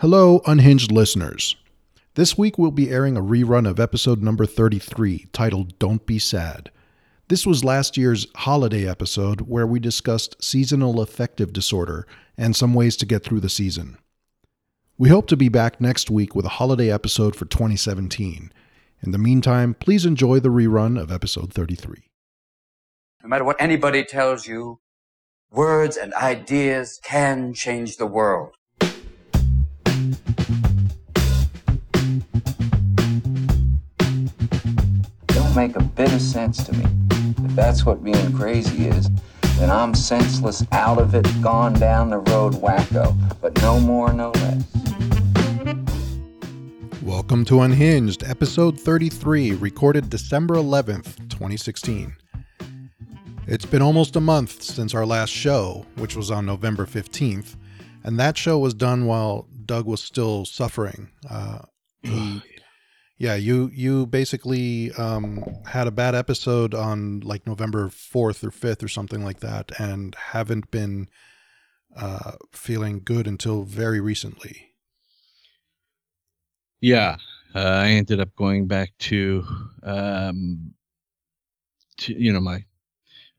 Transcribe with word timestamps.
Hello, 0.00 0.40
unhinged 0.46 0.90
listeners. 0.90 1.56
This 2.14 2.38
week 2.38 2.56
we'll 2.56 2.70
be 2.70 2.88
airing 2.88 3.18
a 3.18 3.22
rerun 3.22 3.68
of 3.68 3.78
episode 3.78 4.22
number 4.22 4.46
33, 4.46 5.26
titled 5.30 5.78
Don't 5.78 6.06
Be 6.06 6.18
Sad. 6.18 6.70
This 7.28 7.44
was 7.44 7.64
last 7.64 7.98
year's 7.98 8.26
holiday 8.36 8.88
episode 8.88 9.42
where 9.42 9.66
we 9.66 9.78
discussed 9.78 10.42
seasonal 10.42 11.02
affective 11.02 11.52
disorder 11.52 12.06
and 12.38 12.56
some 12.56 12.72
ways 12.72 12.96
to 12.96 13.04
get 13.04 13.22
through 13.22 13.40
the 13.40 13.50
season. 13.50 13.98
We 14.96 15.10
hope 15.10 15.26
to 15.26 15.36
be 15.36 15.50
back 15.50 15.82
next 15.82 16.10
week 16.10 16.34
with 16.34 16.46
a 16.46 16.56
holiday 16.56 16.90
episode 16.90 17.36
for 17.36 17.44
2017. 17.44 18.54
In 19.02 19.10
the 19.10 19.18
meantime, 19.18 19.74
please 19.74 20.06
enjoy 20.06 20.40
the 20.40 20.48
rerun 20.48 20.98
of 20.98 21.12
episode 21.12 21.52
33. 21.52 22.04
No 23.22 23.28
matter 23.28 23.44
what 23.44 23.60
anybody 23.60 24.02
tells 24.06 24.46
you, 24.46 24.80
words 25.50 25.98
and 25.98 26.14
ideas 26.14 26.98
can 27.04 27.52
change 27.52 27.98
the 27.98 28.06
world. 28.06 28.54
Don't 35.50 35.56
make 35.56 35.74
a 35.74 35.82
bit 35.82 36.12
of 36.12 36.22
sense 36.22 36.62
to 36.62 36.72
me. 36.72 36.84
If 37.10 37.56
that's 37.56 37.84
what 37.84 38.04
being 38.04 38.32
crazy 38.34 38.86
is, 38.86 39.10
then 39.58 39.68
I'm 39.68 39.96
senseless, 39.96 40.64
out 40.70 41.00
of 41.00 41.12
it, 41.16 41.26
gone 41.42 41.72
down 41.72 42.08
the 42.08 42.18
road 42.18 42.52
wacko. 42.52 43.16
But 43.40 43.60
no 43.60 43.80
more, 43.80 44.12
no 44.12 44.30
less. 44.30 44.62
Welcome 47.02 47.44
to 47.46 47.62
Unhinged, 47.62 48.22
episode 48.22 48.78
33, 48.78 49.54
recorded 49.54 50.08
December 50.08 50.54
11th, 50.54 51.16
2016. 51.30 52.14
It's 53.48 53.66
been 53.66 53.82
almost 53.82 54.14
a 54.14 54.20
month 54.20 54.62
since 54.62 54.94
our 54.94 55.04
last 55.04 55.30
show, 55.30 55.84
which 55.96 56.14
was 56.14 56.30
on 56.30 56.46
November 56.46 56.86
15th, 56.86 57.56
and 58.04 58.20
that 58.20 58.38
show 58.38 58.56
was 58.60 58.72
done 58.72 59.04
while 59.04 59.48
Doug 59.66 59.86
was 59.86 60.00
still 60.00 60.44
suffering. 60.44 61.10
Uh, 61.28 61.62
he, 62.04 62.40
yeah, 63.20 63.34
you 63.34 63.70
you 63.74 64.06
basically 64.06 64.92
um, 64.92 65.44
had 65.66 65.86
a 65.86 65.90
bad 65.90 66.14
episode 66.14 66.74
on 66.74 67.20
like 67.20 67.46
November 67.46 67.88
4th 67.88 68.42
or 68.42 68.50
5th 68.50 68.82
or 68.82 68.88
something 68.88 69.22
like 69.22 69.40
that, 69.40 69.78
and 69.78 70.14
haven't 70.14 70.70
been 70.70 71.06
uh, 71.94 72.32
feeling 72.50 73.02
good 73.04 73.26
until 73.26 73.64
very 73.64 74.00
recently. 74.00 74.72
Yeah, 76.80 77.18
uh, 77.54 77.58
I 77.58 77.88
ended 77.88 78.20
up 78.20 78.34
going 78.36 78.66
back 78.66 78.92
to, 79.00 79.44
um, 79.82 80.72
to 81.98 82.18
you 82.18 82.32
know, 82.32 82.40
my 82.40 82.64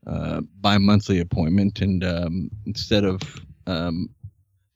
uh, 0.06 0.42
bi-monthly 0.60 1.18
appointment, 1.18 1.80
and 1.80 2.04
um, 2.04 2.50
instead 2.66 3.02
of 3.02 3.20
um, 3.66 4.10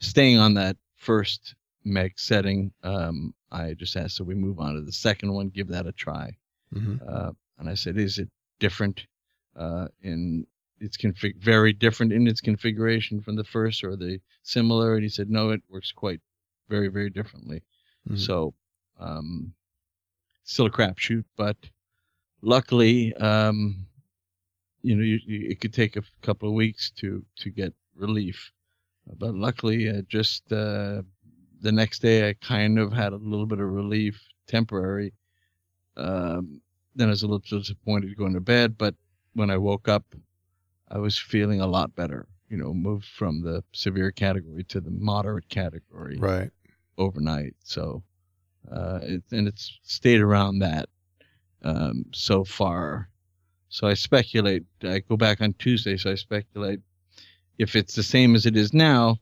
staying 0.01 0.39
on 0.39 0.55
that 0.55 0.77
first 0.97 1.55
meg 1.85 2.19
setting, 2.19 2.73
um, 2.83 3.33
I 3.51 3.75
just 3.75 3.97
asked 3.97 4.19
that 4.19 4.25
we 4.25 4.35
move 4.35 4.59
on 4.61 4.75
to 4.75 4.81
the 4.83 4.93
second 4.93 5.33
one, 5.33 5.49
give 5.49 5.69
that 5.69 5.87
a 5.87 5.93
try. 5.93 6.37
Mhm. 6.75 7.01
Uh, 7.07 7.33
and 7.59 7.69
I 7.69 7.75
said, 7.75 7.97
is 7.97 8.19
it 8.19 8.29
different 8.59 9.07
uh, 9.55 9.89
in 10.03 10.47
its 10.81 10.97
config 10.97 11.37
very 11.39 11.73
different 11.73 12.13
in 12.13 12.27
its 12.27 12.41
configuration 12.41 13.21
from 13.23 13.37
the 13.37 13.45
first, 13.45 13.85
or 13.85 13.97
the 13.97 14.21
similar? 14.43 14.95
And 14.95 15.03
he 15.03 15.09
said, 15.09 15.31
no, 15.31 15.51
it 15.51 15.63
works 15.69 15.93
quite 15.93 16.21
very 16.69 16.89
very 16.89 17.11
differently. 17.11 17.63
Mhm. 18.09 18.19
So, 18.19 18.55
um, 18.99 19.55
still 20.45 20.67
a 20.67 20.71
crapshoot, 20.71 21.25
but 21.37 21.57
luckily, 22.43 23.15
um, 23.15 23.87
you 24.83 24.97
know, 24.97 25.03
you, 25.03 25.19
you, 25.25 25.51
it 25.51 25.61
could 25.61 25.73
take 25.73 25.97
a 25.97 26.03
couple 26.23 26.49
of 26.49 26.55
weeks 26.55 26.91
to 26.97 27.25
to 27.37 27.51
get 27.51 27.73
relief. 27.95 28.53
But 29.19 29.35
luckily, 29.35 29.89
uh, 29.89 30.03
just 30.09 30.51
uh, 30.53 31.03
the 31.61 31.73
next 31.73 32.01
day, 32.01 32.29
I 32.29 32.35
kind 32.35 32.79
of 32.79 32.93
had 32.93 33.13
a 33.13 33.17
little 33.17 33.47
bit 33.47 33.61
of 33.61 33.69
relief, 33.69 34.21
temporary. 34.47 35.13
Um, 35.97 36.61
then 36.95 37.09
I 37.09 37.11
was 37.11 37.23
a 37.23 37.27
little 37.27 37.59
disappointed 37.59 38.17
going 38.17 38.35
to 38.35 38.41
bed, 38.41 38.77
but 38.79 38.95
when 39.35 39.51
I 39.51 39.57
woke 39.57 39.89
up, 39.89 40.05
I 40.89 40.99
was 40.99 41.19
feeling 41.19 41.61
a 41.61 41.67
lot 41.67 41.95
better. 41.95 42.27
You 42.49 42.57
know, 42.59 42.73
moved 42.73 43.07
from 43.07 43.43
the 43.43 43.65
severe 43.73 44.13
category 44.13 44.63
to 44.65 44.81
the 44.81 44.91
moderate 44.91 45.49
category 45.49 46.19
Right. 46.19 46.51
overnight. 46.97 47.57
So, 47.65 48.05
uh, 48.71 49.01
it, 49.03 49.25
and 49.33 49.49
it's 49.49 49.79
stayed 49.83 50.21
around 50.21 50.61
that 50.61 50.89
um, 51.63 52.05
so 52.13 52.45
far. 52.45 53.09
So 53.69 53.89
I 53.89 53.95
speculate. 53.95 54.65
I 54.83 55.01
go 55.01 55.17
back 55.17 55.41
on 55.41 55.55
Tuesday, 55.55 55.97
so 55.97 56.13
I 56.13 56.15
speculate 56.15 56.81
if 57.59 57.75
it's 57.75 57.95
the 57.95 58.03
same 58.03 58.35
as 58.35 58.47
it 58.47 58.57
is 58.57 58.73
now, 58.73 59.19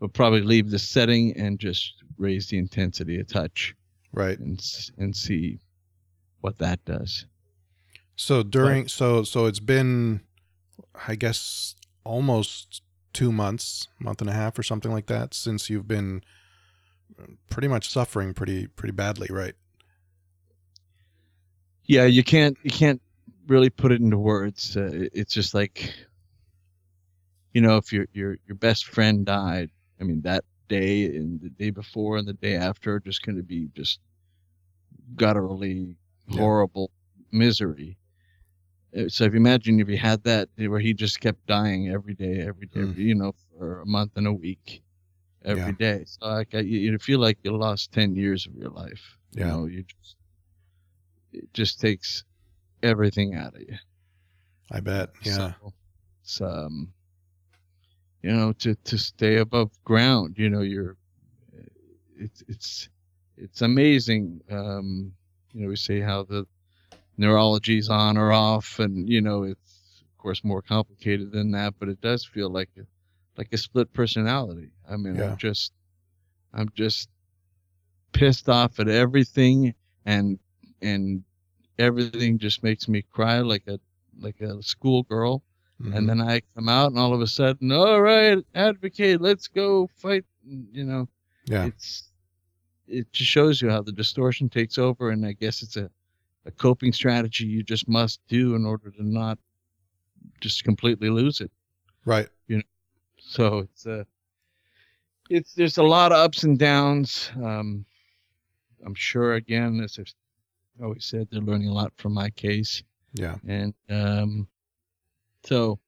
we'll 0.00 0.08
probably 0.08 0.42
leave 0.42 0.70
the 0.70 0.78
setting 0.78 1.36
and 1.36 1.58
just 1.58 1.94
raise 2.18 2.48
the 2.48 2.58
intensity 2.58 3.18
a 3.18 3.24
touch 3.24 3.74
Right. 4.12 4.38
and 4.38 4.60
and 4.96 5.14
see 5.14 5.58
what 6.40 6.58
that 6.58 6.84
does. 6.84 7.26
So 8.16 8.42
during 8.42 8.88
so 8.88 9.22
so 9.22 9.46
it's 9.46 9.60
been 9.60 10.20
I 11.06 11.14
guess 11.14 11.74
almost 12.04 12.82
2 13.12 13.32
months, 13.32 13.88
month 13.98 14.20
and 14.20 14.30
a 14.30 14.32
half 14.32 14.58
or 14.58 14.62
something 14.62 14.92
like 14.92 15.06
that 15.06 15.34
since 15.34 15.68
you've 15.70 15.88
been 15.88 16.22
pretty 17.50 17.68
much 17.68 17.90
suffering 17.90 18.34
pretty 18.34 18.66
pretty 18.66 18.92
badly, 18.92 19.28
right? 19.30 19.54
Yeah, 21.84 22.04
you 22.04 22.22
can't 22.22 22.56
you 22.62 22.70
can't 22.70 23.00
really 23.46 23.70
put 23.70 23.92
it 23.92 24.00
into 24.00 24.18
words. 24.18 24.76
Uh, 24.76 25.08
it's 25.12 25.32
just 25.32 25.54
like 25.54 25.92
you 27.52 27.60
know, 27.60 27.76
if 27.76 27.92
your 27.92 28.06
your 28.12 28.36
your 28.46 28.56
best 28.56 28.86
friend 28.86 29.24
died, 29.26 29.70
I 30.00 30.04
mean 30.04 30.20
that 30.22 30.44
day 30.68 31.06
and 31.06 31.40
the 31.40 31.48
day 31.50 31.70
before 31.70 32.16
and 32.18 32.28
the 32.28 32.34
day 32.34 32.56
after 32.56 32.94
are 32.94 33.00
just 33.00 33.22
going 33.24 33.36
to 33.36 33.42
be 33.42 33.68
just 33.74 34.00
gutturally 35.16 35.96
Yeah. 36.28 36.36
horrible 36.36 36.90
misery. 37.32 37.96
Uh, 38.96 39.08
So 39.08 39.24
if 39.24 39.32
you 39.32 39.38
imagine 39.38 39.80
if 39.80 39.88
you 39.88 39.98
had 39.98 40.22
that 40.24 40.48
where 40.56 40.80
he 40.80 40.94
just 40.94 41.20
kept 41.20 41.46
dying 41.46 41.88
every 41.88 42.14
day, 42.14 42.40
every 42.40 42.66
day, 42.66 42.80
Mm. 42.80 42.90
every- 42.90 43.04
you 43.04 43.14
know, 43.14 43.32
for 43.32 43.80
a 43.80 43.86
month 43.86 44.12
and 44.16 44.26
a 44.26 44.32
week, 44.32 44.82
every 45.44 45.72
Yeah. 45.78 45.96
day. 45.98 46.04
So 46.04 46.26
like 46.26 46.52
you, 46.52 46.62
you 46.62 46.98
feel 46.98 47.18
like 47.20 47.38
you 47.44 47.56
lost 47.56 47.92
ten 47.92 48.14
years 48.14 48.46
of 48.46 48.54
your 48.54 48.70
life. 48.70 49.18
You 49.32 49.40
Yeah. 49.40 49.50
know, 49.50 49.66
you 49.66 49.82
just 49.82 50.16
it 51.32 51.52
just 51.52 51.80
takes 51.80 52.24
everything 52.82 53.34
out 53.34 53.54
of 53.54 53.60
you. 53.60 53.76
I 54.70 54.80
bet. 54.80 55.10
Yeah. 55.22 55.52
So 55.60 55.72
it's 56.22 56.40
um 56.40 56.92
you 58.22 58.32
know 58.32 58.52
to 58.54 58.74
to 58.76 58.98
stay 58.98 59.36
above 59.36 59.70
ground, 59.84 60.36
you 60.38 60.48
know, 60.50 60.60
you're 60.62 60.96
it's 62.16 62.42
it's 62.48 62.88
it's 63.36 63.62
amazing. 63.62 64.40
Um 64.50 65.12
you 65.52 65.62
know, 65.62 65.68
we 65.68 65.76
say 65.76 66.00
how 66.00 66.24
the 66.24 66.46
neurology's 67.16 67.88
on 67.88 68.16
or 68.16 68.32
off 68.32 68.78
and 68.78 69.08
you 69.08 69.20
know 69.20 69.42
it's 69.44 70.02
of 70.10 70.18
course 70.18 70.44
more 70.44 70.62
complicated 70.62 71.32
than 71.32 71.52
that, 71.52 71.74
but 71.78 71.88
it 71.88 72.00
does 72.00 72.24
feel 72.24 72.50
like 72.50 72.70
a 72.78 72.82
like 73.36 73.52
a 73.52 73.58
split 73.58 73.92
personality. 73.92 74.72
I 74.88 74.96
mean, 74.96 75.18
Yeah. 75.18 75.22
I'm 75.22 75.36
just 75.36 75.72
I'm 76.52 76.70
just 76.74 77.08
pissed 78.12 78.48
off 78.48 78.78
at 78.80 78.88
everything 78.88 79.74
and 80.04 80.38
and 80.80 81.24
everything 81.78 82.38
just 82.38 82.62
makes 82.62 82.88
me 82.88 83.02
cry 83.02 83.40
like 83.40 83.66
a 83.66 83.80
like 84.18 84.40
a 84.40 84.62
schoolgirl 84.62 85.42
Mhm. 85.80 85.96
and 85.96 86.08
then 86.08 86.20
i 86.20 86.40
come 86.56 86.68
out 86.68 86.90
and 86.90 86.98
all 86.98 87.14
of 87.14 87.20
a 87.20 87.26
sudden 87.26 87.70
all 87.70 88.00
right 88.00 88.38
advocate 88.54 89.20
let's 89.20 89.46
go 89.46 89.88
fight 89.96 90.24
you 90.72 90.84
know 90.84 91.06
yeah. 91.44 91.66
it's 91.66 92.10
it 92.88 93.12
just 93.12 93.30
shows 93.30 93.62
you 93.62 93.70
how 93.70 93.80
the 93.82 93.92
distortion 93.92 94.48
takes 94.48 94.76
over 94.78 95.10
and 95.10 95.24
i 95.24 95.32
guess 95.32 95.62
it's 95.62 95.76
a, 95.76 95.88
a 96.46 96.50
coping 96.50 96.92
strategy 96.92 97.44
you 97.46 97.62
just 97.62 97.88
must 97.88 98.20
do 98.28 98.54
in 98.56 98.64
order 98.66 98.90
to 98.90 99.02
not 99.06 99.38
just 100.40 100.64
completely 100.64 101.10
lose 101.10 101.40
it 101.40 101.50
Right. 102.04 102.28
You 102.46 102.56
know, 102.56 102.62
so 103.20 103.58
it's 103.58 103.84
a 103.86 104.06
it's 105.30 105.52
there's 105.54 105.76
a 105.78 105.82
lot 105.82 106.10
of 106.12 106.18
ups 106.18 106.42
and 106.44 106.58
downs 106.58 107.30
um 107.44 107.84
i'm 108.84 108.94
sure 108.94 109.34
again 109.34 109.80
as 109.80 109.98
i've 109.98 110.12
always 110.82 111.04
said 111.04 111.28
they're 111.30 111.40
learning 111.42 111.68
a 111.68 111.72
lot 111.72 111.92
from 111.98 112.14
my 112.14 112.30
case 112.30 112.82
Yeah. 113.14 113.36
and 113.46 113.74
um 113.90 114.48
so 115.48 115.78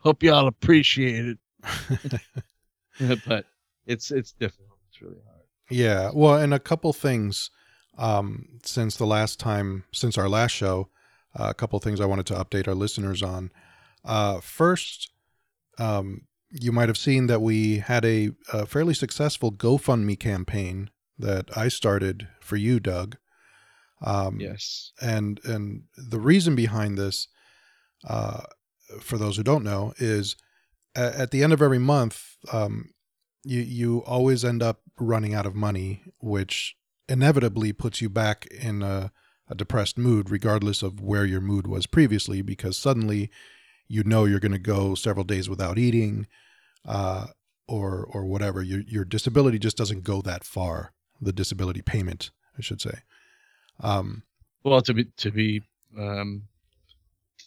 hope 0.00 0.22
y'all 0.22 0.48
appreciate 0.48 1.26
it 1.26 1.38
but 3.26 3.46
it's 3.86 4.10
it's 4.10 4.32
difficult 4.32 4.78
it's 4.88 5.00
really 5.02 5.20
hard 5.26 5.42
Yeah. 5.70 6.10
Well, 6.14 6.36
and 6.36 6.52
a 6.52 6.58
couple 6.58 6.92
things 6.92 7.50
um, 7.98 8.46
since 8.64 8.96
the 8.96 9.06
last 9.06 9.38
time, 9.38 9.84
since 9.92 10.18
our 10.18 10.28
last 10.28 10.52
show, 10.52 10.88
uh, 11.38 11.48
a 11.50 11.54
couple 11.54 11.78
things 11.78 12.00
I 12.00 12.06
wanted 12.06 12.26
to 12.26 12.34
update 12.34 12.68
our 12.68 12.74
listeners 12.74 13.22
on. 13.22 13.50
Uh, 14.04 14.40
first, 14.40 15.10
um, 15.78 16.22
you 16.50 16.72
might 16.72 16.88
have 16.88 16.98
seen 16.98 17.26
that 17.28 17.40
we 17.40 17.78
had 17.78 18.04
a, 18.04 18.30
a 18.52 18.66
fairly 18.66 18.94
successful 18.94 19.50
GoFundMe 19.52 20.18
campaign 20.18 20.90
that 21.18 21.56
I 21.56 21.68
started 21.68 22.28
for 22.40 22.56
you, 22.56 22.80
Doug. 22.80 23.16
Um, 24.04 24.40
yes 24.40 24.92
and 25.00 25.38
and 25.44 25.84
the 25.96 26.18
reason 26.18 26.56
behind 26.56 26.98
this, 26.98 27.28
uh, 28.04 28.42
for 29.00 29.18
those 29.18 29.36
who 29.36 29.42
don't 29.42 29.64
know, 29.64 29.92
is 29.98 30.36
at, 30.94 31.30
the 31.30 31.42
end 31.42 31.52
of 31.52 31.62
every 31.62 31.78
month, 31.78 32.36
um, 32.52 32.90
you 33.44 33.60
you 33.60 33.98
always 34.04 34.44
end 34.44 34.62
up 34.62 34.80
running 34.98 35.34
out 35.34 35.46
of 35.46 35.54
money, 35.54 36.02
which 36.18 36.76
inevitably 37.08 37.72
puts 37.72 38.00
you 38.00 38.08
back 38.08 38.46
in 38.46 38.82
a, 38.82 39.10
a 39.48 39.54
depressed 39.54 39.98
mood, 39.98 40.30
regardless 40.30 40.82
of 40.82 41.00
where 41.00 41.24
your 41.24 41.40
mood 41.40 41.66
was 41.66 41.86
previously, 41.86 42.42
because 42.42 42.76
suddenly 42.76 43.30
you 43.88 44.04
know 44.04 44.24
you're 44.24 44.40
going 44.40 44.52
to 44.52 44.58
go 44.58 44.94
several 44.94 45.24
days 45.24 45.48
without 45.48 45.78
eating, 45.78 46.26
uh, 46.86 47.26
or 47.66 48.06
or 48.10 48.24
whatever. 48.24 48.62
Your 48.62 48.80
your 48.80 49.04
disability 49.04 49.58
just 49.58 49.76
doesn't 49.76 50.04
go 50.04 50.22
that 50.22 50.44
far. 50.44 50.92
The 51.20 51.32
disability 51.32 51.82
payment, 51.82 52.30
I 52.58 52.62
should 52.62 52.80
say. 52.80 53.00
Um, 53.80 54.24
Well, 54.64 54.82
to 54.82 54.94
be 54.94 55.06
to 55.16 55.30
be 55.30 55.62
um, 55.98 56.42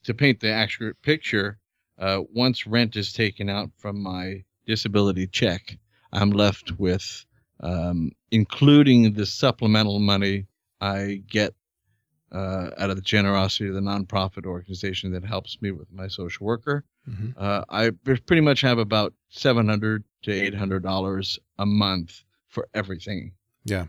to 0.06 0.14
paint 0.14 0.40
the 0.40 0.52
accurate 0.52 1.02
picture, 1.02 1.60
uh, 2.00 2.22
once 2.34 2.66
rent 2.66 2.96
is 2.96 3.14
taken 3.14 3.50
out 3.50 3.72
from 3.78 4.02
my 4.02 4.44
disability 4.66 5.28
check, 5.28 5.78
I'm 6.12 6.32
left 6.32 6.72
with, 6.80 7.26
um, 7.60 8.12
including 8.32 9.14
the 9.14 9.26
supplemental 9.26 10.00
money 10.00 10.48
I 10.82 11.22
get 11.28 11.54
uh, 12.32 12.72
out 12.78 12.90
of 12.90 12.96
the 12.96 13.02
generosity 13.02 13.70
of 13.70 13.76
the 13.76 13.82
nonprofit 13.82 14.46
organization 14.46 15.12
that 15.14 15.24
helps 15.24 15.62
me 15.62 15.72
with 15.72 15.92
my 15.92 16.08
social 16.08 16.46
worker. 16.46 16.84
mhm. 17.08 17.34
Uh, 17.38 17.64
I 17.70 17.92
pretty 17.92 18.42
much 18.42 18.62
have 18.62 18.78
about 18.78 19.14
seven 19.30 19.68
hundred 19.70 20.04
to 20.24 20.32
eight 20.32 20.54
hundred 20.54 20.84
dollars 20.84 21.40
a 21.58 21.66
month 21.66 22.24
for 22.50 22.68
everything. 22.74 23.34
Yeah. 23.64 23.86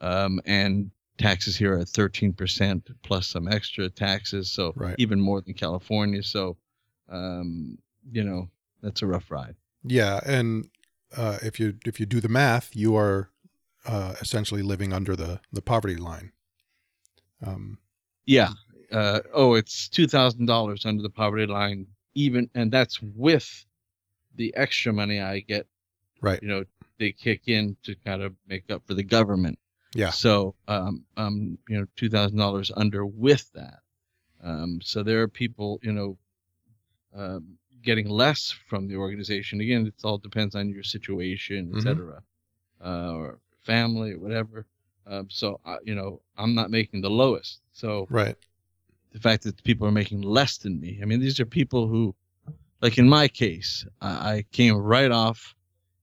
Um, 0.00 0.40
and 0.44 0.90
taxes 1.20 1.56
here 1.56 1.78
are 1.78 1.84
thirteen 1.84 2.32
percent 2.32 2.88
plus 3.02 3.26
some 3.28 3.46
extra 3.48 3.88
taxes, 3.90 4.50
so 4.50 4.72
Right. 4.76 4.94
even 4.98 5.20
more 5.20 5.40
than 5.40 5.54
California. 5.54 6.22
So, 6.22 6.56
um, 7.08 7.78
you 8.10 8.24
know, 8.24 8.48
that's 8.82 9.02
a 9.02 9.06
rough 9.06 9.30
ride. 9.30 9.54
Yeah, 9.84 10.20
and 10.24 10.68
uh, 11.16 11.38
if 11.42 11.60
you 11.60 11.74
if 11.86 12.00
you 12.00 12.06
do 12.06 12.20
the 12.20 12.28
math, 12.28 12.74
you 12.74 12.96
are 12.96 13.30
uh, 13.86 14.14
essentially 14.20 14.62
living 14.62 14.92
under 14.92 15.14
the 15.16 15.40
the 15.52 15.62
poverty 15.62 15.96
line. 15.96 16.32
Um, 17.46 17.78
Yeah. 18.26 18.50
Uh, 18.92 19.20
oh, 19.32 19.54
it's 19.54 19.88
two 19.88 20.06
thousand 20.08 20.46
dollars 20.46 20.84
under 20.84 21.02
the 21.02 21.10
poverty 21.10 21.46
line, 21.46 21.86
even, 22.14 22.50
and 22.54 22.72
that's 22.72 23.00
with 23.02 23.64
the 24.34 24.52
extra 24.56 24.92
money 24.92 25.20
I 25.20 25.40
get. 25.40 25.66
Right. 26.20 26.42
You 26.42 26.48
know, 26.48 26.64
they 26.98 27.12
kick 27.12 27.42
in 27.46 27.76
to 27.84 27.94
kind 28.04 28.20
of 28.22 28.34
make 28.48 28.70
up 28.70 28.82
for 28.86 28.94
the 28.94 29.04
government. 29.04 29.58
Yeah. 29.94 30.10
So, 30.10 30.54
um, 30.68 31.04
um, 31.16 31.58
you 31.68 31.78
know, 31.78 31.86
two 31.96 32.08
thousand 32.08 32.38
dollars 32.38 32.70
under 32.76 33.04
with 33.04 33.50
that. 33.54 33.80
Um, 34.42 34.80
so 34.82 35.02
there 35.02 35.22
are 35.22 35.28
people, 35.28 35.80
you 35.82 35.92
know, 35.92 36.18
um, 37.14 37.58
getting 37.82 38.08
less 38.08 38.54
from 38.68 38.88
the 38.88 38.96
organization. 38.96 39.60
Again, 39.60 39.86
it 39.86 39.94
all 40.04 40.18
depends 40.18 40.54
on 40.54 40.70
your 40.70 40.82
situation, 40.82 41.72
Mhm. 41.72 41.78
et 41.78 41.82
cetera, 41.82 42.22
uh, 42.84 43.12
or 43.14 43.40
family, 43.62 44.12
or 44.12 44.18
whatever. 44.18 44.66
Um, 45.06 45.28
so, 45.28 45.60
uh, 45.64 45.78
you 45.84 45.94
know, 45.94 46.22
I'm 46.36 46.54
not 46.54 46.70
making 46.70 47.00
the 47.00 47.10
lowest. 47.10 47.60
So 47.72 48.06
right. 48.10 48.36
the 49.12 49.18
fact 49.18 49.42
that 49.42 49.62
people 49.64 49.86
are 49.86 49.92
making 49.92 50.22
less 50.22 50.58
than 50.58 50.78
me. 50.78 51.00
I 51.02 51.04
mean, 51.04 51.20
these 51.20 51.40
are 51.40 51.46
people 51.46 51.88
who, 51.88 52.14
like 52.80 52.96
in 52.96 53.08
my 53.08 53.26
case, 53.26 53.84
I, 54.00 54.34
I 54.34 54.44
came 54.52 54.76
right 54.76 55.10
off 55.10 55.54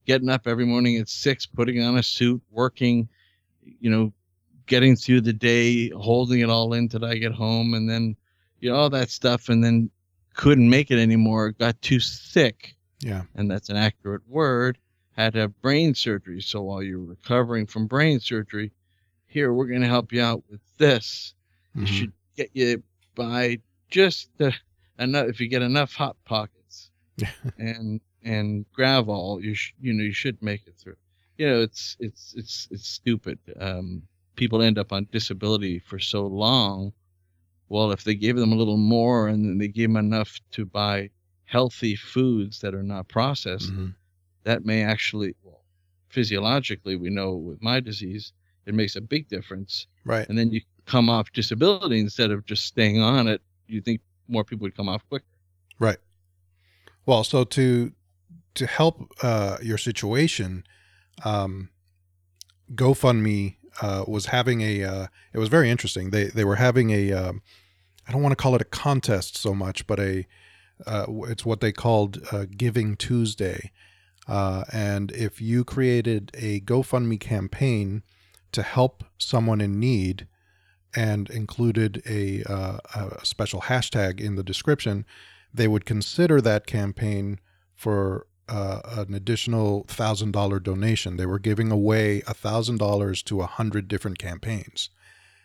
getting 0.05 0.29
up 0.29 0.45
every 0.45 0.65
morning 0.65 0.97
at 0.97 1.07
six, 1.09 1.45
putting 1.45 1.81
on 1.81 1.97
a 1.97 2.03
suit, 2.03 2.41
working, 2.51 3.07
you 3.79 3.89
know, 3.89 4.13
getting 4.65 4.95
through 4.95 5.21
the 5.21 5.33
day, 5.33 5.89
holding 5.89 6.39
it 6.41 6.49
all 6.49 6.73
in 6.73 6.89
till 6.89 7.05
I 7.05 7.17
get 7.17 7.31
home, 7.31 7.73
and 7.73 7.89
then, 7.89 8.15
you 8.59 8.69
know, 8.69 8.75
all 8.75 8.89
that 8.89 9.09
stuff, 9.09 9.49
and 9.49 9.63
then 9.63 9.89
couldn't 10.33 10.69
make 10.69 10.91
it 10.91 10.99
anymore, 10.99 11.51
got 11.51 11.81
too 11.81 11.99
sick, 11.99 12.75
Yeah. 13.01 13.23
and 13.35 13.49
that's 13.49 13.69
an 13.69 13.77
accurate 13.77 14.27
word, 14.27 14.77
had 15.13 15.33
to 15.33 15.39
have 15.39 15.61
brain 15.61 15.95
surgery. 15.95 16.41
So 16.41 16.61
while 16.61 16.83
you're 16.83 16.99
recovering 16.99 17.65
from 17.65 17.87
brain 17.87 18.19
surgery, 18.19 18.71
here, 19.25 19.51
we're 19.53 19.67
going 19.67 19.81
to 19.81 19.87
help 19.87 20.11
you 20.11 20.21
out 20.21 20.43
with 20.49 20.61
this 20.77 21.33
Mhm. 21.75 21.83
it 21.83 21.87
should 21.87 22.13
get 22.35 22.49
you 22.53 22.83
by 23.15 23.59
just 23.89 24.29
the, 24.37 24.53
enough 24.99 25.27
if 25.27 25.39
you 25.39 25.47
get 25.47 25.61
enough 25.61 25.93
hot 25.93 26.15
pockets 26.25 26.91
and 27.57 27.99
and 28.23 28.65
gravel 28.73 29.39
you 29.41 29.53
sh- 29.53 29.73
you 29.81 29.93
know 29.93 30.03
you 30.03 30.11
should 30.11 30.41
make 30.41 30.65
it 30.67 30.75
through 30.77 30.95
you 31.37 31.47
know 31.47 31.61
it's 31.61 31.95
it's 31.99 32.33
it's 32.35 32.67
it's 32.71 32.87
stupid 32.87 33.39
um 33.59 34.01
people 34.35 34.61
end 34.61 34.77
up 34.77 34.91
on 34.91 35.07
disability 35.11 35.79
for 35.79 35.99
so 35.99 36.25
long 36.25 36.91
well 37.69 37.91
if 37.91 38.03
they 38.03 38.15
gave 38.15 38.35
them 38.35 38.51
a 38.51 38.55
little 38.55 38.77
more 38.77 39.27
and 39.27 39.45
then 39.45 39.57
they 39.57 39.67
gave 39.67 39.89
them 39.89 39.97
enough 39.97 40.39
to 40.51 40.65
buy 40.65 41.09
healthy 41.45 41.95
foods 41.95 42.59
that 42.59 42.73
are 42.75 42.83
not 42.83 43.07
processed 43.07 43.71
Mhm. 43.73 43.93
that 44.43 44.65
may 44.65 44.83
actually 44.83 45.35
well 45.43 45.63
physiologically 46.09 46.95
we 46.95 47.09
know 47.09 47.35
with 47.35 47.61
my 47.61 47.79
disease 47.79 48.33
it 48.65 48.73
makes 48.73 48.95
a 48.95 49.01
big 49.01 49.27
difference 49.27 49.87
Right. 50.05 50.27
and 50.29 50.37
then 50.37 50.51
you 50.51 50.61
come 50.85 51.09
off 51.09 51.31
disability 51.33 51.99
instead 51.99 52.31
of 52.31 52.45
just 52.45 52.65
staying 52.65 53.01
on 53.01 53.27
it, 53.27 53.41
you 53.67 53.81
think 53.81 53.99
more 54.29 54.45
people 54.45 54.63
would 54.63 54.75
come 54.75 54.87
off 54.87 55.03
quicker. 55.09 55.25
Right. 55.79 55.97
Well, 57.05 57.23
so 57.25 57.43
to 57.43 57.91
to 58.53 58.65
help 58.65 59.11
uh, 59.21 59.57
your 59.61 59.77
situation, 59.77 60.63
um, 61.23 61.69
GoFundMe 62.73 63.55
uh, 63.81 64.05
was 64.07 64.27
having 64.27 64.61
a. 64.61 64.83
Uh, 64.83 65.07
it 65.33 65.39
was 65.39 65.49
very 65.49 65.69
interesting. 65.69 66.09
They 66.09 66.25
they 66.25 66.45
were 66.45 66.55
having 66.55 66.91
a. 66.91 67.11
Um, 67.13 67.41
I 68.07 68.11
don't 68.11 68.23
want 68.23 68.31
to 68.31 68.41
call 68.41 68.55
it 68.55 68.61
a 68.61 68.65
contest 68.65 69.37
so 69.37 69.53
much, 69.53 69.87
but 69.87 69.99
a. 69.99 70.27
Uh, 70.85 71.05
it's 71.27 71.45
what 71.45 71.59
they 71.59 71.71
called 71.71 72.19
uh, 72.31 72.45
Giving 72.55 72.95
Tuesday, 72.95 73.71
uh, 74.27 74.63
and 74.71 75.11
if 75.11 75.41
you 75.41 75.63
created 75.63 76.29
a 76.35 76.59
GoFundMe 76.61 77.19
campaign 77.19 78.03
to 78.51 78.61
help 78.61 79.03
someone 79.17 79.59
in 79.59 79.79
need, 79.79 80.27
and 80.95 81.29
included 81.29 82.01
a, 82.07 82.43
uh, 82.43 82.79
a 82.95 83.25
special 83.25 83.61
hashtag 83.61 84.19
in 84.19 84.35
the 84.35 84.43
description, 84.43 85.05
they 85.53 85.67
would 85.67 85.85
consider 85.85 86.41
that 86.41 86.65
campaign 86.65 87.39
for 87.75 88.25
uh, 88.49 88.81
an 89.07 89.13
additional 89.13 89.83
thousand 89.87 90.31
dollar 90.31 90.59
donation. 90.59 91.17
They 91.17 91.25
were 91.25 91.39
giving 91.39 91.71
away 91.71 92.21
a 92.27 92.33
thousand 92.33 92.77
dollars 92.77 93.21
to 93.23 93.41
a 93.41 93.45
hundred 93.45 93.87
different 93.87 94.17
campaigns. 94.19 94.89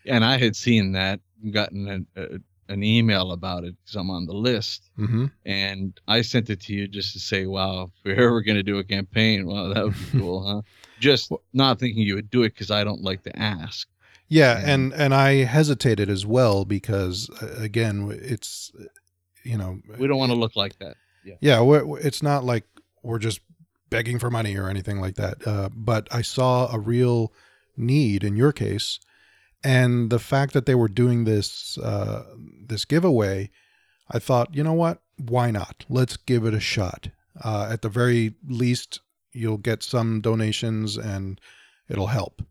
And 0.06 0.24
I 0.24 0.38
had 0.38 0.56
seen 0.56 0.92
that, 0.92 1.20
gotten 1.52 1.88
an, 1.88 2.06
a, 2.16 2.38
an 2.68 2.82
email 2.82 3.32
about 3.32 3.64
it 3.64 3.74
because 3.82 3.96
I'm 3.96 4.10
on 4.10 4.26
the 4.26 4.32
list, 4.34 4.90
Mm-hmm. 4.98 5.26
and 5.46 5.98
I 6.08 6.22
sent 6.22 6.50
it 6.50 6.60
to 6.62 6.72
you 6.72 6.88
just 6.88 7.12
to 7.12 7.20
say, 7.20 7.46
"Wow, 7.46 7.84
if 7.84 8.04
we're 8.04 8.24
ever 8.26 8.40
going 8.42 8.56
to 8.56 8.62
do 8.62 8.78
a 8.78 8.84
campaign, 8.84 9.46
wow, 9.46 9.72
that 9.72 9.84
would 9.84 9.94
be 9.94 10.04
cool, 10.18 10.44
huh?" 10.46 10.62
Just 11.00 11.32
not 11.52 11.78
thinking 11.80 12.02
you 12.02 12.14
would 12.14 12.30
do 12.30 12.42
it 12.44 12.50
because 12.54 12.70
I 12.70 12.84
don't 12.84 13.02
like 13.02 13.22
to 13.24 13.36
ask. 13.38 13.88
Yeah, 14.28 14.58
Yeah. 14.60 14.72
and 14.74 14.92
and 14.94 15.12
I 15.14 15.44
hesitated 15.44 16.08
as 16.08 16.24
well 16.24 16.64
because 16.64 17.28
again, 17.58 18.08
it's 18.22 18.72
you 19.44 19.58
know 19.58 19.80
We 19.98 20.06
don't 20.06 20.18
want 20.18 20.30
to 20.32 20.38
look 20.38 20.56
like 20.56 20.78
that. 20.78 20.96
yeah, 21.40 21.60
we're- 21.60 22.00
it's 22.02 22.22
not 22.22 22.44
like 22.44 22.64
we're 23.02 23.18
just 23.18 23.40
begging 23.90 24.18
for 24.18 24.30
money 24.30 24.56
or 24.56 24.68
anything 24.68 25.00
like 25.00 25.16
that. 25.16 25.46
Uh, 25.46 25.68
but 25.74 26.08
I 26.10 26.22
saw 26.22 26.72
a 26.74 26.78
real 26.78 27.32
need 27.76 28.24
in 28.24 28.36
your 28.36 28.52
case, 28.52 28.98
and 29.64 30.10
the 30.10 30.18
fact 30.18 30.52
that 30.54 30.66
they 30.66 30.74
were 30.74 30.88
doing 30.88 31.24
this 31.24 31.78
uh, 31.78 32.24
this 32.66 32.84
giveaway, 32.84 33.50
I 34.10 34.18
thought, 34.18 34.54
you 34.54 34.62
know 34.64 34.72
what? 34.72 35.00
Why 35.18 35.50
not? 35.50 35.84
Let's 35.88 36.16
give 36.16 36.44
it 36.44 36.54
a 36.54 36.60
shot. 36.60 37.08
Uh, 37.42 37.68
at 37.70 37.82
the 37.82 37.88
very 37.88 38.34
least, 38.46 39.00
you'll 39.32 39.56
get 39.58 39.82
some 39.82 40.20
donations 40.20 40.96
and 40.96 41.40
it'll 41.88 42.08
help. 42.08 42.42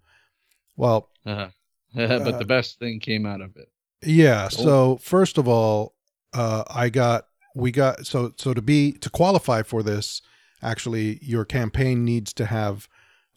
Well, 0.77 1.09
Uh, 1.25 1.49
but 1.95 2.39
the 2.39 2.45
best 2.45 2.79
thing 2.79 2.99
came 2.99 3.25
out 3.25 3.41
of 3.41 3.55
it. 3.57 3.69
yeah. 4.03 4.47
So 4.47 4.97
first 4.97 5.37
of 5.37 5.47
all, 5.47 5.93
uh, 6.33 6.63
I 6.69 6.89
got 6.89 7.25
we 7.55 7.71
got 7.71 8.05
so 8.07 8.31
so 8.37 8.53
to 8.53 8.61
be 8.61 8.93
to 8.93 9.09
qualify 9.09 9.61
for 9.63 9.83
this, 9.83 10.21
actually, 10.61 11.19
your 11.21 11.45
campaign 11.45 12.03
needs 12.05 12.33
to 12.33 12.45
have 12.45 12.87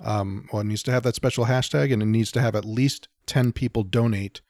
um, 0.00 0.48
well, 0.52 0.60
it 0.60 0.64
needs 0.66 0.82
to 0.82 0.90
have 0.90 1.04
that 1.04 1.14
special 1.14 1.46
hashtag, 1.46 1.92
and 1.92 2.02
it 2.02 2.06
needs 2.06 2.32
to 2.32 2.40
have 2.40 2.54
at 2.56 2.64
least 2.64 3.08
ten 3.26 3.52
people 3.52 3.84
donate 3.84 4.40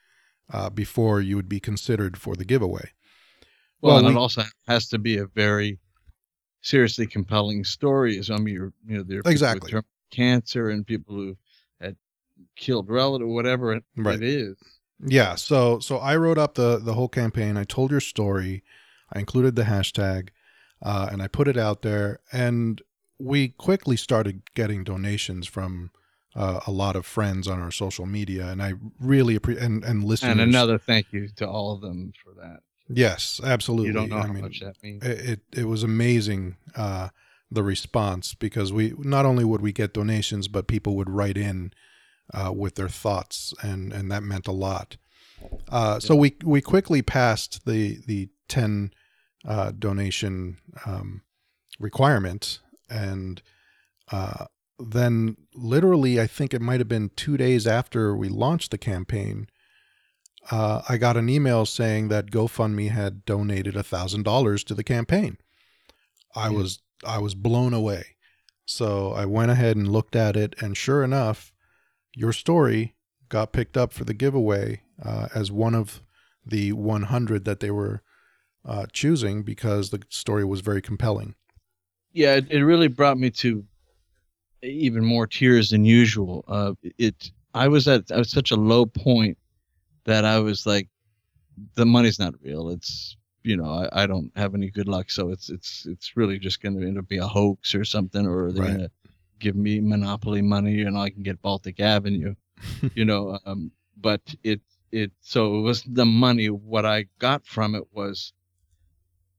uh, 0.53 0.71
before 0.71 1.21
you 1.21 1.37
would 1.37 1.49
be 1.49 1.61
considered 1.61 2.17
for 2.17 2.35
the 2.35 2.45
giveaway. 2.45 2.93
Well, 3.81 3.93
Well, 3.95 3.99
and 3.99 4.07
we- 4.09 4.13
it 4.15 4.19
also 4.19 4.43
has 4.67 4.89
to 4.89 4.99
be 4.99 5.19
a 5.19 5.27
very 5.27 5.79
seriously 6.63 7.07
compelling 7.07 7.63
story. 7.65 8.19
As 8.19 8.31
I 8.31 8.39
mean, 8.39 8.55
you're, 8.55 8.73
you 8.87 8.97
know, 8.99 9.03
there 9.03 9.19
are 9.25 9.31
Exactly. 9.31 9.73
cancer 10.11 10.71
and 10.71 10.87
people 10.87 11.15
who 11.15 11.37
had 11.81 11.97
killed 12.57 12.89
relative, 12.89 13.29
whatever 13.29 13.75
it, 13.75 13.85
Right. 13.97 14.17
it 14.17 14.23
is. 14.23 14.57
Yeah. 15.07 15.35
So 15.35 15.79
so 15.81 15.99
I 15.99 16.17
wrote 16.17 16.39
up 16.39 16.55
the 16.55 16.79
the 16.79 16.95
whole 16.95 17.09
campaign. 17.09 17.57
I 17.59 17.65
told 17.65 17.91
your 17.91 18.01
story. 18.01 18.63
I 19.13 19.19
included 19.19 19.55
the 19.57 19.65
hashtag, 19.65 20.31
uh, 20.85 21.09
and 21.11 21.23
I 21.23 21.27
put 21.27 21.49
it 21.49 21.57
out 21.57 21.83
there. 21.83 22.21
And 22.31 22.81
we 23.19 23.49
quickly 23.49 23.97
started 23.97 24.43
getting 24.55 24.85
donations 24.85 25.47
from 25.47 25.91
uh, 26.37 26.61
a 26.67 26.71
lot 26.71 26.97
of 26.97 27.07
friends 27.07 27.47
on 27.49 27.61
our 27.61 27.71
social 27.71 28.07
media, 28.07 28.49
and 28.49 28.63
I 28.63 28.75
really 29.01 29.37
appreciate 29.37 29.65
and 29.65 29.85
and 29.85 30.05
listeners. 30.05 30.33
And 30.33 30.41
another 30.41 30.79
thank 30.79 31.13
you 31.13 31.29
to 31.37 31.49
all 31.49 31.73
of 31.73 31.81
them 31.81 32.13
for 32.23 32.35
that. 32.41 32.61
yes, 32.89 33.41
absolutely. 33.43 33.89
You 33.89 33.93
don't 33.95 34.09
know 34.11 34.19
I 34.19 34.27
how 34.27 34.33
mean, 34.33 34.43
much 34.43 34.61
that 34.61 34.83
means. 34.83 35.05
it, 35.05 35.41
it 35.53 35.65
was 35.67 35.85
amazing 35.85 36.57
uh, 36.75 37.11
the 37.51 37.63
response 37.63 38.35
because 38.35 38.73
we 38.73 38.95
not 38.99 39.25
only 39.25 39.45
would 39.45 39.61
we 39.61 39.73
get 39.73 39.95
donations, 39.95 40.49
but 40.49 40.67
people 40.67 40.97
would 40.97 41.09
write 41.09 41.37
in 41.39 41.73
uh, 42.33 42.53
with 42.53 42.75
their 42.75 42.89
thoughts, 42.89 43.55
and 43.63 43.93
and 43.93 44.11
that 44.11 44.25
meant 44.25 44.49
a 44.49 44.53
lot. 44.53 44.97
Uh, 45.69 46.01
so 46.01 46.17
we 46.17 46.37
we 46.43 46.61
quickly 46.61 47.01
passed 47.01 47.65
the 47.65 48.01
the 48.07 48.29
ten 48.49 48.93
uh, 49.47 49.73
donation 49.79 50.59
um, 50.87 51.23
requirement, 51.79 52.61
and 52.89 53.43
uh, 54.13 54.47
then 54.79 55.37
literally, 55.55 56.21
I 56.21 56.27
think 56.27 56.53
it 56.55 56.63
might 56.63 56.81
have 56.81 56.89
been 56.89 57.11
two 57.17 57.37
days 57.37 57.67
after 57.67 58.17
we 58.17 58.29
launched 58.29 58.71
the 58.71 58.79
campaign. 58.79 59.49
Uh, 60.51 60.83
I 60.89 60.99
got 60.99 61.17
an 61.17 61.29
email 61.29 61.65
saying 61.65 62.09
that 62.09 62.31
GoFundMe 62.31 62.91
had 62.91 63.25
donated 63.25 63.77
a 63.77 63.83
thousand 63.83 64.25
dollars 64.25 64.63
to 64.65 64.75
the 64.75 64.85
campaign. 64.85 65.39
I 66.35 66.49
Yeah. 66.51 66.57
was 66.57 66.79
I 67.07 67.19
was 67.19 67.35
blown 67.35 67.73
away. 67.75 68.17
So 68.67 69.13
I 69.13 69.27
went 69.27 69.51
ahead 69.51 69.77
and 69.77 69.89
looked 69.93 70.17
at 70.17 70.37
it, 70.37 70.55
and 70.63 70.77
sure 70.77 71.05
enough, 71.05 71.53
your 72.15 72.33
story 72.33 72.95
got 73.29 73.53
picked 73.53 73.77
up 73.77 73.93
for 73.93 74.05
the 74.05 74.15
giveaway 74.15 74.83
uh, 75.03 75.29
as 75.35 75.51
one 75.53 75.75
of 75.75 76.03
the 76.47 76.73
100 76.73 77.45
that 77.45 77.61
they 77.61 77.71
were 77.71 78.03
uh, 78.65 78.87
choosing 78.93 79.43
because 79.43 79.91
the 79.91 80.03
story 80.09 80.45
was 80.45 80.61
very 80.61 80.81
compelling. 80.83 81.35
yeah, 82.13 82.35
it, 82.37 82.51
it 82.51 82.65
really 82.65 82.89
brought 82.89 83.19
me 83.19 83.31
to 83.31 83.65
even 84.63 85.05
more 85.05 85.27
tears 85.27 85.71
than 85.71 85.85
usual. 85.85 86.45
Uh, 86.49 86.73
it, 86.99 87.31
I 87.53 87.69
was 87.69 87.87
at, 87.89 88.11
I 88.11 88.19
was 88.19 88.31
such 88.31 88.51
a 88.51 88.57
low 88.57 88.87
point 88.87 89.37
that 90.05 90.25
I 90.25 90.39
was 90.39 90.65
like, 90.67 90.89
the 91.75 91.85
money's 91.87 92.19
not 92.19 92.35
real. 92.43 92.71
It's, 92.71 93.17
you 93.43 93.57
know, 93.57 93.67
I, 93.93 94.05
I 94.05 94.07
don't 94.07 94.33
have 94.37 94.55
any 94.55 94.71
good 94.71 94.89
luck. 94.89 95.11
So 95.11 95.31
it's, 95.31 95.51
it's, 95.51 95.87
it's 95.87 96.17
really 96.17 96.39
just 96.39 96.63
going 96.63 96.79
to 96.81 96.87
end 96.87 96.99
up 96.99 97.09
be 97.09 97.19
a 97.19 97.27
hoax 97.27 97.75
or 97.75 97.85
something, 97.85 98.27
or 98.27 98.51
they're 98.53 98.63
Right. 98.63 98.69
going 98.77 98.81
to 98.89 98.91
give 99.41 99.57
me 99.57 99.81
monopoly 99.81 100.41
money 100.41 100.83
and 100.83 100.97
I 100.97 101.11
can 101.11 101.23
get 101.23 101.43
Baltic 101.43 101.79
Avenue, 101.81 102.35
you 102.95 103.05
know, 103.05 103.39
um, 103.45 103.71
but 104.01 104.21
it, 104.43 104.61
it, 104.93 105.13
so 105.21 105.59
it 105.59 105.61
was 105.63 105.83
the 105.83 106.07
money. 106.07 106.49
What 106.49 106.87
I 106.87 107.07
got 107.19 107.45
from 107.47 107.75
it 107.75 107.85
was, 107.93 108.33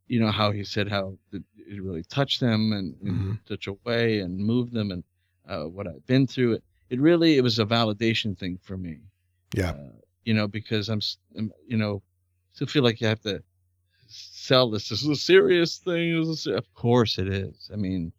you 0.07 0.19
know, 0.19 0.31
how 0.31 0.51
he 0.51 0.63
said 0.63 0.87
how 0.89 1.17
it, 1.31 1.43
really 1.81 2.03
touched 2.03 2.39
them 2.39 2.71
and 2.73 2.95
in 3.01 3.15
Mhm. 3.15 3.39
such 3.47 3.67
a 3.67 3.73
way 3.85 4.19
and 4.19 4.37
moved 4.37 4.71
them 4.71 4.91
and 4.91 5.03
uh, 5.47 5.63
what 5.63 5.87
I've 5.87 6.05
been 6.05 6.27
through. 6.27 6.53
It, 6.53 6.63
it 6.91 6.99
really, 6.99 7.37
it 7.37 7.41
was 7.41 7.57
a 7.59 7.65
validation 7.65 8.37
thing 8.37 8.59
for 8.61 8.77
me. 8.77 8.99
Yeah. 9.55 9.71
Uh, 9.71 9.89
you 10.23 10.33
know, 10.35 10.47
because 10.47 10.89
I'm, 10.89 11.01
I'm, 11.37 11.51
you 11.67 11.77
know, 11.77 12.03
still 12.53 12.67
feel 12.67 12.83
like 12.83 13.01
you 13.01 13.07
have 13.07 13.21
to 13.21 13.41
sell 14.07 14.69
this. 14.69 14.89
This 14.89 15.01
is 15.01 15.07
a 15.09 15.15
serious 15.15 15.77
thing. 15.77 16.13
A 16.19 16.35
ser-" 16.35 16.55
Of 16.55 16.71
course 16.75 17.17
it 17.17 17.27
is. 17.27 17.69
I 17.73 17.75
mean, 17.75 18.11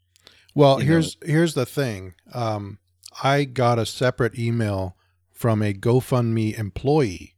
Well, 0.55 0.79
here's 0.79 1.17
here's 1.25 1.55
the 1.55 1.67
thing. 1.67 2.15
Um, 2.33 2.79
I 3.23 3.45
got 3.45 3.79
a 3.79 3.87
separate 3.87 4.39
email 4.39 4.97
from 5.31 5.63
a 5.63 5.73
GoFundMe 5.73 6.59
employee 6.59 7.37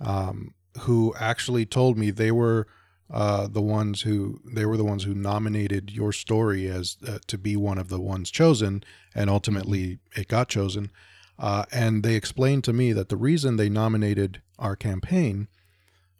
um, 0.00 0.54
who 0.80 1.14
actually 1.18 1.66
told 1.66 1.96
me 1.98 2.10
they 2.10 2.30
were 2.30 2.66
uh, 3.10 3.46
the 3.46 3.62
ones 3.62 4.02
who 4.02 4.40
they 4.44 4.66
were 4.66 4.76
the 4.76 4.84
ones 4.84 5.04
who 5.04 5.14
nominated 5.14 5.90
your 5.90 6.12
story 6.12 6.66
as 6.68 6.96
uh, 7.06 7.18
to 7.26 7.38
be 7.38 7.56
one 7.56 7.78
of 7.78 7.88
the 7.88 8.00
ones 8.00 8.30
chosen, 8.30 8.82
and 9.14 9.30
ultimately 9.30 9.98
it 10.16 10.28
got 10.28 10.48
chosen. 10.48 10.90
Uh, 11.38 11.64
and 11.70 12.02
they 12.02 12.14
explained 12.14 12.64
to 12.64 12.72
me 12.72 12.92
that 12.92 13.08
the 13.08 13.16
reason 13.16 13.56
they 13.56 13.68
nominated 13.68 14.40
our 14.58 14.74
campaign 14.74 15.48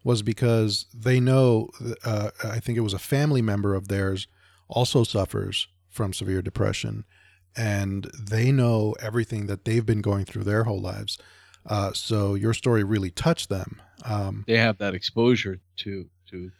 was 0.05 0.23
because 0.23 0.87
they 0.95 1.19
know. 1.19 1.69
Uh, 2.05 2.31
I 2.45 2.61
think 2.61 2.78
it 2.78 2.83
was 2.83 2.95
a 2.95 2.99
family 2.99 3.43
member 3.43 3.75
of 3.75 3.88
theirs 3.88 4.28
also 4.69 5.02
suffers 5.02 5.69
from 5.88 6.12
severe 6.12 6.43
depression, 6.43 7.05
and 7.57 8.11
they 8.16 8.52
know 8.52 8.95
everything 9.00 9.47
that 9.47 9.64
they've 9.64 9.87
been 9.87 10.02
going 10.02 10.25
through 10.25 10.45
their 10.45 10.64
whole 10.64 10.81
lives. 10.81 11.19
Uh, 11.64 11.93
so 11.93 12.35
your 12.35 12.55
story 12.55 12.85
really 12.85 13.11
touched 13.11 13.49
them. 13.49 13.81
Um, 14.05 14.45
they 14.47 14.59
have 14.59 14.78
that 14.78 14.95
exposure 14.95 15.59
to, 15.78 16.09
to, 16.31 16.52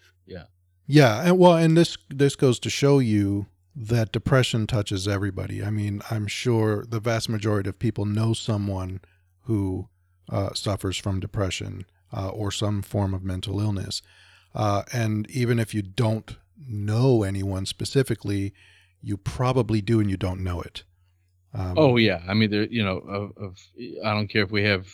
yeah, 0.87 1.23
and 1.25 1.38
well, 1.38 1.56
and 1.56 1.76
this 1.76 1.97
this 2.09 2.37
goes 2.37 2.59
to 2.61 2.71
show 2.71 2.99
you 2.99 3.47
that 3.75 4.12
depression 4.12 4.66
touches 4.66 5.06
everybody. 5.06 5.62
I 5.62 5.71
mean, 5.71 6.00
I'm 6.11 6.26
sure 6.26 6.85
the 6.88 7.00
vast 7.00 7.28
majority 7.28 7.68
of 7.68 7.78
people 7.78 8.04
know 8.04 8.33
someone 8.33 9.00
who 9.42 9.88
uh, 10.30 10.54
suffers 10.54 10.97
from 10.97 11.21
depression 11.21 11.87
uh, 12.12 12.28
or 12.28 12.50
some 12.50 12.83
form 12.83 13.14
of 13.14 13.23
mental 13.23 13.61
illness, 13.61 14.02
uh, 14.54 14.83
and 14.92 15.28
even 15.30 15.59
if 15.59 15.75
you 15.75 15.83
don't 15.83 16.37
know 16.68 17.23
anyone 17.23 17.66
specifically, 17.66 18.54
you 19.02 19.16
probably 19.16 19.80
do, 19.80 20.00
and 20.00 20.11
you 20.11 20.16
don't 20.16 20.42
know 20.42 20.61
it. 20.61 20.85
Um, 21.56 21.75
oh 21.76 21.97
yeah. 21.97 22.23
I 22.28 22.35
mean, 22.35 22.50
there, 22.50 22.64
you 22.64 22.85
know, 22.85 22.99
of, 22.99 23.33
of, 23.38 23.59
I 24.04 24.12
don't 24.12 24.28
care 24.28 24.42
if 24.42 24.50
we 24.50 24.64
have 24.64 24.87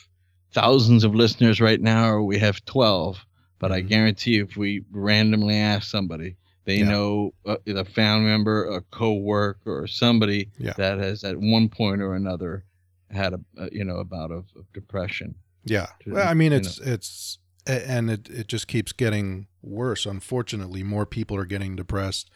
thousands 0.52 1.02
of 1.02 1.14
listeners 1.14 1.60
right 1.60 1.80
now 1.80 2.08
or 2.08 2.22
we 2.22 2.38
have 2.38 2.64
12, 2.66 3.24
but 3.62 3.70
I 3.72 3.80
Mhm. 3.80 3.88
guarantee 3.88 4.38
if 4.40 4.56
we 4.56 4.84
randomly 4.90 5.56
ask 5.56 5.88
somebody, 5.88 6.36
they 6.64 6.78
Yeah. 6.80 6.90
know 6.90 7.34
uh, 7.46 7.56
a 7.66 7.84
family 7.84 8.26
member, 8.26 8.64
a 8.66 8.80
co-worker, 8.82 9.82
or 9.82 9.86
somebody 9.86 10.50
Yeah. 10.58 10.74
that 10.76 10.98
has 10.98 11.22
at 11.24 11.38
one 11.38 11.68
point 11.68 12.02
or 12.02 12.14
another 12.14 12.64
had 13.10 13.32
a, 13.34 13.40
a 13.56 13.68
you 13.72 13.84
know 13.84 13.96
a 13.98 14.04
bout 14.04 14.30
of, 14.32 14.46
of 14.56 14.64
depression. 14.72 15.36
Yeah. 15.64 15.86
to, 16.00 16.12
Well, 16.14 16.28
I 16.28 16.34
mean, 16.34 16.52
it's 16.52 16.78
it's 16.80 17.38
and 17.66 18.10
it 18.10 18.28
it 18.28 18.48
just 18.48 18.66
keeps 18.66 18.92
getting 18.92 19.46
worse. 19.62 20.06
Unfortunately, 20.06 20.82
more 20.82 21.06
people 21.06 21.36
are 21.36 21.46
getting 21.46 21.76
depressed. 21.76 22.28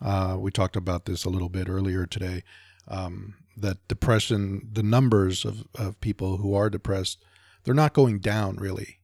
Uh, 0.00 0.36
we 0.38 0.50
talked 0.52 0.76
about 0.76 1.04
this 1.06 1.24
a 1.24 1.30
little 1.30 1.48
bit 1.48 1.68
earlier 1.68 2.06
today. 2.06 2.42
Um, 2.86 3.34
that 3.56 3.76
depression, 3.88 4.68
the 4.72 4.84
numbers 4.84 5.44
of 5.44 5.64
of 5.74 6.00
people 6.00 6.36
who 6.36 6.54
are 6.54 6.70
depressed, 6.70 7.18
they're 7.64 7.74
not 7.74 7.92
going 7.92 8.20
down 8.20 8.56
really. 8.56 8.99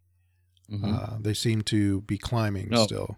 Mhm. 0.71 0.85
Uh, 0.95 1.19
they 1.21 1.35
seem 1.35 1.63
to 1.63 2.01
be 2.03 2.19
climbing 2.19 2.71
No. 2.71 2.85
still. 2.87 3.17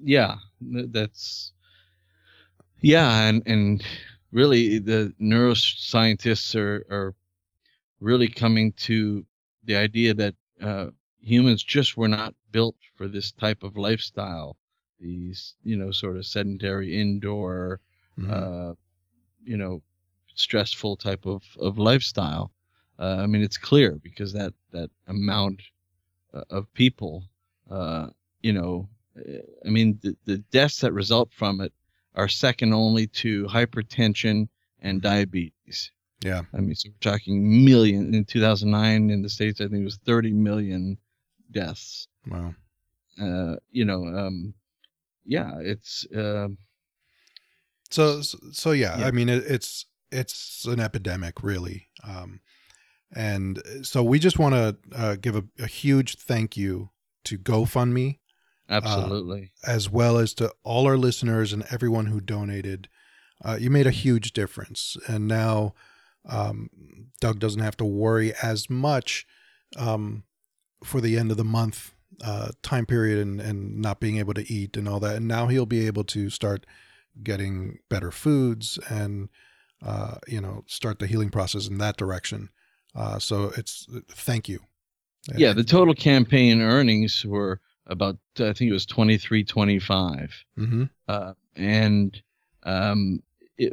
yeah 0.00 0.36
that's 0.60 1.52
yeah 2.80 3.22
and 3.28 3.42
and 3.46 3.82
really 4.32 4.78
the 4.78 5.12
neuroscientists 5.20 6.54
are 6.54 6.84
are 6.90 7.14
really 8.00 8.28
coming 8.28 8.72
to 8.72 9.24
the 9.64 9.74
idea 9.76 10.14
that 10.14 10.34
uh, 10.60 10.86
humans 11.20 11.62
just 11.64 11.96
were 11.96 12.08
not 12.08 12.34
built 12.52 12.76
for 12.96 13.08
this 13.08 13.32
type 13.32 13.62
of 13.62 13.76
lifestyle 13.76 14.56
these 15.00 15.54
you 15.64 15.76
know 15.76 15.90
sort 15.90 16.16
of 16.16 16.26
sedentary 16.26 17.00
indoor 17.00 17.80
Mhm. 18.18 18.30
uh, 18.30 18.74
you 19.44 19.56
know 19.56 19.82
stressful 20.34 20.96
type 20.96 21.26
of 21.26 21.42
of 21.58 21.78
lifestyle 21.78 22.52
uh, 22.98 23.16
i 23.22 23.26
mean 23.26 23.42
it's 23.42 23.58
clear 23.58 23.96
because 24.02 24.32
that 24.32 24.54
that 24.72 24.90
amount 25.06 25.60
of 26.50 26.72
people 26.74 27.24
uh, 27.70 28.06
you 28.42 28.52
know 28.52 28.88
uh, 29.18 29.38
i 29.66 29.68
mean 29.68 29.98
the, 30.02 30.16
the 30.24 30.38
deaths 30.52 30.80
that 30.80 30.92
result 30.92 31.30
from 31.32 31.60
it 31.60 31.72
are 32.14 32.28
second 32.28 32.72
only 32.72 33.06
to 33.06 33.44
hypertension 33.46 34.48
and 34.80 35.02
diabetes 35.02 35.90
yeah. 36.22 36.42
i 36.54 36.58
mean 36.60 36.74
so 36.74 36.88
we're 36.88 37.12
talking 37.12 37.64
million 37.64 38.14
in 38.14 38.24
2009 38.24 39.10
in 39.10 39.22
the 39.22 39.28
states 39.28 39.60
i 39.60 39.64
think 39.68 39.80
it 39.80 39.84
was 39.84 39.98
30 40.04 40.32
million 40.32 40.98
deaths 41.50 42.08
Wow. 42.30 42.54
uh, 43.20 43.56
you 43.70 43.84
know 43.84 44.04
um, 44.06 44.54
yeah 45.24 45.52
it's 45.60 46.06
uh, 46.12 46.48
So 47.90 48.20
so 48.20 48.72
yeah, 48.72 48.98
Yeah. 48.98 49.06
I 49.06 49.10
mean 49.12 49.28
it, 49.28 49.44
it's 49.46 49.86
it's 50.10 50.64
an 50.66 50.80
epidemic 50.80 51.42
really, 51.42 51.88
um, 52.04 52.40
and 53.14 53.62
so 53.82 54.02
we 54.02 54.18
just 54.18 54.38
want 54.38 54.54
to 54.54 54.76
uh, 54.94 55.16
give 55.16 55.36
a, 55.36 55.44
a 55.58 55.66
huge 55.66 56.16
thank 56.16 56.56
you 56.56 56.90
to 57.24 57.38
GoFundMe 57.38 58.18
absolutely 58.70 59.52
as 59.66 59.90
well 59.90 60.18
as 60.18 60.34
to 60.34 60.52
all 60.62 60.86
our 60.86 60.96
listeners 60.96 61.52
and 61.52 61.64
everyone 61.70 62.06
who 62.06 62.20
donated. 62.20 62.88
Uh, 63.44 63.56
you 63.58 63.70
made 63.70 63.86
a 63.86 63.92
huge 63.92 64.32
difference, 64.32 64.96
and 65.06 65.28
now 65.28 65.74
um, 66.28 66.68
Doug 67.20 67.38
doesn't 67.38 67.62
have 67.62 67.76
to 67.78 67.84
worry 67.84 68.32
as 68.42 68.68
much 68.68 69.26
um, 69.76 70.24
for 70.84 71.00
the 71.00 71.16
end 71.16 71.30
of 71.30 71.36
the 71.36 71.44
month 71.44 71.94
uh, 72.22 72.48
time 72.62 72.84
period 72.84 73.18
and, 73.18 73.40
and 73.40 73.78
not 73.78 74.00
being 74.00 74.18
able 74.18 74.34
to 74.34 74.52
eat 74.52 74.76
and 74.76 74.88
all 74.88 75.00
that. 75.00 75.16
And 75.16 75.28
now 75.28 75.46
he'll 75.46 75.66
be 75.66 75.86
able 75.86 76.04
to 76.04 76.30
start 76.30 76.66
getting 77.22 77.78
better 77.88 78.10
foods 78.10 78.78
and 78.88 79.28
uh, 79.84 80.16
you 80.26 80.40
know 80.40 80.64
start 80.66 80.98
the 80.98 81.06
healing 81.06 81.30
process 81.30 81.68
in 81.68 81.78
that 81.78 81.96
direction. 81.96 82.50
Uh, 82.98 83.18
so 83.18 83.52
it's 83.56 83.86
thank 84.08 84.48
you. 84.48 84.58
yeah 85.36 85.52
the 85.52 85.62
total 85.62 85.94
campaign 85.94 86.60
earnings 86.60 87.24
were 87.24 87.60
about 87.86 88.16
i 88.40 88.52
think 88.52 88.68
it 88.70 88.72
was 88.72 88.86
23 88.86 89.44
25 89.44 90.44
hmm 90.56 90.84
uh, 91.06 91.32
and 91.56 92.22
um, 92.64 93.22
it, 93.56 93.72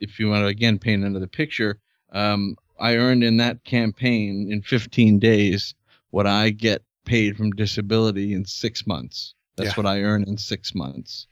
if 0.00 0.18
you 0.18 0.28
want 0.28 0.42
to 0.42 0.46
again 0.46 0.78
paint 0.78 1.04
another 1.04 1.26
picture, 1.26 1.78
um, 2.12 2.56
I 2.78 2.96
earned 2.96 3.22
in 3.24 3.36
that 3.38 3.62
campaign 3.64 4.48
in 4.50 4.62
15 4.62 5.18
days 5.18 5.74
what 6.10 6.26
I 6.26 6.50
get 6.50 6.82
paid 7.04 7.36
from 7.36 7.50
disability 7.50 8.32
in 8.32 8.44
six 8.44 8.86
months. 8.86 9.34
That's 9.56 9.68
Yeah. 9.70 9.74
what 9.74 9.86
I 9.86 10.00
earn 10.00 10.24
in 10.26 10.38
six 10.38 10.74
months. 10.74 11.26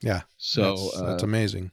Yeah. 0.00 0.22
So 0.36 0.62
that's, 0.62 0.96
uh, 0.96 1.06
that's 1.06 1.22
amazing. 1.22 1.70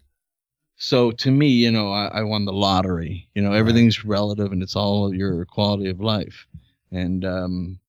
So 0.76 1.12
to 1.12 1.32
me, 1.32 1.48
you 1.48 1.72
know, 1.72 1.92
I, 1.92 2.08
I 2.08 2.22
won 2.24 2.46
the 2.46 2.54
lottery. 2.54 3.30
You 3.36 3.42
know, 3.42 3.52
Right. 3.52 3.58
everything's 3.60 4.04
relative, 4.06 4.52
and 4.52 4.62
it's 4.64 4.76
all 4.76 5.14
your 5.14 5.46
quality 5.46 5.90
of 5.90 6.00
life. 6.00 6.48
And 6.92 7.24
um, 7.26 7.80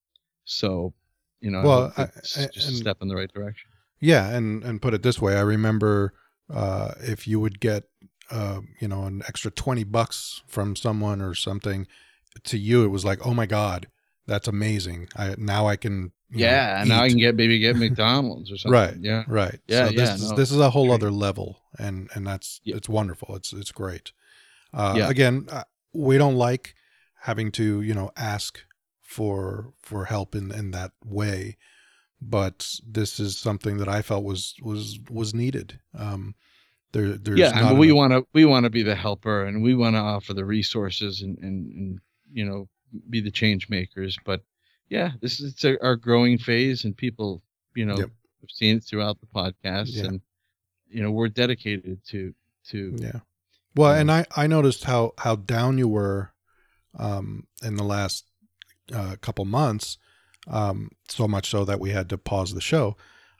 so, 0.44 0.92
you 1.40 1.50
know, 1.50 1.62
Well, 1.62 1.92
I- 1.96 2.02
I- 2.04 2.46
just 2.52 2.68
a 2.68 2.72
step 2.72 2.98
in 3.02 3.08
the 3.08 3.16
right 3.16 3.32
direction. 3.32 3.70
Yeah, 4.00 4.28
and 4.30 4.62
and 4.64 4.82
put 4.82 4.92
it 4.94 5.02
this 5.02 5.20
way, 5.20 5.36
I 5.36 5.40
remember 5.40 6.12
uh, 6.52 6.92
if 7.00 7.26
you 7.26 7.40
would 7.40 7.58
get 7.60 7.84
uh, 8.30 8.60
you 8.80 8.88
know 8.88 9.04
an 9.04 9.22
extra 9.26 9.50
twenty 9.50 9.84
bucks 9.84 10.42
from 10.46 10.76
someone 10.76 11.20
or 11.22 11.34
something, 11.34 11.86
to 12.44 12.58
you 12.58 12.84
it 12.84 12.88
was 12.88 13.04
like, 13.04 13.26
oh 13.26 13.32
my 13.34 13.46
god, 13.46 13.86
that's 14.26 14.48
amazing. 14.48 15.08
I 15.16 15.34
now 15.38 15.66
I 15.66 15.76
can 15.76 16.12
know, 16.40 16.46
Yeah, 16.46 16.80
and 16.80 16.88
now 16.88 17.02
I 17.02 17.08
can 17.08 17.18
get 17.18 17.34
maybe 17.36 17.58
get 17.58 17.76
McDonald's 17.84 18.50
or 18.50 18.56
something. 18.56 18.72
Right. 18.80 18.96
Yeah. 19.00 19.24
right. 19.28 19.58
Yeah, 19.66 19.86
so 19.86 19.92
this 19.92 20.08
yeah, 20.08 20.14
is 20.14 20.30
no, 20.30 20.36
this 20.36 20.50
is 20.50 20.58
a 20.58 20.70
whole 20.70 20.86
great. 20.86 20.94
other 20.94 21.10
level, 21.10 21.60
and 21.78 22.08
and 22.14 22.26
that's 22.26 22.60
Yeah. 22.64 22.76
it's 22.76 22.88
wonderful. 22.88 23.36
It's 23.36 23.52
it's 23.52 23.72
great. 23.72 24.12
Uh, 24.72 24.94
Yeah. 24.98 25.08
Again, 25.08 25.46
uh, 25.50 25.64
we 25.92 26.18
don't 26.18 26.36
like 26.36 26.74
having 27.22 27.50
to 27.52 27.80
you 27.82 27.94
know 27.94 28.10
ask 28.16 28.60
for 29.00 29.72
for 29.82 30.06
help 30.06 30.34
in 30.34 30.50
in 30.50 30.70
that 30.72 30.92
way, 31.04 31.56
but 32.20 32.68
this 32.86 33.20
is 33.20 33.36
something 33.38 33.76
that 33.78 33.88
I 33.88 34.02
felt 34.02 34.24
was 34.24 34.54
was 34.62 34.98
was 35.10 35.34
needed. 35.34 35.78
Um, 35.96 36.34
there 36.92 37.16
there's 37.18 37.38
yeah, 37.40 37.50
not 37.50 37.70
and 37.70 37.78
we 37.78 37.92
want 37.92 38.12
to 38.12 38.26
we 38.32 38.44
want 38.44 38.64
to 38.64 38.70
be 38.70 38.82
the 38.82 38.94
helper, 38.96 39.44
and 39.44 39.62
we 39.62 39.74
want 39.74 39.94
to 39.96 40.00
offer 40.00 40.32
the 40.34 40.44
resources 40.44 41.22
and, 41.22 41.38
and 41.38 41.72
and 41.72 41.98
you 42.32 42.44
know 42.44 42.68
be 43.10 43.20
the 43.20 43.30
change 43.30 43.68
makers. 43.68 44.16
But 44.24 44.42
yeah, 44.88 45.12
this 45.20 45.40
is 45.40 45.52
it's 45.52 45.64
a, 45.64 45.82
our 45.82 45.96
growing 45.96 46.38
phase, 46.38 46.84
and 46.84 46.96
people 46.96 47.42
you 47.74 47.86
know 47.86 47.98
Yep. 47.98 48.10
have 48.42 48.50
seen 48.50 48.76
it 48.76 48.84
throughout 48.84 49.18
the 49.20 49.26
podcast, 49.26 49.94
Yeah. 49.96 50.04
and 50.06 50.20
you 50.88 51.02
know 51.02 51.10
we're 51.10 51.28
dedicated 51.28 52.04
to 52.08 52.34
to 52.70 52.96
Yeah. 52.98 53.20
Well, 53.76 53.92
and 53.94 54.10
I 54.10 54.26
I 54.36 54.46
noticed 54.46 54.84
how 54.84 55.12
how 55.18 55.36
down 55.36 55.78
you 55.78 55.88
were 55.88 56.32
um 56.98 57.46
in 57.62 57.76
the 57.76 57.84
last 57.84 58.24
uh, 58.92 59.16
couple 59.20 59.44
months 59.44 59.98
um 60.46 60.90
so 61.08 61.26
much 61.26 61.48
so 61.50 61.64
that 61.64 61.80
we 61.80 61.90
had 61.90 62.08
to 62.10 62.18
pause 62.18 62.52
the 62.54 62.60
show. 62.60 62.96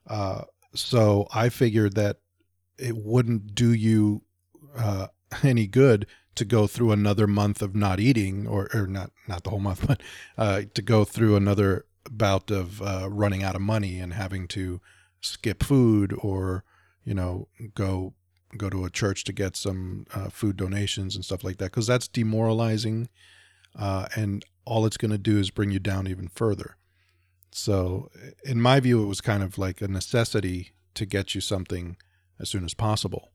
Uh 0.07 0.43
so 0.75 1.29
I 1.33 1.51
figured 1.51 1.95
that 1.95 2.19
it 2.79 2.97
wouldn't 2.97 3.55
do 3.55 3.73
you 3.73 4.23
uh 4.77 5.07
any 5.43 5.67
good 5.67 6.07
to 6.35 6.45
go 6.45 6.67
through 6.67 6.93
another 6.93 7.27
month 7.27 7.63
of 7.63 7.75
not 7.75 8.01
eating 8.01 8.47
or 8.47 8.69
or 8.75 8.87
not 8.87 9.11
not 9.29 9.45
the 9.45 9.51
whole 9.51 9.61
month 9.61 9.87
but 9.87 10.01
uh 10.39 10.63
to 10.75 10.83
go 10.83 11.05
through 11.05 11.37
another 11.37 11.85
bout 12.11 12.51
of 12.51 12.83
uh 12.83 13.09
running 13.11 13.43
out 13.43 13.55
of 13.55 13.61
money 13.61 13.99
and 13.99 14.15
having 14.15 14.47
to 14.47 14.81
skip 15.21 15.63
food 15.63 16.15
or 16.19 16.65
you 17.05 17.15
know 17.15 17.49
go 17.75 18.15
go 18.57 18.71
to 18.71 18.85
a 18.85 18.91
church 18.91 19.25
to 19.25 19.33
get 19.33 19.57
some 19.57 20.07
uh, 20.15 20.29
food 20.29 20.57
donations 20.57 21.15
and 21.15 21.25
stuff 21.25 21.45
like 21.45 21.59
that 21.59 21.67
because 21.67 21.87
that's 21.87 22.09
demoralizing 22.09 23.09
uh, 23.77 24.07
and 24.15 24.45
all 24.65 24.87
it's 24.87 24.97
going 24.97 25.11
to 25.11 25.19
do 25.19 25.39
is 25.39 25.51
bring 25.51 25.71
you 25.71 25.79
down 25.79 26.07
even 26.07 26.29
further. 26.29 26.77
So 27.51 28.11
in 28.45 28.61
my 28.61 28.81
view 28.81 29.03
it 29.03 29.07
was 29.07 29.21
kind 29.21 29.43
of 29.43 29.59
like 29.59 29.81
a 29.81 29.89
necessity 29.89 30.73
to 30.95 31.07
get 31.07 31.35
you 31.35 31.41
something 31.41 31.97
as 32.41 32.49
soon 32.49 32.65
as 32.65 32.75
possible 32.75 33.31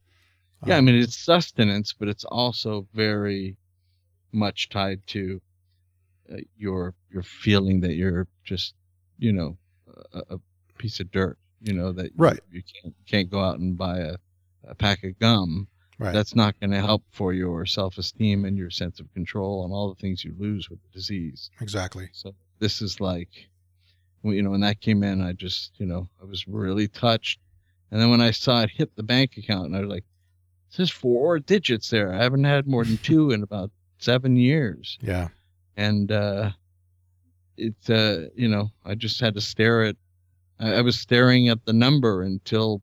yeah. 0.66 0.76
I 0.76 0.80
Um, 0.80 0.86
mean, 0.86 0.96
it's 0.96 1.18
sustenance, 1.18 1.94
but 1.94 2.08
it's 2.08 2.26
also 2.26 2.88
very 2.94 3.58
much 4.32 4.70
tied 4.70 5.06
to 5.08 5.42
uh, 6.32 6.38
your 6.58 6.94
your 7.12 7.24
feeling 7.24 7.82
that 7.82 7.94
you're 7.96 8.28
just 8.44 8.76
you 9.18 9.32
know 9.34 9.58
a, 10.14 10.22
a 10.36 10.40
piece 10.78 11.00
of 11.00 11.12
dirt. 11.12 11.38
You 11.62 11.74
know 11.74 11.92
that 11.94 12.06
you- 12.06 12.12
Right. 12.18 12.40
you, 12.52 12.62
can't 12.64 12.96
can't 13.06 13.30
go 13.30 13.42
out 13.42 13.60
and 13.60 13.78
buy 13.78 14.00
a, 14.00 14.16
a 14.64 14.76
pack 14.76 15.04
of 15.04 15.18
gum. 15.20 15.68
right 15.98 16.14
That's 16.14 16.36
not 16.36 16.60
going 16.60 16.72
to 16.72 16.80
help 16.82 17.04
for 17.12 17.34
your 17.34 17.66
self 17.66 17.98
esteem 17.98 18.46
and 18.46 18.58
your 18.58 18.70
sense 18.70 19.00
of 19.00 19.12
control 19.14 19.66
and 19.66 19.74
all 19.74 19.90
the 19.90 20.00
things 20.00 20.24
you 20.24 20.34
lose 20.38 20.70
with 20.70 20.82
the 20.84 20.90
disease. 20.90 21.50
exactly 21.60 22.10
So 22.14 22.34
this 22.60 22.82
is 22.82 23.02
like, 23.02 23.50
you 24.24 24.42
know, 24.42 24.52
when 24.52 24.62
that 24.62 24.80
came 24.82 25.04
in, 25.04 25.22
I 25.22 25.34
just, 25.34 25.72
you 25.80 25.86
know, 25.86 26.08
I 26.22 26.26
was 26.26 26.48
really 26.48 26.88
touched. 26.88 27.40
And 27.92 28.00
then 28.00 28.10
when 28.10 28.22
I 28.22 28.32
saw 28.32 28.62
it 28.62 28.70
hit 28.70 28.96
the 28.96 29.04
bank 29.04 29.36
account, 29.38 29.66
and 29.68 29.76
I 29.76 29.82
was 29.82 29.90
like, 29.90 30.06
it 30.70 30.74
says 30.76 30.90
four 30.90 31.40
digits 31.40 31.90
there. 31.90 32.14
I 32.14 32.22
haven't 32.24 32.44
had 32.46 32.68
more 32.68 32.86
than 32.86 32.98
two 33.04 33.32
in 33.32 33.44
about 33.44 33.72
seven 33.98 34.36
years. 34.38 34.98
yeah 35.02 35.30
And 35.76 36.12
uh, 36.12 36.52
it, 37.58 37.76
uh, 37.90 38.30
you 38.36 38.48
know, 38.48 38.70
I 38.86 38.96
just 38.96 39.20
had 39.20 39.34
to 39.36 39.42
stare 39.42 39.84
at, 39.84 39.96
I, 40.60 40.76
I 40.76 40.82
was 40.82 41.00
staring 41.00 41.50
at 41.50 41.66
the 41.66 41.74
number 41.74 42.22
until 42.24 42.82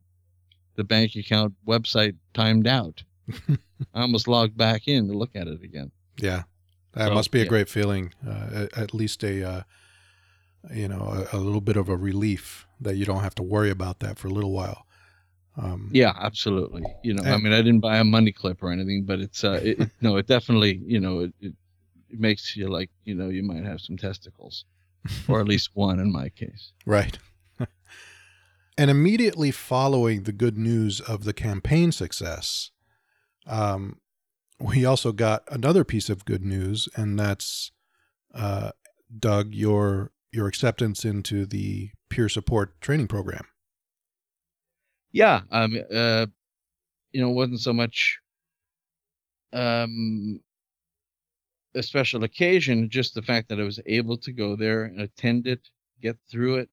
the 0.75 0.85
bank 0.85 1.15
account 1.17 1.55
website 1.67 2.17
timed 2.35 2.67
out. 2.67 3.03
I 3.95 4.01
almost 4.03 4.29
logged 4.29 4.57
back 4.57 4.89
in 4.89 5.09
to 5.09 5.15
look 5.15 5.31
at 5.35 5.47
it 5.49 5.63
again. 5.63 5.91
yeah 6.19 6.43
that 6.93 7.09
So, 7.09 7.15
must 7.15 7.31
be 7.31 7.41
a 7.41 7.43
yeah. 7.43 7.49
great 7.49 7.69
feeling 7.69 8.13
uh, 8.27 8.49
at, 8.73 8.79
at 8.79 8.95
least 8.95 9.23
a 9.25 9.43
uh, 9.47 9.63
you 10.73 10.89
know 10.89 11.27
a, 11.33 11.37
a 11.37 11.39
little 11.39 11.61
bit 11.61 11.77
of 11.77 11.89
a 11.89 11.97
relief 11.97 12.67
that 12.81 12.97
you 12.97 13.05
don't 13.05 13.23
have 13.23 13.35
to 13.37 13.43
worry 13.43 13.71
about 13.71 13.99
that 14.01 14.19
for 14.19 14.29
a 14.29 14.33
little 14.33 14.53
while 14.53 14.86
um, 15.57 15.91
Yeah, 15.93 16.13
absolutely. 16.19 16.83
You 17.03 17.15
know, 17.15 17.23
I 17.23 17.39
mean, 17.39 17.53
I 17.53 17.59
didn't 17.59 17.81
buy 17.81 17.99
a 17.99 18.05
money 18.05 18.33
clip 18.33 18.63
or 18.63 18.71
anything, 18.71 19.05
but 19.05 19.21
it's 19.21 19.43
uh, 19.43 19.61
it, 19.63 19.81
it, 19.81 19.91
no, 20.01 20.17
it 20.17 20.27
definitely, 20.27 20.83
you 20.85 21.01
know, 21.01 21.21
it, 21.21 21.33
it 21.41 21.55
it 22.09 22.21
makes 22.21 22.57
you 22.57 22.69
like, 22.69 22.91
you 23.05 23.15
know, 23.15 23.29
you 23.29 23.43
might 23.43 23.65
have 23.65 23.81
some 23.81 23.97
testicles, 23.97 24.65
or 25.29 25.41
at 25.41 25.49
least 25.49 25.71
one 25.75 25.99
in 25.99 26.13
my 26.13 26.29
case. 26.29 26.73
Right. 26.85 27.19
and 28.79 28.91
immediately 28.91 29.51
following 29.51 30.23
the 30.23 30.33
good 30.33 30.59
news 30.59 31.01
of 31.01 31.25
the 31.25 31.33
campaign 31.33 31.93
success, 31.93 32.71
um, 33.47 34.01
we 34.61 34.85
also 34.85 35.13
got 35.13 35.43
another 35.51 35.85
piece 35.85 36.09
of 36.09 36.25
good 36.25 36.45
news, 36.45 36.89
and 36.97 37.19
that's 37.19 37.73
uh, 38.35 38.71
Doug, 39.19 39.55
your 39.55 40.13
your 40.33 40.47
acceptance 40.47 41.05
into 41.05 41.47
the 41.47 41.91
peer 42.11 42.29
support 42.29 42.81
training 42.81 43.09
program. 43.09 43.47
Yeah, 45.13 45.43
um, 45.51 45.77
uh, 45.93 46.27
you 47.13 47.21
know, 47.21 47.31
it 47.31 47.35
wasn't 47.35 47.61
so 47.61 47.73
much 47.73 48.21
um 49.53 50.41
a 51.75 51.83
special 51.83 52.25
occasion, 52.25 52.89
just 52.89 53.15
the 53.15 53.23
fact 53.23 53.49
that 53.49 53.61
I 53.61 53.65
was 53.65 53.81
able 53.87 54.17
to 54.19 54.33
go 54.33 54.57
there 54.57 54.85
and 54.85 55.01
attend 55.01 55.47
it, 55.47 55.71
get 56.01 56.17
through 56.31 56.57
it, 56.57 56.71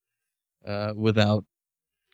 uh, 0.65 0.93
without, 0.95 1.45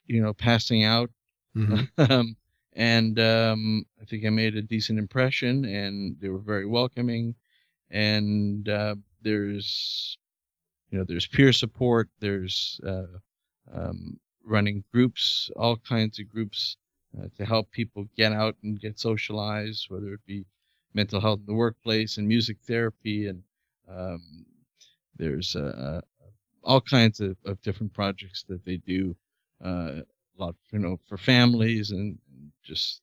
you 0.08 0.21
know, 0.21 0.34
passing 0.34 0.84
out 0.84 1.12
Mhm. 1.55 1.89
um, 2.12 2.36
and 2.73 3.19
um, 3.19 3.86
I 4.01 4.05
think 4.05 4.25
I 4.25 4.29
made 4.29 4.55
a 4.55 4.62
decent 4.62 4.99
impression, 4.99 5.65
and 5.65 6.19
they 6.19 6.29
were 6.29 6.39
very 6.39 6.65
welcoming. 6.65 7.36
And 7.89 8.67
uh, 8.69 8.95
there's, 9.21 10.17
you 10.91 10.97
know, 10.99 11.05
there's 11.05 11.27
peer 11.27 11.53
support. 11.53 12.10
There's 12.19 12.79
uh, 12.86 13.19
um, 13.71 14.19
running 14.49 14.83
groups, 14.91 15.49
all 15.55 15.77
kinds 15.77 16.19
of 16.19 16.27
groups 16.29 16.77
uh, 17.17 17.27
to 17.38 17.45
help 17.45 17.71
people 17.71 18.07
get 18.17 18.33
out 18.33 18.55
and 18.63 18.79
get 18.79 18.99
socialized, 18.99 19.85
whether 19.89 20.13
it 20.13 20.25
be 20.25 20.45
mental 20.93 21.21
health 21.21 21.39
in 21.39 21.45
the 21.45 21.53
workplace 21.53 22.17
and 22.17 22.27
music 22.27 22.57
therapy, 22.67 23.27
and 23.27 23.43
um, 23.88 24.45
there's 25.15 25.55
uh, 25.55 26.01
all 26.63 26.81
kinds 26.81 27.19
of, 27.19 27.38
of 27.45 27.62
different 27.62 27.93
projects 27.93 28.43
that 28.47 28.65
they 28.65 28.77
do. 28.77 29.15
Uh, 29.63 30.01
a 30.01 30.03
lot, 30.38 30.55
you 30.71 30.79
know, 30.79 30.97
for 31.07 31.17
families 31.17 31.91
and 31.91 32.17
just 32.63 33.01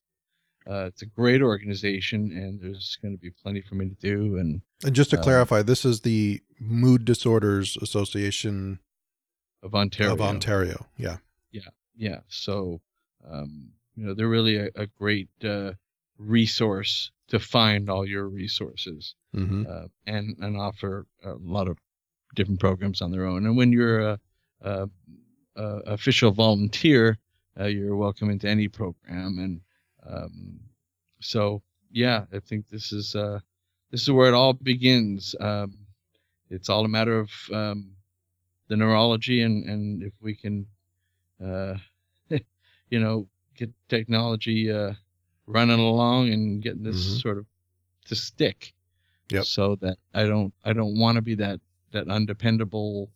uh, 0.69 0.87
it's 0.87 1.03
a 1.03 1.07
great 1.07 1.43
organization, 1.43 2.33
and 2.33 2.61
there's 2.61 2.99
going 3.01 3.15
to 3.15 3.21
be 3.21 3.31
plenty 3.31 3.61
for 3.61 3.77
me 3.77 3.89
to 3.89 3.95
do. 3.95 4.37
And 4.37 4.63
And 4.85 4.97
just 4.97 5.11
to 5.11 5.17
Um, 5.17 5.23
clarify, 5.23 5.63
this 5.63 5.85
is 5.85 6.01
the 6.01 6.41
Mood 6.59 7.05
Disorders 7.05 7.77
Association 7.81 8.81
of 9.63 9.75
Ontario, 9.75 10.15
of 10.15 10.21
Ontario. 10.21 10.87
Yeah. 10.97 11.19
Yeah. 11.51 11.71
Yeah. 11.97 12.21
So, 12.29 12.81
um, 13.29 13.71
you 13.95 14.07
know, 14.07 14.15
they're 14.15 14.29
really 14.29 14.57
a, 14.57 14.69
a 14.75 14.87
great 14.87 15.29
uh, 15.45 15.73
resource 16.19 17.11
to 17.29 17.39
find 17.39 17.91
all 17.91 18.07
your 18.07 18.29
resources 18.29 19.15
hmm 19.35 19.65
uh, 19.69 19.87
and 20.07 20.37
and 20.41 20.57
offer 20.57 21.07
a 21.25 21.35
lot 21.41 21.69
of 21.69 21.77
different 22.35 22.61
programs 22.61 23.01
on 23.03 23.11
their 23.11 23.27
own. 23.27 23.47
And 23.47 23.57
when 23.57 23.73
you're 23.73 24.01
a, 24.01 24.21
a, 24.61 24.89
a 25.57 25.65
official 25.87 26.31
volunteer, 26.31 27.19
uh, 27.59 27.65
you're 27.65 27.97
welcome 27.97 28.31
into 28.31 28.49
any 28.49 28.69
program. 28.69 29.39
And 29.39 29.61
um, 30.07 30.61
so, 31.21 31.63
yeah, 31.91 32.27
I 32.33 32.39
think 32.41 32.69
this 32.69 32.93
is 32.93 33.15
uh, 33.15 33.41
this 33.91 34.03
is 34.03 34.11
where 34.11 34.29
it 34.29 34.35
all 34.35 34.53
begins. 34.53 35.35
Um, 35.41 35.79
it's 36.51 36.69
all 36.69 36.85
a 36.85 36.89
matter 36.89 37.19
of 37.19 37.31
um, 37.53 37.93
the 38.69 38.77
neurology, 38.77 39.43
and 39.43 39.65
and 39.69 40.03
if 40.03 40.13
we 40.21 40.35
can, 40.35 40.67
uh, 41.43 41.77
you 42.91 43.01
know, 43.01 43.29
get 43.57 43.71
technology 43.89 44.71
uh, 44.71 44.93
running 45.47 45.79
along 45.79 46.31
and 46.33 46.63
getting 46.63 46.83
this 46.83 46.97
Mhm. 46.97 47.23
sort 47.23 47.39
of 47.39 47.47
to 48.07 48.15
stick 48.15 48.73
Yep. 49.31 49.45
so 49.45 49.75
that 49.77 49.99
I 50.15 50.25
don't 50.27 50.53
I 50.65 50.73
don't 50.73 50.99
want 50.99 51.17
to 51.17 51.23
be 51.23 51.35
that 51.37 51.61
that 51.93 52.09
undependable, 52.09 53.11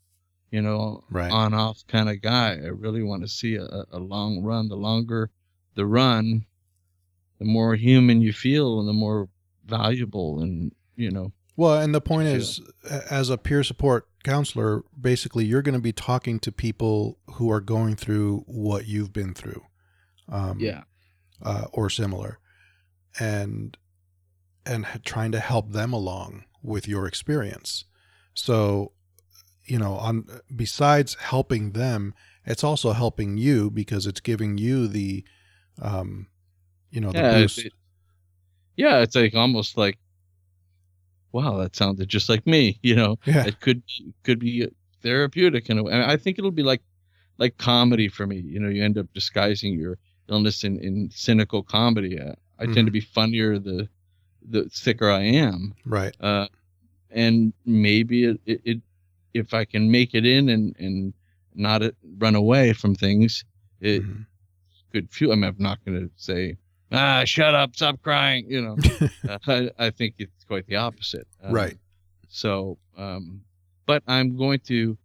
you 0.51 0.63
know, 0.63 1.05
Right. 1.11 1.31
on 1.31 1.55
off 1.55 1.87
kind 1.87 2.09
of 2.09 2.21
guy. 2.23 2.55
I 2.55 2.69
really 2.69 3.03
want 3.03 3.23
to 3.23 3.29
see 3.29 3.55
a, 3.57 3.85
a 3.93 3.99
long 3.99 4.43
run. 4.43 4.69
The 4.69 4.77
longer 4.77 5.31
the 5.75 5.87
run, 5.87 6.47
the 7.39 7.45
more 7.45 7.75
human 7.77 8.21
you 8.23 8.33
feel 8.33 8.81
and 8.81 8.89
the 8.89 8.93
more 8.93 9.29
valuable 9.67 10.41
and 10.41 10.73
you 10.97 11.11
know 11.11 11.33
Well, 11.57 11.81
and 11.81 11.95
the 11.95 12.01
point 12.01 12.27
is, 12.29 12.61
as 12.85 13.31
a 13.31 13.39
peer 13.39 13.63
support 13.63 14.09
counselor, 14.25 14.85
basically 15.01 15.45
you're 15.45 15.63
going 15.63 15.75
to 15.75 15.81
be 15.81 15.93
talking 15.93 16.39
to 16.41 16.53
people 16.53 17.19
who 17.35 17.51
are 17.51 17.61
going 17.61 17.97
through 17.97 18.45
what 18.47 18.87
you've 18.87 19.13
been 19.13 19.35
through, 19.35 19.63
um, 20.29 20.59
yeah 20.61 20.83
uh, 21.43 21.67
or 21.73 21.89
similar, 21.91 22.39
and 23.19 23.77
and 24.67 24.87
trying 25.05 25.33
to 25.33 25.41
help 25.41 25.73
them 25.73 25.93
along 25.93 26.45
with 26.63 26.87
your 26.87 27.07
experience. 27.07 27.85
So, 28.35 28.93
you 29.65 29.79
know, 29.79 29.95
on 29.95 30.27
besides 30.55 31.15
helping 31.15 31.73
them, 31.73 32.15
it's 32.45 32.63
also 32.63 32.93
helping 32.93 33.39
you 33.39 33.71
because 33.71 34.07
it's 34.07 34.21
giving 34.21 34.59
you 34.59 34.87
the, 34.87 35.25
um, 35.81 36.29
you 36.91 37.01
know, 37.01 37.11
the 37.13 37.19
yeah 37.19 37.33
boost. 37.41 37.59
it- 37.59 37.73
yeah 38.77 38.99
it's 39.01 39.15
like 39.17 39.35
almost 39.35 39.77
like 39.77 39.99
wow 41.33 41.57
that 41.59 41.75
sounded 41.77 42.09
just 42.09 42.29
like 42.29 42.47
me 42.47 42.79
you 42.83 42.95
know 42.95 43.19
yeah, 43.25 43.47
it 43.47 43.61
could 43.61 43.83
could 44.25 44.39
be 44.39 44.69
therapeutic 45.03 45.71
in 45.71 45.79
a 45.79 45.83
way. 45.83 45.93
And 45.93 46.03
I 46.03 46.17
think 46.19 46.39
it'll 46.39 46.51
be 46.51 46.63
like 46.63 46.83
like 47.39 47.57
comedy 47.57 48.09
for 48.09 48.27
me. 48.27 48.37
You 48.37 48.61
know, 48.61 48.69
you 48.69 48.85
end 48.85 48.99
up 48.99 49.07
disguising 49.15 49.73
your 49.79 49.97
illness 50.29 50.63
in, 50.63 50.79
in 50.79 51.09
cynical 51.11 51.63
comedy. 51.63 52.21
Uh, 52.21 52.35
I 52.59 52.67
tend 52.67 52.87
to 52.87 52.91
be 52.93 53.01
funnier 53.01 53.59
the 53.59 53.89
the 54.47 54.69
sicker 54.71 55.11
I 55.11 55.23
am. 55.23 55.75
right. 55.87 56.15
Uh, 56.21 56.49
and 57.11 57.55
maybe 57.65 58.25
it, 58.25 58.41
it, 58.45 58.61
it 58.65 58.81
if 59.33 59.55
I 59.55 59.65
can 59.65 59.91
make 59.91 60.15
it 60.15 60.27
in 60.27 60.49
and 60.51 60.77
and 60.79 61.15
not 61.55 61.83
run 62.19 62.35
away 62.35 62.75
from 62.75 62.95
things, 62.95 63.45
it 63.81 64.03
Mhm. 64.03 64.27
could 64.93 65.11
feel. 65.11 65.33
I 65.33 65.37
mean, 65.37 65.45
I'm 65.45 65.57
not 65.59 65.83
going 65.85 65.99
to 65.99 66.11
say. 66.17 66.57
Ah, 66.93 67.23
shut 67.25 67.55
up! 67.55 67.77
Stop 67.77 68.03
crying. 68.03 68.47
You 68.49 68.63
know, 68.63 68.77
uh, 69.29 69.39
I, 69.47 69.71
I 69.79 69.91
think 69.91 70.15
it's 70.19 70.45
quite 70.45 70.67
the 70.67 70.77
opposite. 70.77 71.27
Um, 71.43 71.53
Right. 71.55 71.77
so, 72.29 72.79
um, 72.97 73.43
but 73.87 74.03
I'm 74.07 74.37
going 74.37 74.61
to, 74.67 74.97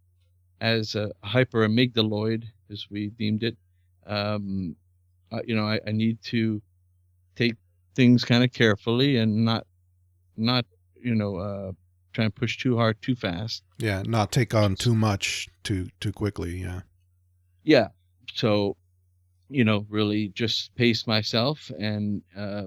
as 0.60 0.94
a 0.94 1.12
hyper 1.22 1.66
amygdaloid, 1.66 2.44
as 2.70 2.86
we 2.90 3.08
deemed 3.08 3.42
it, 3.42 3.56
um, 4.06 4.74
uh, 5.32 5.40
you 5.46 5.54
know, 5.56 5.64
I, 5.64 5.80
I 5.86 5.92
need 5.92 6.20
to 6.24 6.60
take 7.36 7.54
things 7.94 8.24
kind 8.24 8.42
of 8.44 8.52
carefully 8.52 9.16
and 9.16 9.44
not, 9.44 9.66
not, 10.36 10.64
you 11.00 11.14
know, 11.14 11.36
uh, 11.36 11.72
try 12.12 12.24
and 12.24 12.34
push 12.34 12.58
too 12.58 12.76
hard 12.76 13.00
too 13.02 13.14
fast. 13.14 13.62
Yeah, 13.78 14.02
not 14.06 14.32
take 14.32 14.54
on 14.54 14.74
too 14.76 14.94
much 14.94 15.48
too 15.62 15.88
too 16.00 16.12
quickly. 16.12 16.60
Yeah. 16.62 16.80
Yeah. 17.64 17.88
So, 18.34 18.76
you 19.48 19.64
know, 19.64 19.86
really 19.88 20.28
just 20.28 20.74
pace 20.74 21.06
myself 21.06 21.70
and 21.78 22.22
uh, 22.36 22.64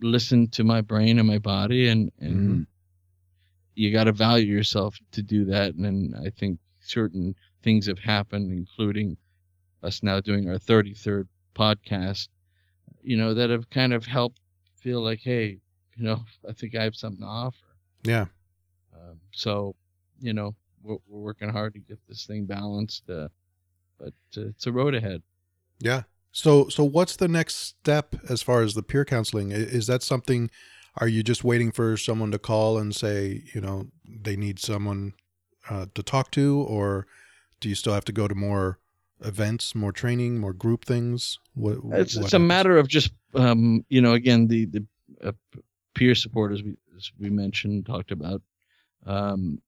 listen 0.00 0.48
to 0.48 0.64
my 0.64 0.80
brain 0.80 1.18
and 1.18 1.26
my 1.28 1.38
body, 1.38 1.88
and 1.88 2.10
and 2.20 2.40
Mhm. 2.50 2.66
you 3.74 3.92
got 3.92 4.04
to 4.04 4.12
value 4.12 4.52
yourself 4.54 4.96
to 5.12 5.22
do 5.22 5.44
that. 5.46 5.74
And 5.74 5.84
then 5.84 6.14
I 6.24 6.30
think 6.30 6.58
certain 6.80 7.34
things 7.62 7.86
have 7.86 7.98
happened, 7.98 8.52
including 8.52 9.16
us 9.82 10.02
now 10.02 10.20
doing 10.20 10.48
our 10.48 10.58
33rd 10.58 11.28
podcast, 11.54 12.28
you 13.02 13.16
know, 13.16 13.34
that 13.34 13.50
have 13.50 13.68
kind 13.70 13.92
of 13.92 14.06
helped 14.06 14.40
feel 14.76 15.00
like, 15.02 15.20
hey, 15.20 15.58
you 15.96 16.04
know, 16.04 16.24
I 16.48 16.52
think 16.52 16.74
I 16.76 16.84
have 16.84 16.94
something 16.94 17.20
to 17.20 17.26
offer. 17.26 17.76
Yeah. 18.04 18.26
Um, 18.94 19.20
so, 19.32 19.74
you 20.20 20.32
know, 20.32 20.54
we're, 20.82 20.96
we're 21.08 21.20
working 21.20 21.48
hard 21.48 21.74
to 21.74 21.80
get 21.80 21.98
this 22.08 22.26
thing 22.26 22.44
balanced, 22.46 23.08
uh, 23.10 23.28
but 23.98 24.14
uh, 24.36 24.46
it's 24.48 24.66
a 24.66 24.72
road 24.72 24.94
ahead. 24.94 25.22
Yeah. 25.80 26.02
So 26.32 26.68
so 26.68 26.84
what's 26.84 27.16
the 27.16 27.28
next 27.28 27.56
step 27.56 28.16
as 28.28 28.42
far 28.42 28.62
as 28.62 28.74
the 28.74 28.82
peer 28.82 29.04
counseling? 29.04 29.50
Is 29.52 29.86
that 29.86 30.02
something 30.02 30.50
are 30.96 31.08
you 31.08 31.22
just 31.22 31.42
waiting 31.42 31.72
for 31.72 31.96
someone 31.96 32.30
to 32.30 32.38
call 32.38 32.78
and 32.78 32.94
say, 32.94 33.42
you 33.54 33.60
know, 33.60 33.88
they 34.04 34.36
need 34.36 34.58
someone 34.58 35.14
uh, 35.68 35.86
to 35.94 36.02
talk 36.02 36.30
to 36.32 36.60
or 36.68 37.06
do 37.60 37.68
you 37.68 37.74
still 37.74 37.94
have 37.94 38.04
to 38.04 38.12
go 38.12 38.28
to 38.28 38.34
more 38.34 38.78
events, 39.20 39.74
more 39.74 39.92
training, 39.92 40.38
more 40.38 40.52
group 40.52 40.84
things? 40.84 41.38
What 41.54 41.78
It's, 41.92 42.16
what 42.16 42.26
it's 42.26 42.32
a 42.32 42.38
matter 42.38 42.76
of 42.76 42.88
just, 42.88 43.12
um, 43.34 43.84
you 43.88 44.00
know, 44.00 44.12
again, 44.12 44.46
the, 44.46 44.66
the 44.66 44.86
uh, 45.22 45.32
peer 45.94 46.14
support, 46.14 46.52
as 46.52 46.62
we, 46.62 46.76
as 46.96 47.10
we 47.18 47.30
mentioned, 47.30 47.86
talked 47.86 48.12
about, 48.12 48.42
um, 49.06 49.60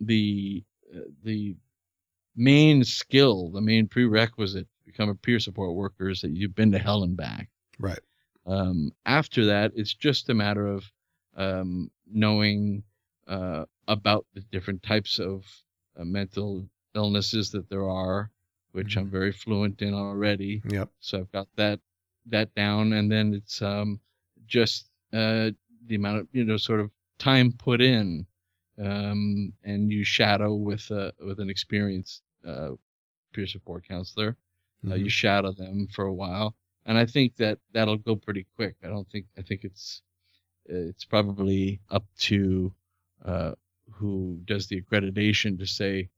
the, 0.00 0.64
uh, 0.94 1.00
the 1.24 1.56
main 2.36 2.84
skill, 2.84 3.50
the 3.50 3.60
main 3.60 3.86
prerequisite 3.86 4.66
to 4.66 4.79
become 4.90 5.08
a 5.08 5.14
peer 5.14 5.38
support 5.38 5.74
worker 5.74 6.08
is 6.08 6.20
that 6.22 6.36
you've 6.36 6.54
been 6.54 6.72
to 6.72 6.78
hell 6.78 7.02
and 7.02 7.16
back. 7.16 7.48
Right. 7.78 8.00
Um, 8.46 8.92
after 9.06 9.46
that, 9.46 9.72
it's 9.74 9.94
just 9.94 10.28
a 10.28 10.34
matter 10.34 10.66
of 10.66 10.90
um, 11.36 11.90
knowing 12.10 12.82
uh, 13.28 13.64
about 13.86 14.26
the 14.34 14.40
different 14.40 14.82
types 14.82 15.18
of 15.18 15.44
uh, 15.98 16.04
mental 16.04 16.68
illnesses 16.94 17.50
that 17.50 17.68
there 17.68 17.88
are, 17.88 18.30
which 18.72 18.96
I'm 18.96 19.08
very 19.08 19.32
fluent 19.32 19.82
in 19.82 19.94
already. 19.94 20.62
Yep. 20.68 20.88
So 21.00 21.18
I've 21.18 21.32
got 21.32 21.48
that 21.56 21.80
that 22.26 22.54
down, 22.54 22.92
and 22.92 23.10
then 23.10 23.34
it's 23.34 23.62
um, 23.62 24.00
just 24.46 24.86
uh, 25.12 25.50
the 25.86 25.94
amount 25.94 26.18
of 26.18 26.28
you 26.32 26.44
know 26.44 26.56
sort 26.56 26.80
of 26.80 26.90
time 27.18 27.52
put 27.52 27.80
in, 27.80 28.26
um, 28.78 29.52
and 29.64 29.90
you 29.90 30.04
shadow 30.04 30.54
with 30.54 30.90
uh, 30.90 31.12
with 31.24 31.40
an 31.40 31.50
experienced 31.50 32.22
uh, 32.46 32.70
peer 33.32 33.46
support 33.46 33.86
counselor. 33.86 34.36
Uh, 34.86 34.92
Mhm. 34.92 35.00
you 35.04 35.08
shadow 35.10 35.52
them 35.52 35.86
for 35.88 36.06
a 36.06 36.14
while, 36.14 36.56
and 36.86 36.96
I 36.96 37.04
think 37.04 37.36
that 37.36 37.58
that'll 37.72 37.98
go 37.98 38.16
pretty 38.16 38.46
quick. 38.56 38.76
I 38.82 38.88
don't 38.88 39.08
think 39.10 39.26
I 39.36 39.42
think 39.42 39.64
it's 39.64 40.00
it's 40.66 41.04
probably 41.04 41.80
up 41.90 42.04
to 42.20 42.72
uh, 43.24 43.54
who 43.90 44.40
does 44.46 44.68
the 44.68 44.80
accreditation 44.80 45.58
to 45.58 45.66
say, 45.66 46.08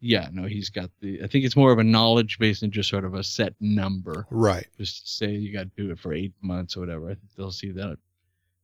yeah, 0.00 0.28
no, 0.32 0.44
he's 0.44 0.68
got 0.70 0.90
the. 1.00 1.22
I 1.22 1.26
think 1.26 1.44
it's 1.44 1.56
more 1.56 1.72
of 1.72 1.78
a 1.78 1.84
knowledge 1.84 2.38
base 2.38 2.60
than 2.60 2.70
just 2.70 2.88
sort 2.90 3.04
of 3.04 3.14
a 3.14 3.24
set 3.24 3.54
number. 3.60 4.26
Right. 4.30 4.66
Just 4.78 5.16
say 5.18 5.32
you 5.32 5.52
got 5.52 5.64
to 5.74 5.82
do 5.82 5.90
it 5.90 5.98
for 5.98 6.12
eight 6.12 6.34
months 6.42 6.76
or 6.76 6.80
whatever. 6.80 7.06
I 7.10 7.14
think 7.14 7.32
they'll 7.36 7.50
see 7.50 7.72
that. 7.72 7.98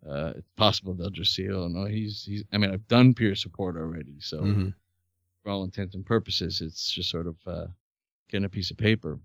Uh, 0.07 0.33
it's 0.37 0.50
possible 0.57 0.94
they'll 0.94 1.11
just 1.11 1.35
see, 1.35 1.48
oh 1.50 1.66
no, 1.68 1.87
he's 1.87 2.24
he's. 2.24 2.44
I 2.52 2.59
mean, 2.59 2.70
I've 2.72 2.87
done 2.88 3.14
peer 3.14 3.35
support 3.35 3.76
already, 3.76 4.20
so 4.20 4.42
Mhm. 4.42 4.74
for 5.42 5.50
all 5.50 5.64
intents 5.64 5.94
and 5.96 6.05
purposes, 6.07 6.61
it's 6.61 6.90
just 6.92 7.09
sort 7.11 7.26
of 7.26 7.37
uh, 7.46 7.66
getting 8.28 8.44
a 8.44 8.48
piece 8.48 8.70
of 8.70 8.76
paper. 8.76 9.18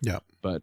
Yeah. 0.00 0.20
But 0.42 0.62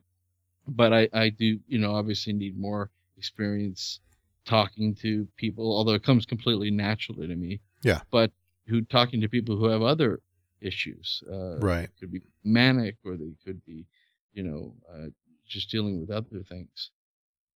but 0.68 0.94
I 0.94 1.10
I 1.14 1.30
do 1.30 1.60
you 1.68 1.78
know 1.80 1.96
obviously 1.96 2.34
need 2.34 2.58
more 2.58 2.90
experience 3.18 4.00
talking 4.46 4.96
to 4.96 5.28
people, 5.38 5.76
although 5.76 5.94
it 5.94 6.04
comes 6.04 6.26
completely 6.26 6.72
naturally 6.72 7.28
to 7.28 7.36
me. 7.36 7.60
Yeah. 7.84 8.02
But 8.12 8.32
who 8.68 8.82
talking 8.82 9.22
to 9.22 9.30
people 9.30 9.56
who 9.58 9.66
have 9.66 9.82
other 9.82 10.22
issues. 10.62 11.24
Uh, 11.30 11.58
Right. 11.60 11.90
Could 12.00 12.12
be 12.12 12.22
manic, 12.44 12.98
or 13.06 13.16
they 13.18 13.34
could 13.44 13.64
be, 13.66 13.86
you 14.34 14.44
know, 14.44 14.74
uh, 14.92 15.08
just 15.48 15.70
dealing 15.70 16.00
with 16.00 16.10
other 16.10 16.44
things. 16.44 16.92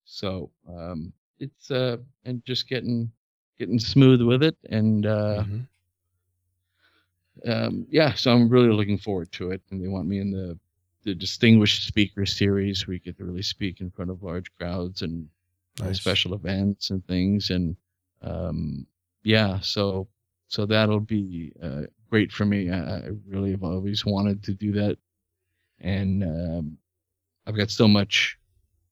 So 0.05 0.51
um, 0.67 1.13
it's 1.39 1.71
uh, 1.71 1.97
and 2.25 2.43
just 2.45 2.67
getting 2.67 3.11
getting 3.57 3.79
smooth 3.79 4.21
with 4.21 4.43
it, 4.43 4.55
and 4.69 5.05
uh, 5.05 5.43
Mhm. 5.43 5.67
um, 7.45 7.85
yeah, 7.89 8.13
so 8.13 8.33
I'm 8.33 8.49
really 8.49 8.69
looking 8.71 8.97
forward 8.97 9.31
to 9.33 9.51
it. 9.51 9.61
And 9.69 9.81
they 9.83 9.87
want 9.87 10.07
me 10.07 10.19
in 10.19 10.31
the 10.31 10.57
the 11.03 11.15
distinguished 11.15 11.87
speaker 11.87 12.25
series 12.25 12.85
where 12.85 12.93
you 12.93 12.99
get 12.99 13.17
to 13.17 13.25
really 13.25 13.41
speak 13.41 13.81
in 13.81 13.89
front 13.89 14.11
of 14.11 14.23
large 14.23 14.51
crowds 14.57 15.01
and 15.01 15.27
uh, 15.81 15.85
Nice. 15.85 15.99
special 15.99 16.33
events 16.33 16.89
and 16.89 17.05
things. 17.07 17.49
And 17.49 17.75
um, 18.21 18.85
yeah, 19.23 19.59
so 19.59 20.07
so 20.47 20.65
that'll 20.65 20.99
be 20.99 21.53
uh, 21.63 21.83
great 22.09 22.31
for 22.31 22.45
me. 22.45 22.69
I, 22.69 22.97
I 22.97 23.09
really 23.27 23.51
have 23.51 23.63
always 23.63 24.05
wanted 24.05 24.43
to 24.43 24.53
do 24.53 24.73
that, 24.73 24.97
and 25.79 26.23
um, 26.23 26.77
I've 27.47 27.55
got 27.55 27.71
so 27.71 27.87
much 27.87 28.37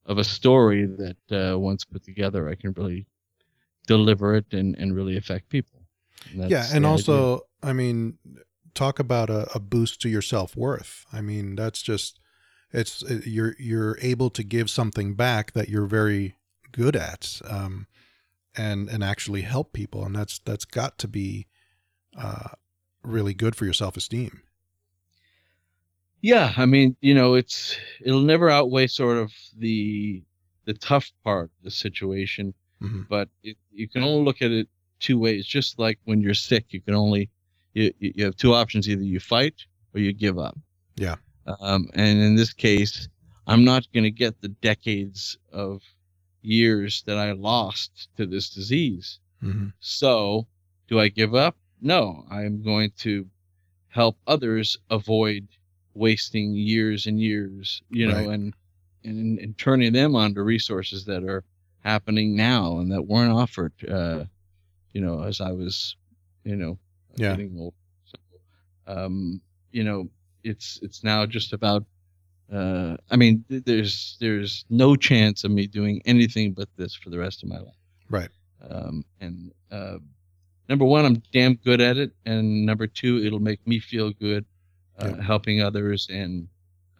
of 0.06 0.18
a 0.18 0.24
story 0.24 0.86
that 0.86 1.52
uh, 1.52 1.58
once 1.58 1.84
put 1.84 2.02
together, 2.02 2.48
I 2.48 2.54
can 2.54 2.72
really 2.72 3.06
deliver 3.86 4.34
it 4.34 4.46
and, 4.52 4.74
and 4.76 4.94
really 4.94 5.16
affect 5.16 5.48
people. 5.48 5.82
And 6.32 6.50
yeah, 6.50 6.66
and 6.72 6.84
the 6.84 6.88
idea. 6.88 6.90
also, 6.90 7.46
I 7.62 7.72
mean, 7.72 8.18
talk 8.74 8.98
about 8.98 9.30
a, 9.30 9.48
a 9.54 9.60
boost 9.60 10.00
to 10.02 10.08
your 10.08 10.22
self 10.22 10.56
worth. 10.56 11.04
I 11.12 11.20
mean, 11.20 11.56
that's 11.56 11.82
just 11.82 12.20
it's 12.72 13.02
it, 13.02 13.26
you're 13.26 13.54
you're 13.58 13.98
able 14.00 14.30
to 14.30 14.42
give 14.42 14.70
something 14.70 15.14
back 15.14 15.52
that 15.52 15.68
you're 15.68 15.86
very 15.86 16.36
good 16.72 16.94
at, 16.96 17.40
um, 17.48 17.86
and 18.56 18.88
and 18.88 19.02
actually 19.02 19.42
help 19.42 19.72
people, 19.72 20.04
and 20.04 20.14
that's 20.14 20.38
that's 20.38 20.64
got 20.64 20.98
to 20.98 21.08
be 21.08 21.46
uh, 22.16 22.50
really 23.02 23.34
good 23.34 23.56
for 23.56 23.64
your 23.64 23.74
self 23.74 23.96
esteem. 23.96 24.42
Yeah, 26.22 26.52
I 26.56 26.66
mean, 26.66 26.96
you 27.00 27.14
know, 27.14 27.34
it's 27.34 27.76
it'll 28.00 28.20
never 28.20 28.50
outweigh 28.50 28.86
sort 28.86 29.16
of 29.16 29.32
the 29.56 30.22
the 30.66 30.74
tough 30.74 31.10
part 31.24 31.44
of 31.44 31.64
the 31.64 31.70
situation, 31.70 32.54
Mhm. 32.82 33.08
but 33.08 33.28
it, 33.42 33.56
you 33.72 33.88
can 33.88 34.02
only 34.02 34.24
look 34.24 34.42
at 34.42 34.50
it 34.50 34.68
two 35.00 35.18
ways. 35.18 35.46
Just 35.46 35.78
like 35.78 35.98
when 36.04 36.20
you're 36.20 36.34
sick, 36.34 36.66
you 36.70 36.80
can 36.82 36.94
only 36.94 37.30
you 37.74 37.92
you 37.98 38.24
have 38.24 38.36
two 38.36 38.54
options: 38.54 38.88
either 38.88 39.02
you 39.02 39.20
fight 39.20 39.54
or 39.94 40.00
you 40.00 40.12
give 40.12 40.38
up. 40.38 40.56
Yeah. 40.96 41.16
Um, 41.60 41.88
and 41.94 42.20
in 42.20 42.36
this 42.36 42.52
case, 42.52 43.08
I'm 43.46 43.64
not 43.64 43.86
going 43.92 44.04
to 44.04 44.10
get 44.10 44.40
the 44.40 44.48
decades 44.48 45.38
of 45.52 45.82
years 46.42 47.02
that 47.06 47.16
I 47.16 47.32
lost 47.32 48.08
to 48.16 48.26
this 48.26 48.50
disease. 48.50 49.18
hmm 49.40 49.68
So, 49.80 50.46
do 50.88 51.00
I 51.00 51.08
give 51.08 51.34
up? 51.34 51.56
No, 51.80 52.24
I'm 52.30 52.62
going 52.62 52.92
to 52.98 53.26
help 53.88 54.16
others 54.26 54.76
avoid 54.90 55.48
wasting 55.94 56.54
years 56.54 57.06
and 57.06 57.18
years, 57.20 57.82
you 57.90 58.06
know, 58.06 58.14
Right. 58.14 58.28
and, 58.28 58.54
and 59.04 59.38
and 59.38 59.58
turning 59.58 59.92
them 59.92 60.14
onto 60.14 60.42
resources 60.42 61.04
that 61.06 61.24
are 61.24 61.42
happening 61.80 62.36
now 62.36 62.78
and 62.78 62.92
that 62.92 63.02
weren't 63.02 63.32
offered, 63.32 63.72
uh, 63.88 64.24
you 64.92 65.00
know, 65.00 65.22
as 65.22 65.40
I 65.40 65.52
was, 65.52 65.96
you 66.44 66.54
know, 66.56 66.78
Yeah. 67.16 67.30
getting 67.32 67.56
old. 67.58 67.74
So, 68.04 68.18
um, 68.86 69.40
you 69.72 69.84
know, 69.84 70.08
it's 70.44 70.78
it's 70.82 71.02
now 71.04 71.26
just 71.26 71.52
about. 71.52 71.84
Uh, 72.52 72.96
I 73.10 73.16
mean, 73.16 73.44
th- 73.48 73.62
there's 73.64 74.16
there's 74.20 74.64
no 74.70 74.96
chance 74.96 75.44
of 75.44 75.50
me 75.52 75.66
doing 75.68 76.02
anything 76.04 76.52
but 76.52 76.68
this 76.76 76.94
for 76.94 77.08
the 77.10 77.18
rest 77.18 77.44
of 77.44 77.48
my 77.48 77.58
life 77.58 77.76
Right. 78.08 78.28
um, 78.68 79.04
and 79.20 79.52
uh, 79.70 79.98
number 80.68 80.84
one, 80.84 81.04
I'm 81.04 81.22
damn 81.32 81.54
good 81.54 81.80
at 81.80 81.96
it, 81.96 82.10
and 82.26 82.66
number 82.66 82.88
two, 82.88 83.22
it'll 83.24 83.38
make 83.38 83.64
me 83.68 83.78
feel 83.78 84.10
good, 84.12 84.44
uh, 84.98 85.10
Yeah. 85.16 85.22
helping 85.22 85.62
others, 85.62 86.08
and 86.10 86.48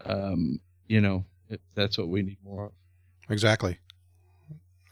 um, 0.05 0.61
you 0.87 1.01
know 1.01 1.25
it, 1.49 1.61
that's 1.75 1.99
what 1.99 2.09
we 2.09 2.23
need 2.23 2.39
more 2.45 2.67
of. 2.67 2.73
Exactly. 3.29 3.79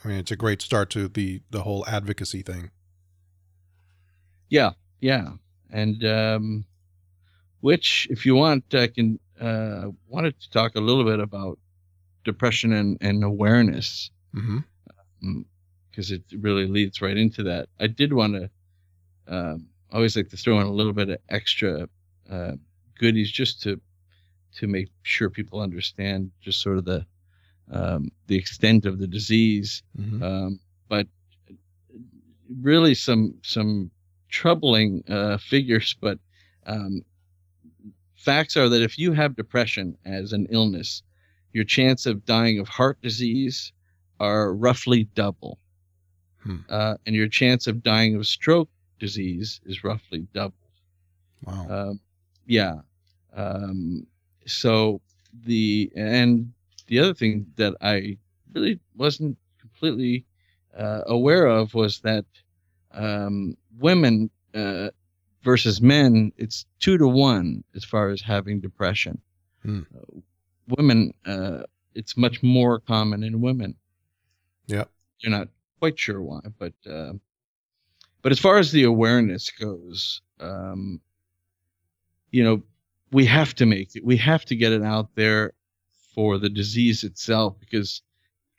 I 0.04 0.08
mean, 0.08 0.18
it's 0.18 0.30
a 0.32 0.36
great 0.36 0.60
start 0.60 0.90
to 0.90 1.06
the 1.06 1.40
the 1.50 1.62
whole 1.62 1.84
advocacy 1.86 2.42
thing. 2.42 2.70
Yeah, 4.48 4.72
yeah, 5.00 5.32
and 5.70 6.04
um, 6.04 6.64
which, 7.60 8.06
if 8.10 8.24
you 8.26 8.34
want, 8.34 8.74
I 8.74 8.86
can 8.88 9.18
uh, 9.40 9.88
wanted 10.08 10.38
to 10.40 10.50
talk 10.50 10.74
a 10.74 10.80
little 10.80 11.04
bit 11.04 11.20
about 11.20 11.58
depression 12.24 12.72
and, 12.72 12.98
and 13.00 13.24
awareness. 13.24 14.10
because 15.90 16.12
it 16.12 16.22
really 16.38 16.66
leads 16.66 17.02
right 17.02 17.16
into 17.16 17.42
that. 17.42 17.68
I 17.80 17.88
did 17.88 18.12
want 18.12 18.34
to 18.34 18.50
um, 19.26 19.66
always 19.92 20.16
like 20.16 20.28
to 20.30 20.36
throw 20.36 20.60
in 20.60 20.66
a 20.66 20.72
little 20.72 20.92
bit 20.92 21.08
of 21.08 21.18
extra 21.28 21.88
uh, 22.30 22.52
goodies 22.98 23.30
just 23.30 23.62
to 23.62 23.80
to 24.54 24.66
make 24.66 24.88
sure 25.02 25.28
people 25.28 25.60
understand 25.60 26.30
just 26.40 26.60
sort 26.62 26.78
of 26.78 26.84
the 26.84 27.04
um, 27.70 28.10
the 28.28 28.36
extent 28.36 28.86
of 28.86 28.98
the 28.98 29.06
disease, 29.06 29.82
hmm 29.96 30.22
um, 30.22 30.60
but 30.88 31.06
really 32.62 32.94
some 32.94 33.34
some 33.42 33.90
troubling 34.28 35.02
uh, 35.08 35.38
figures. 35.38 35.96
But 36.00 36.18
um, 36.66 37.02
facts 38.14 38.56
are 38.56 38.68
that 38.68 38.82
if 38.82 38.98
you 38.98 39.12
have 39.12 39.36
depression 39.36 39.96
as 40.04 40.32
an 40.32 40.46
illness, 40.50 41.02
your 41.52 41.64
chance 41.64 42.06
of 42.06 42.24
dying 42.24 42.58
of 42.58 42.68
heart 42.68 43.00
disease 43.02 43.72
are 44.20 44.54
roughly 44.54 45.04
double, 45.14 45.58
Hmm. 46.42 46.58
uh, 46.68 46.96
and 47.06 47.16
your 47.16 47.28
chance 47.28 47.66
of 47.66 47.82
dying 47.82 48.14
of 48.14 48.26
stroke 48.26 48.70
disease 49.00 49.60
is 49.64 49.82
roughly 49.82 50.26
double. 50.32 50.54
Wow. 51.44 51.66
Um, 51.68 52.00
yeah. 52.46 52.80
Um, 53.34 54.06
so 54.46 55.00
the 55.44 55.90
and 55.96 56.52
the 56.86 56.98
other 57.00 57.14
thing 57.14 57.46
that 57.56 57.74
I 57.80 58.18
really 58.54 58.80
wasn't 58.96 59.36
completely 59.60 60.24
uh, 60.76 61.02
aware 61.06 61.46
of 61.46 61.74
was 61.74 62.00
that 62.00 62.24
um, 62.92 63.56
women 63.78 64.30
uh, 64.54 64.90
versus 65.42 65.80
men, 65.80 66.32
it's 66.36 66.66
two 66.80 66.98
to 66.98 67.08
one 67.08 67.64
as 67.74 67.84
far 67.84 68.10
as 68.10 68.20
having 68.20 68.60
depression. 68.60 69.20
Hmm. 69.62 69.82
Uh, 69.94 70.20
women, 70.76 71.12
uh, 71.26 71.62
it's 71.94 72.16
much 72.16 72.42
more 72.42 72.80
common 72.80 73.22
in 73.22 73.40
women. 73.40 73.74
Yep. 74.66 74.90
You're 75.20 75.32
not 75.32 75.48
quite 75.78 75.98
sure 75.98 76.20
why, 76.20 76.40
but 76.58 76.74
uh, 76.88 77.14
but 78.22 78.32
as 78.32 78.38
far 78.38 78.58
as 78.58 78.72
the 78.72 78.84
awareness 78.84 79.50
goes, 79.50 80.20
um, 80.40 81.00
you 82.30 82.44
know, 82.44 82.62
we 83.10 83.24
have 83.24 83.54
to 83.54 83.66
make 83.66 83.96
it. 83.96 84.04
We 84.04 84.16
have 84.18 84.44
to 84.46 84.56
get 84.56 84.72
it 84.72 84.82
out 84.82 85.14
there 85.14 85.52
for 86.14 86.38
the 86.38 86.50
disease 86.50 87.04
itself 87.04 87.56
because 87.58 88.02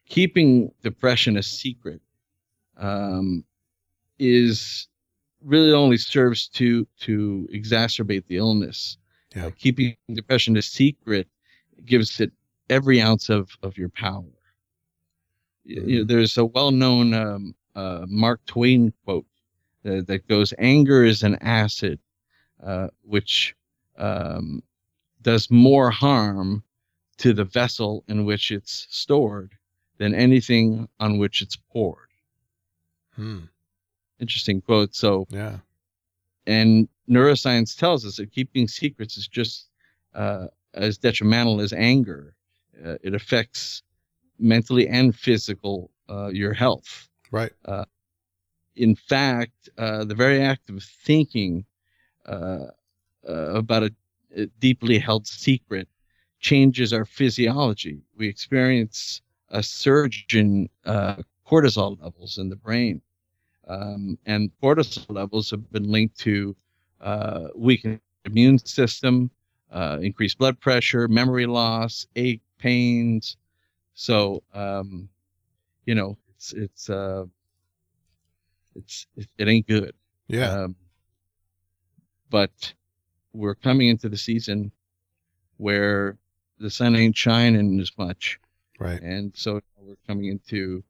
keeping 0.08 0.72
depression 0.82 1.38
a 1.38 1.44
secret 1.44 2.02
um, 2.78 3.44
is 4.18 4.88
really 5.43 5.71
only 5.71 5.97
serves 5.97 6.47
to 6.49 6.88
to 7.02 7.47
exacerbate 7.54 8.25
the 8.28 8.38
illness. 8.38 8.97
Yeah. 9.36 9.47
Uh, 9.47 9.52
keeping 9.58 9.95
depression 10.13 10.58
a 10.58 10.62
secret 10.62 11.28
gives 11.86 12.19
it 12.19 12.32
every 12.69 13.02
ounce 13.02 13.30
of 13.30 13.58
of 13.63 13.78
your 13.78 13.89
power. 13.89 14.23
Y- 15.65 15.75
You 15.75 15.99
know, 15.99 16.04
Mhm. 16.04 16.08
there's 16.08 16.38
a 16.38 16.45
well-known 16.45 17.13
um, 17.13 17.56
uh, 17.75 18.06
Mark 18.10 18.43
Twain 18.45 18.91
quote 19.04 19.25
that, 19.84 20.08
that 20.08 20.28
goes, 20.28 20.54
"Anger 20.58 21.04
is 21.06 21.23
an 21.23 21.36
acid, 21.41 21.99
uh, 22.62 22.89
which 23.04 23.56
um, 23.97 24.63
does 25.21 25.52
more 25.52 25.91
harm 25.91 26.63
to 27.17 27.34
the 27.34 27.43
vessel 27.45 28.04
in 28.08 28.23
which 28.25 28.49
it's 28.52 28.88
stored 28.89 29.52
than 29.97 30.15
anything 30.15 30.88
on 30.99 31.17
which 31.17 31.41
it's 31.41 31.56
poured." 31.58 32.10
Hmm. 33.15 33.45
Interesting 34.20 34.62
quote. 34.62 34.96
So, 34.96 35.28
Yeah. 35.30 35.60
and 36.46 36.88
neuroscience 37.10 37.78
tells 37.78 38.06
us 38.06 38.18
that 38.18 38.32
keeping 38.32 38.68
secrets 38.68 39.18
is 39.18 39.28
just 39.28 39.70
uh, 40.14 40.48
as 40.74 40.98
detrimental 40.98 41.62
as 41.62 41.74
anger. 41.74 42.36
Uh, 42.86 42.96
it 43.04 43.14
affects 43.14 43.84
mentally 44.40 44.88
and 44.88 45.16
physical 45.16 45.92
uh, 46.10 46.28
your 46.28 46.54
health. 46.54 47.10
Right. 47.32 47.52
In 48.76 48.96
fact, 48.96 49.70
uh, 49.78 50.06
the 50.06 50.16
very 50.16 50.42
act 50.42 50.70
of 50.70 50.82
thinking 50.82 51.66
uh, 52.26 52.68
uh, 53.28 53.54
about 53.54 53.84
a, 53.84 53.92
a 54.36 54.46
deeply 54.60 54.98
held 55.00 55.28
secret 55.28 55.88
changes 56.40 56.94
our 56.94 57.04
physiology. 57.04 58.02
We 58.16 58.30
experience 58.30 59.22
a 59.50 59.62
surge 59.64 60.34
in 60.34 60.70
uh, 60.86 61.18
cortisol 61.46 62.02
levels 62.02 62.38
in 62.38 62.50
the 62.50 62.56
brain. 62.56 63.02
Um, 63.70 64.18
and 64.26 64.52
cortisol 64.62 65.06
levels 65.10 65.52
have 65.52 65.72
been 65.72 65.90
linked 65.90 66.20
to 66.22 66.56
uh, 67.00 67.50
weakened 67.56 68.02
immune 68.26 68.58
system, 68.58 69.30
uh, 69.72 70.00
increased 70.02 70.40
blood 70.40 70.60
pressure, 70.60 71.08
memory 71.08 71.46
loss, 71.46 72.08
ache, 72.16 72.42
pains. 72.58 73.38
So, 73.94 74.42
um, 74.54 75.08
you 75.86 75.94
know, 75.94 76.18
it's 76.36 76.54
it's 76.54 76.90
uh, 76.90 77.26
it's 78.76 79.06
it, 79.16 79.28
it 79.38 79.48
ain't 79.48 79.68
good. 79.68 79.94
Yeah. 80.28 80.64
Um, 80.64 80.76
but 82.32 82.74
we're 83.34 83.56
coming 83.56 83.90
into 83.90 84.10
the 84.10 84.18
season 84.18 84.72
where 85.58 86.18
the 86.60 86.70
sun 86.70 86.96
ain't 86.96 87.16
shining 87.16 87.80
as 87.80 87.92
much, 87.98 88.40
right. 88.80 89.02
and 89.02 89.32
so 89.36 89.62
we're 89.78 89.96
coming 90.08 90.26
into 90.26 90.84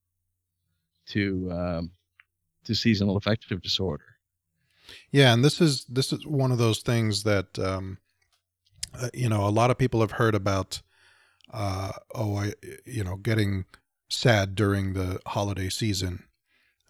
to 1.07 1.49
um, 1.51 1.91
to 2.69 2.75
seasonal 2.75 3.17
affective 3.17 3.61
disorder. 3.61 4.05
Yeah, 5.11 5.33
and 5.33 5.43
this 5.43 5.59
is 5.59 5.85
this 5.85 6.13
is 6.13 6.25
one 6.25 6.51
of 6.51 6.57
those 6.59 6.79
things 6.79 7.23
that 7.23 7.57
um, 7.59 7.97
uh, 8.93 9.09
you 9.13 9.27
know 9.27 9.47
a 9.47 9.49
lot 9.49 9.71
of 9.71 9.77
people 9.77 10.01
have 10.01 10.11
heard 10.11 10.35
about. 10.35 10.81
Uh, 11.51 11.91
oh, 12.13 12.35
I 12.37 12.53
you 12.85 13.03
know 13.03 13.15
getting 13.17 13.65
sad 14.09 14.53
during 14.55 14.93
the 14.93 15.19
holiday 15.27 15.69
season, 15.69 16.23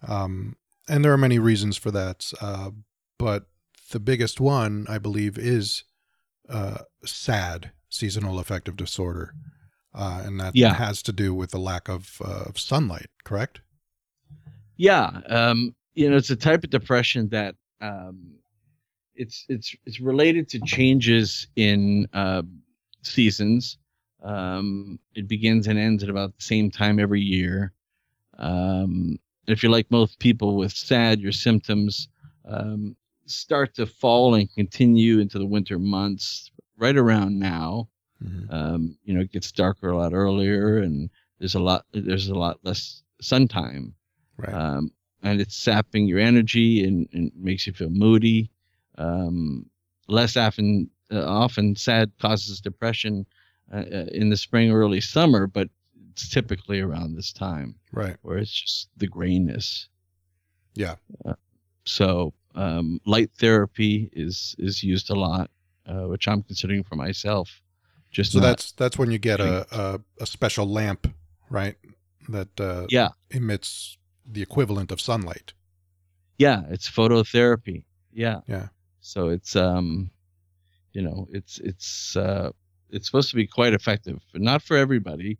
um, 0.06 0.56
and 0.88 1.02
there 1.04 1.12
are 1.12 1.18
many 1.18 1.38
reasons 1.38 1.76
for 1.78 1.90
that. 1.90 2.30
Uh, 2.40 2.70
but 3.18 3.46
the 3.90 4.00
biggest 4.00 4.38
one, 4.40 4.86
I 4.88 4.98
believe, 4.98 5.38
is 5.38 5.84
uh, 6.48 6.78
sad 7.04 7.70
seasonal 7.88 8.38
affective 8.38 8.76
disorder, 8.76 9.34
uh, 9.94 10.22
and 10.24 10.38
that 10.40 10.54
Yeah. 10.54 10.74
has 10.74 11.02
to 11.04 11.12
do 11.12 11.34
with 11.34 11.50
the 11.52 11.58
lack 11.58 11.88
of 11.88 12.20
uh, 12.24 12.44
of 12.48 12.58
sunlight. 12.58 13.08
Correct? 13.24 13.60
Yeah, 14.80 15.20
um, 15.28 15.74
you 15.94 16.08
know, 16.08 16.16
it's 16.16 16.30
a 16.30 16.36
type 16.36 16.64
of 16.64 16.70
depression 16.70 17.28
that 17.28 17.54
um, 17.82 18.32
it's 19.14 19.44
it's 19.50 19.76
it's 19.84 20.00
related 20.00 20.48
to 20.50 20.60
changes 20.60 21.48
in 21.54 22.08
uh, 22.14 22.42
seasons. 23.02 23.76
Um, 24.22 24.98
it 25.14 25.28
begins 25.28 25.66
and 25.66 25.78
ends 25.78 26.02
at 26.02 26.08
about 26.08 26.34
the 26.34 26.42
same 26.42 26.70
time 26.70 26.98
every 26.98 27.20
year. 27.20 27.74
Um, 28.38 29.18
if 29.48 29.62
you're 29.62 29.72
like 29.72 29.90
most 29.90 30.18
people 30.18 30.56
with 30.56 30.72
SAD, 30.72 31.20
your 31.20 31.32
symptoms 31.32 32.08
um, 32.46 32.96
start 33.26 33.74
to 33.74 33.86
fall 33.86 34.34
and 34.34 34.50
continue 34.54 35.18
into 35.18 35.38
the 35.38 35.46
winter 35.46 35.78
months. 35.78 36.50
Right 36.78 36.96
around 36.96 37.38
now, 37.38 37.90
Mhm. 38.24 38.46
um, 38.50 38.98
you 39.04 39.12
know, 39.12 39.20
it 39.20 39.32
gets 39.32 39.52
darker 39.52 39.90
a 39.90 39.96
lot 39.98 40.14
earlier, 40.14 40.78
and 40.78 41.10
there's 41.38 41.54
a 41.54 41.60
lot 41.60 41.84
there's 41.92 42.28
a 42.28 42.34
lot 42.34 42.60
less 42.64 43.02
sun 43.20 43.46
time 43.46 43.94
Right. 44.40 44.54
um, 44.54 44.90
and 45.22 45.40
it's 45.40 45.56
sapping 45.56 46.06
your 46.06 46.18
energy 46.18 46.84
and, 46.84 47.08
and 47.12 47.30
makes 47.36 47.66
you 47.66 47.72
feel 47.72 47.90
moody. 47.90 48.50
Um, 48.96 49.66
less 50.08 50.36
often, 50.36 50.90
uh, 51.12 51.24
often 51.26 51.76
sad 51.76 52.10
causes 52.20 52.60
depression 52.60 53.26
uh, 53.72 53.84
uh, 53.92 54.06
in 54.12 54.30
the 54.30 54.36
spring, 54.36 54.70
or 54.70 54.80
early 54.80 55.00
summer, 55.00 55.46
but 55.46 55.68
it's 56.10 56.28
typically 56.28 56.80
around 56.80 57.14
this 57.14 57.32
time 57.32 57.74
Right. 57.92 58.16
where 58.22 58.38
it's 58.38 58.50
just 58.50 58.88
the 58.96 59.06
grayness. 59.06 59.88
Yeah. 60.74 60.96
Uh, 61.24 61.34
so 61.84 62.32
um, 62.54 63.00
light 63.06 63.30
therapy 63.38 64.10
is 64.12 64.56
is 64.58 64.82
used 64.82 65.10
a 65.10 65.14
lot, 65.14 65.50
uh, 65.86 66.08
which 66.08 66.26
I'm 66.28 66.42
considering 66.42 66.82
for 66.84 66.96
myself. 66.96 67.62
Just 68.10 68.32
So 68.32 68.40
that's 68.40 68.72
that's 68.72 68.98
when 68.98 69.10
you 69.10 69.18
get 69.18 69.40
a, 69.40 69.66
a 69.70 70.00
a 70.20 70.26
special 70.26 70.66
lamp, 70.66 71.06
right? 71.48 71.76
That 72.28 72.60
uh, 72.60 72.86
yeah, 72.88 73.10
emits 73.30 73.96
the 74.26 74.42
equivalent 74.42 74.90
of 74.90 75.00
sunlight. 75.00 75.52
yeah, 76.38 76.62
it's 76.70 76.90
phototherapy. 76.90 77.84
Yeah, 78.12 78.40
Yeah. 78.46 78.68
So 79.00 79.28
it's 79.28 79.56
um, 79.56 80.10
you 80.92 81.02
know, 81.02 81.28
it's 81.30 81.58
it's 81.58 82.16
uh, 82.16 82.50
it's 82.90 83.06
supposed 83.06 83.30
to 83.30 83.36
be 83.36 83.46
quite 83.46 83.72
effective, 83.72 84.20
but 84.32 84.42
not 84.42 84.62
for 84.62 84.76
everybody. 84.76 85.38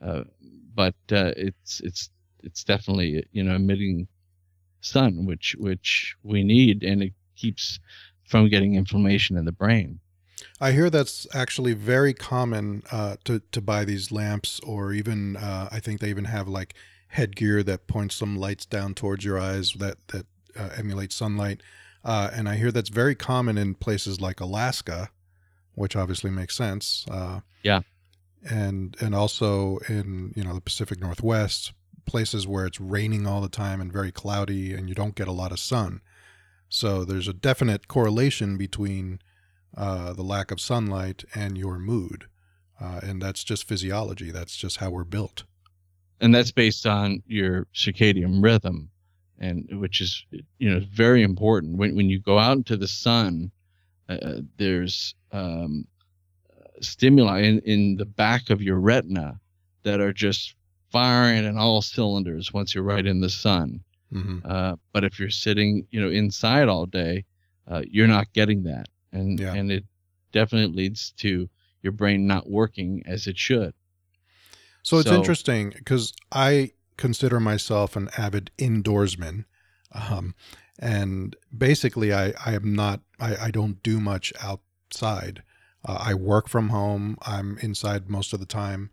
Uh, 0.00 0.24
but 0.74 0.94
uh, 1.10 1.32
it's 1.36 1.80
it's 1.80 2.10
it's 2.42 2.64
definitely 2.64 3.24
you 3.32 3.42
know 3.42 3.54
emitting 3.56 4.08
sun, 4.80 5.26
which 5.26 5.56
which 5.58 6.16
we 6.22 6.42
need, 6.42 6.82
and 6.82 7.02
it 7.02 7.12
keeps 7.36 7.80
from 8.24 8.48
getting 8.48 8.74
inflammation 8.74 9.36
in 9.36 9.44
the 9.44 9.52
brain. 9.52 10.00
I 10.60 10.72
hear 10.72 10.90
that's 10.90 11.26
actually 11.34 11.74
very 11.74 12.14
common 12.14 12.82
uh, 12.90 13.16
to 13.24 13.40
to 13.52 13.60
buy 13.60 13.84
these 13.84 14.12
lamps, 14.12 14.60
or 14.60 14.92
even 14.92 15.36
uh, 15.36 15.68
I 15.70 15.80
think 15.80 16.00
they 16.00 16.10
even 16.10 16.24
have 16.24 16.48
like 16.48 16.74
headgear 17.12 17.62
that 17.62 17.86
points 17.86 18.14
some 18.14 18.36
lights 18.36 18.64
down 18.64 18.94
towards 18.94 19.24
your 19.24 19.38
eyes 19.38 19.72
that 19.74 19.96
that 20.08 20.26
uh, 20.58 20.70
emulate 20.76 21.12
sunlight. 21.12 21.62
Uh, 22.04 22.30
and 22.32 22.48
I 22.48 22.56
hear 22.56 22.72
that's 22.72 22.88
very 22.88 23.14
common 23.14 23.56
in 23.56 23.74
places 23.74 24.20
like 24.20 24.40
Alaska, 24.40 25.10
which 25.74 25.94
obviously 25.94 26.30
makes 26.30 26.56
sense. 26.56 27.06
Uh, 27.10 27.40
Yeah. 27.62 27.82
And 28.50 28.96
and 29.00 29.14
also 29.14 29.78
in 29.88 30.32
you 30.34 30.42
know 30.42 30.54
the 30.54 30.60
Pacific 30.60 31.00
Northwest, 31.00 31.72
places 32.06 32.46
where 32.46 32.66
it's 32.66 32.80
raining 32.80 33.26
all 33.26 33.40
the 33.40 33.48
time 33.48 33.80
and 33.80 33.92
very 33.92 34.10
cloudy, 34.10 34.74
and 34.74 34.88
you 34.88 34.94
don't 34.94 35.14
get 35.14 35.28
a 35.28 35.32
lot 35.32 35.52
of 35.52 35.60
sun. 35.60 36.00
So 36.68 37.04
there's 37.04 37.28
a 37.28 37.34
definite 37.34 37.86
correlation 37.86 38.56
between 38.56 39.20
uh, 39.76 40.12
the 40.14 40.22
lack 40.22 40.50
of 40.50 40.60
sunlight 40.60 41.24
and 41.34 41.56
your 41.56 41.78
mood. 41.78 42.26
Uh, 42.80 43.00
and 43.02 43.22
that's 43.22 43.44
just 43.44 43.68
physiology. 43.68 44.30
That's 44.30 44.56
just 44.56 44.78
how 44.78 44.90
we're 44.90 45.04
built. 45.04 45.44
And 46.22 46.32
that's 46.34 46.52
based 46.52 46.86
on 46.86 47.22
your 47.26 47.66
circadian 47.74 48.42
rhythm 48.42 48.88
and 49.38 49.68
which 49.80 50.00
is 50.00 50.24
you 50.58 50.70
know 50.70 50.80
very 50.90 51.22
important. 51.22 51.76
When 51.76 51.96
when 51.96 52.08
you 52.08 52.20
go 52.20 52.38
out 52.38 52.56
into 52.56 52.76
the 52.76 52.88
sun 52.88 53.50
uh, 54.08 54.40
there's 54.56 55.14
um, 55.32 55.86
stimuli 56.80 57.40
in, 57.42 57.58
in 57.60 57.96
the 57.96 58.04
back 58.04 58.50
of 58.50 58.62
your 58.62 58.78
retina 58.78 59.38
that 59.82 60.00
are 60.00 60.12
just 60.12 60.54
firing 60.90 61.44
in 61.44 61.58
all 61.58 61.82
cylinders 61.82 62.52
once 62.52 62.74
you're 62.74 62.84
right 62.84 63.06
in 63.06 63.20
the 63.20 63.30
sun. 63.30 63.82
Hmm 64.10 64.38
uh, 64.44 64.76
but 64.92 65.04
if 65.04 65.18
you're 65.18 65.30
sitting 65.30 65.86
you 65.90 66.00
know 66.00 66.10
inside 66.10 66.68
all 66.68 66.86
day 66.86 67.24
uh, 67.68 67.82
you're 67.88 68.08
not 68.08 68.32
getting 68.32 68.62
that. 68.64 68.86
And 69.12 69.40
Yeah. 69.40 69.54
and 69.54 69.70
it 69.72 69.84
definitely 70.32 70.74
leads 70.84 71.12
to 71.18 71.48
your 71.82 71.92
brain 71.92 72.26
not 72.26 72.48
working 72.48 73.02
as 73.06 73.26
it 73.26 73.36
should 73.36 73.74
So 74.82 74.98
it's 74.98 75.08
So- 75.08 75.14
interesting 75.14 75.70
because 75.70 76.12
I 76.30 76.72
consider 76.96 77.40
myself 77.40 77.96
an 77.96 78.08
avid 78.16 78.50
indoorsman. 78.58 79.44
Um, 79.92 80.34
and 80.78 81.36
basically, 81.56 82.12
I, 82.12 82.32
I 82.44 82.54
am 82.54 82.74
not, 82.74 83.00
I, 83.20 83.36
I 83.46 83.50
don't 83.50 83.82
do 83.82 84.00
much 84.00 84.32
outside. 84.40 85.42
Uh, 85.84 85.98
I 86.00 86.14
work 86.14 86.48
from 86.48 86.70
home. 86.70 87.16
I'm 87.22 87.58
inside 87.58 88.08
most 88.08 88.32
of 88.32 88.40
the 88.40 88.46
time. 88.46 88.90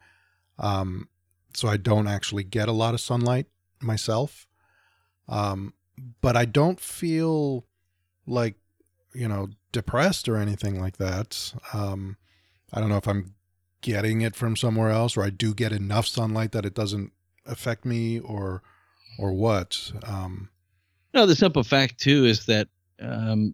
Um, 0.57 1.07
so 1.53 1.67
I 1.67 1.77
don't 1.77 2.07
actually 2.07 2.43
get 2.43 2.67
a 2.67 2.73
lot 2.73 2.93
of 2.93 2.99
sunlight 3.01 3.47
myself. 3.81 4.47
Um, 5.27 5.73
but 6.21 6.35
I 6.35 6.45
don't 6.45 6.79
feel 6.79 7.65
like, 8.27 8.55
you 9.13 9.27
know, 9.27 9.49
depressed 9.71 10.27
or 10.27 10.37
anything 10.37 10.79
like 10.79 10.97
that. 10.97 11.53
Um, 11.73 12.17
I 12.73 12.79
don't 12.79 12.89
know 12.89 12.97
if 12.97 13.07
I'm 13.07 13.33
getting 13.81 14.21
it 14.21 14.35
from 14.35 14.55
somewhere 14.55 14.89
else 14.89 15.15
or 15.15 15.23
I 15.23 15.29
do 15.29 15.53
get 15.53 15.71
enough 15.71 16.07
sunlight 16.07 16.51
that 16.51 16.65
it 16.65 16.73
doesn't 16.73 17.11
affect 17.45 17.85
me 17.85 18.19
or 18.19 18.61
or 19.17 19.33
what. 19.33 19.91
Um, 20.03 20.49
No, 21.13 21.25
the 21.25 21.35
simple 21.35 21.63
fact 21.63 21.99
too 21.99 22.25
is 22.25 22.45
that 22.45 22.67
um, 23.01 23.53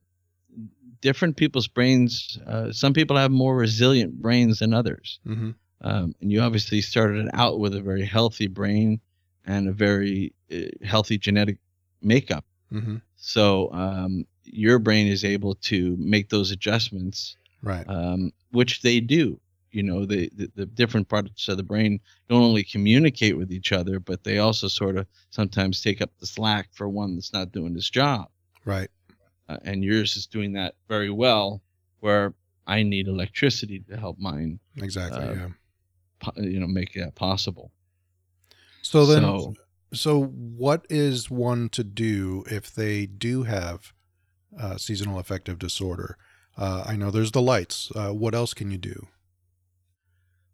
different 1.01 1.37
people's 1.37 1.67
brains. 1.67 2.37
Uh, 2.45 2.71
some 2.71 2.93
people 2.93 3.17
have 3.17 3.31
more 3.31 3.55
resilient 3.55 4.21
brains 4.21 4.59
than 4.59 4.73
others, 4.73 5.19
mhm. 5.25 5.55
um, 5.81 6.15
and 6.21 6.31
you 6.31 6.41
obviously 6.41 6.81
started 6.81 7.29
out 7.33 7.59
with 7.59 7.75
a 7.75 7.81
very 7.81 8.05
healthy 8.05 8.47
brain 8.47 8.99
and 9.45 9.67
a 9.67 9.71
very 9.71 10.33
uh, 10.51 10.57
healthy 10.83 11.17
genetic 11.17 11.57
makeup. 12.01 12.45
Mhm. 12.71 13.01
So 13.15 13.71
um, 13.71 14.25
your 14.43 14.79
brain 14.79 15.07
is 15.07 15.23
able 15.23 15.55
to 15.55 15.95
make 15.97 16.29
those 16.29 16.51
adjustments, 16.51 17.37
Right. 17.61 17.85
um, 17.87 18.31
which 18.51 18.81
they 18.81 18.99
do. 18.99 19.39
You 19.75 19.83
know, 19.83 20.05
the, 20.05 20.29
the 20.35 20.51
the 20.55 20.65
different 20.65 21.09
parts 21.09 21.47
of 21.47 21.57
the 21.57 21.63
brain 21.63 21.99
don't 22.29 22.41
only 22.41 22.63
communicate 22.63 23.37
with 23.37 23.51
each 23.51 23.71
other, 23.71 23.99
but 23.99 24.23
they 24.23 24.39
also 24.39 24.67
sort 24.67 24.95
of 24.97 25.05
sometimes 25.29 25.81
take 25.81 26.01
up 26.01 26.11
the 26.19 26.25
slack 26.25 26.69
for 26.71 26.87
one 26.89 27.15
that's 27.15 27.33
not 27.33 27.51
doing 27.51 27.75
its 27.75 27.89
job. 27.89 28.29
Right. 28.63 28.89
uh, 29.49 29.57
and 29.63 29.83
yours 29.83 30.15
is 30.15 30.25
doing 30.25 30.53
that 30.53 30.73
very 30.87 31.11
well 31.11 31.61
where 31.99 32.33
i 32.65 32.81
need 32.81 33.07
electricity 33.07 33.79
to 33.87 33.95
help 33.95 34.17
mine 34.17 34.59
Exactly. 34.77 35.23
Uh, 35.23 35.33
yeah. 35.35 35.47
po- 36.19 36.41
you 36.41 36.59
know 36.59 36.67
make 36.67 36.93
that 36.93 37.13
possible 37.13 37.71
So 38.81 39.05
then, 39.05 39.21
so 39.21 39.53
so 39.93 40.23
what 40.23 40.85
is 40.89 41.29
one 41.29 41.69
to 41.69 41.83
do 41.83 42.43
if 42.49 42.73
they 42.73 43.05
do 43.05 43.43
have 43.43 43.93
uh, 44.59 44.77
seasonal 44.77 45.19
affective 45.19 45.57
disorder? 45.59 46.17
Uh, 46.57 46.83
I 46.87 46.95
know 46.95 47.11
there's 47.11 47.31
the 47.31 47.41
lights. 47.41 47.91
Uh, 47.95 48.11
what 48.11 48.33
else 48.33 48.53
can 48.53 48.71
you 48.71 48.77
do? 48.77 49.07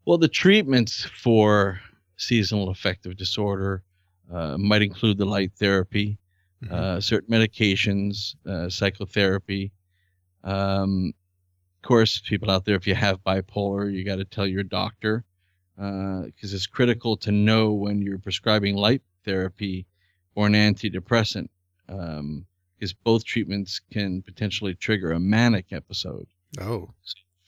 Well 0.05 0.17
the 0.17 0.27
treatments 0.27 1.05
for 1.05 1.79
seasonal 2.17 2.69
affective 2.69 3.17
disorder 3.17 3.83
uh, 4.31 4.57
might 4.57 4.81
include 4.81 5.17
the 5.17 5.25
light 5.25 5.51
therapy 5.55 6.17
Mhm. 6.63 6.71
uh, 6.71 7.01
certain 7.01 7.29
medications 7.33 8.35
uh, 8.45 8.69
psychotherapy. 8.69 9.71
Um, 10.43 11.13
of 11.77 11.87
course 11.87 12.19
people 12.19 12.51
out 12.51 12.65
there 12.65 12.75
if 12.75 12.85
you 12.85 12.93
have 12.93 13.23
bipolar 13.23 13.91
you 13.91 14.03
got 14.03 14.17
to 14.17 14.25
tell 14.25 14.45
your 14.45 14.63
doctor 14.63 15.23
because 15.75 16.53
it's 16.53 16.67
critical 16.67 17.17
to 17.17 17.31
know 17.31 17.73
when 17.73 18.01
you're 18.01 18.19
prescribing 18.19 18.75
light 18.75 19.01
therapy 19.25 19.87
or 20.35 20.45
an 20.45 20.53
antidepressant 20.53 21.49
because 21.87 22.93
both 23.03 23.25
treatments 23.25 23.79
can 23.91 24.21
potentially 24.21 24.75
trigger 24.75 25.11
a 25.11 25.19
manic 25.19 25.65
episode. 25.71 26.27
Oh, 26.59 26.93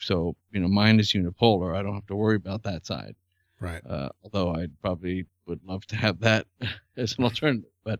so 0.05 0.35
you 0.51 0.59
know 0.59 0.67
mine 0.67 0.99
is 0.99 1.13
unipolar 1.13 1.75
i 1.75 1.81
don't 1.81 1.95
have 1.95 2.07
to 2.07 2.15
worry 2.15 2.35
about 2.35 2.63
that 2.63 2.85
side 2.85 3.15
right. 3.63 3.81
uh, 3.89 4.09
although 4.23 4.53
I 4.53 4.67
probably 4.81 5.25
would 5.47 5.61
love 5.65 5.85
to 5.87 5.95
have 5.95 6.19
that 6.19 6.45
as 6.97 7.17
an 7.17 7.23
alternative. 7.23 7.69
But 7.83 7.99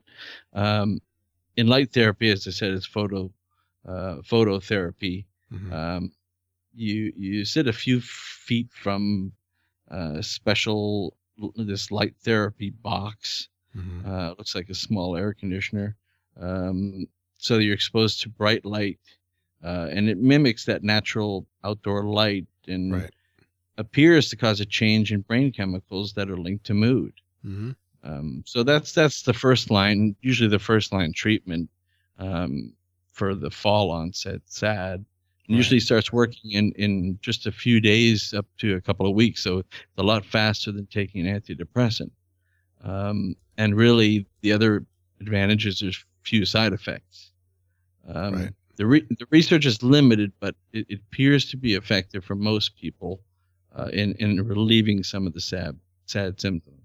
um, 0.54 1.02
in 1.56 1.68
light 1.68 1.92
therapy, 1.92 2.30
as 2.30 2.48
I 2.48 2.52
said, 2.52 2.72
it's 2.72 2.86
photo 2.86 3.32
uh, 3.88 4.18
phototherapy. 4.22 5.26
Mhm. 5.52 5.72
Um, 5.72 6.12
you 6.76 7.14
you 7.16 7.46
sit 7.46 7.68
a 7.68 7.74
few 7.74 8.02
feet 8.02 8.70
from 8.72 9.34
a 9.90 10.24
special 10.24 11.16
this 11.56 11.92
light 11.92 12.16
therapy 12.22 12.70
box. 12.70 13.50
Mhm. 13.76 14.06
Uh, 14.06 14.36
looks 14.38 14.56
like 14.56 14.70
a 14.70 14.76
small 14.76 15.16
air 15.16 15.34
conditioner. 15.34 15.96
Um, 16.40 17.08
so 17.38 17.58
you're 17.58 17.74
exposed 17.74 18.22
to 18.22 18.30
bright 18.30 18.66
light, 18.66 19.00
uh, 19.64 19.88
and 19.92 20.10
it 20.10 20.18
mimics 20.18 20.66
that 20.66 20.84
natural 20.84 21.46
outdoor 21.64 22.04
light 22.06 22.46
and 22.68 22.92
Right. 22.94 23.14
appears 23.78 24.30
to 24.30 24.36
cause 24.38 24.60
a 24.60 24.66
change 24.66 25.12
in 25.12 25.22
brain 25.22 25.52
chemicals 25.52 26.14
that 26.14 26.30
are 26.30 26.38
linked 26.38 26.66
to 26.66 26.74
mood. 26.74 27.14
Mhm. 27.46 27.76
Um, 28.04 28.44
so 28.46 28.64
that's 28.64 28.92
that's 28.94 29.22
the 29.24 29.34
first 29.34 29.70
line, 29.72 30.16
usually 30.22 30.50
the 30.50 30.60
first 30.60 30.92
line 30.92 31.14
treatment 31.14 31.70
um, 32.20 32.74
for 33.12 33.34
the 33.36 33.50
fall 33.50 33.90
onset 33.92 34.42
SAD. 34.46 35.00
Right. 35.50 35.58
Usually 35.58 35.80
starts 35.80 36.12
working 36.14 36.52
in 36.52 36.72
in 36.74 37.20
just 37.22 37.46
a 37.48 37.52
few 37.52 37.80
days 37.82 38.34
up 38.34 38.46
to 38.60 38.76
a 38.76 38.82
couple 38.82 39.06
of 39.08 39.14
weeks, 39.16 39.42
so 39.44 39.60
it's 39.60 39.70
a 39.98 40.04
lot 40.04 40.26
faster 40.26 40.72
than 40.72 40.86
taking 40.88 41.26
an 41.28 41.40
antidepressant. 41.42 42.12
Um, 42.82 43.36
and 43.58 43.76
really, 43.76 44.26
the 44.42 44.52
other 44.52 44.86
advantage 45.22 45.66
is 45.66 45.80
there's 45.80 46.04
few 46.24 46.46
side 46.46 46.74
effects. 46.74 47.32
Um, 48.08 48.34
Right. 48.36 48.54
The, 48.76 48.86
re- 48.88 49.08
the 49.10 49.28
research 49.30 49.66
is 49.66 49.84
limited, 49.84 50.32
but 50.40 50.56
it, 50.72 50.86
it 50.90 51.00
appears 51.08 51.46
to 51.52 51.58
be 51.58 51.76
effective 51.76 52.24
for 52.26 52.36
most 52.36 52.76
people 52.76 53.22
uh, 53.76 53.90
in 53.94 54.14
in 54.16 54.42
relieving 54.48 55.04
some 55.04 55.28
of 55.28 55.34
the 55.34 55.42
sad 55.42 55.78
sad 56.06 56.40
symptoms. 56.42 56.82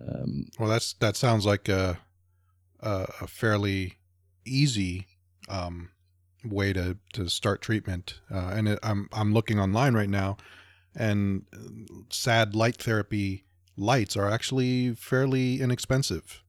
Um, 0.00 0.46
Well, 0.58 0.68
that's 0.68 0.94
that 0.94 1.16
sounds 1.16 1.44
like 1.46 1.68
a 1.68 1.98
a, 2.80 3.06
a 3.22 3.26
fairly 3.26 3.94
easy 4.44 5.06
um, 5.48 5.90
way 6.44 6.72
to 6.72 6.96
to 7.14 7.28
start 7.28 7.60
treatment. 7.62 8.20
Uh, 8.30 8.52
and 8.54 8.68
it, 8.68 8.78
I'm 8.82 9.08
I'm 9.12 9.32
looking 9.32 9.58
online 9.60 9.94
right 9.94 10.10
now. 10.10 10.36
and 10.94 11.42
uh, 11.52 11.58
sad 12.10 12.54
light 12.54 12.76
therapy 12.76 13.44
lights 13.76 14.16
are 14.16 14.28
actually 14.30 14.94
fairly 14.94 15.60
inexpensive. 15.60 16.42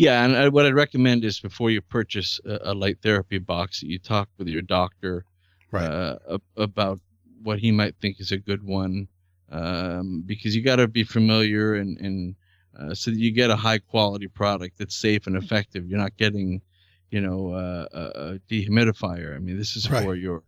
Yeah, 0.00 0.24
and 0.24 0.34
I, 0.34 0.48
what 0.48 0.64
I'd 0.64 0.72
recommend 0.74 1.26
is 1.26 1.40
before 1.40 1.70
you 1.70 1.82
purchase 1.82 2.40
a, 2.46 2.72
a 2.72 2.74
light 2.74 2.98
therapy 3.02 3.36
box, 3.38 3.80
that 3.80 3.88
you 3.88 3.98
talk 3.98 4.30
with 4.38 4.48
your 4.48 4.62
doctor 4.62 5.24
Right. 5.72 5.84
uh, 5.84 6.16
ab- 6.36 6.42
about 6.56 7.00
what 7.42 7.58
he 7.58 7.70
might 7.70 7.94
think 8.00 8.18
is 8.18 8.32
a 8.32 8.38
good 8.38 8.62
one, 8.64 9.08
um, 9.50 10.22
because 10.24 10.56
you 10.56 10.62
got 10.62 10.76
to 10.76 10.88
be 10.88 11.04
familiar 11.04 11.74
and 11.74 11.98
and 12.00 12.34
uh, 12.78 12.94
so 12.94 13.10
that 13.10 13.18
you 13.18 13.30
get 13.30 13.50
a 13.50 13.56
high 13.56 13.78
quality 13.78 14.26
product 14.26 14.78
that's 14.78 14.96
safe 14.96 15.26
and 15.26 15.36
effective. 15.36 15.86
You're 15.86 15.98
not 16.06 16.16
getting, 16.16 16.62
you 17.10 17.20
know, 17.20 17.52
uh, 17.52 17.86
a, 17.92 18.02
a 18.20 18.38
dehumidifier. 18.50 19.36
I 19.36 19.38
mean, 19.38 19.58
this 19.58 19.76
is 19.76 19.90
Right. 19.90 20.02
for 20.02 20.14
your 20.16 20.42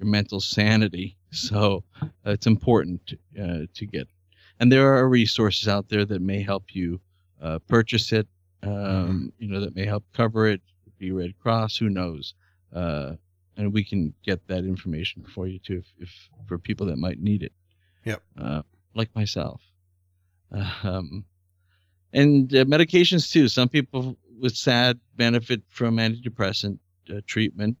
your 0.00 0.08
mental 0.08 0.40
sanity. 0.40 1.16
So 1.30 1.84
uh, 2.02 2.30
it's 2.36 2.46
important 2.46 3.12
uh, 3.38 3.66
to 3.78 3.86
get. 3.86 4.08
And 4.58 4.72
there 4.72 4.94
are 4.94 5.06
resources 5.08 5.68
out 5.68 5.90
there 5.90 6.04
that 6.06 6.22
may 6.22 6.42
help 6.42 6.74
you 6.74 6.98
uh, 7.42 7.58
purchase 7.68 8.10
it. 8.12 8.26
Um, 8.62 9.32
You 9.38 9.48
know, 9.48 9.60
that 9.60 9.74
may 9.76 9.86
help 9.86 10.04
cover 10.12 10.46
it. 10.46 10.60
Be 10.98 11.12
Red 11.12 11.38
Cross. 11.38 11.76
Who 11.78 11.88
knows? 11.90 12.34
Uh, 12.72 13.14
and 13.56 13.72
we 13.72 13.84
can 13.84 14.14
get 14.24 14.46
that 14.48 14.64
information 14.64 15.24
for 15.24 15.46
you 15.46 15.58
too, 15.58 15.78
if, 15.98 16.08
if 16.08 16.28
for 16.46 16.58
people 16.58 16.86
that 16.86 16.96
might 16.96 17.20
need 17.20 17.42
it. 17.42 17.52
Yep. 18.04 18.22
Uh, 18.38 18.62
like 18.94 19.14
myself. 19.14 19.60
Um, 20.82 21.24
and 22.12 22.54
uh, 22.54 22.64
medications 22.64 23.30
too. 23.30 23.48
Some 23.48 23.68
people 23.68 24.16
with 24.40 24.56
SAD 24.56 25.00
benefit 25.16 25.62
from 25.68 25.96
antidepressant 25.96 26.78
uh, 27.10 27.20
treatment, 27.26 27.76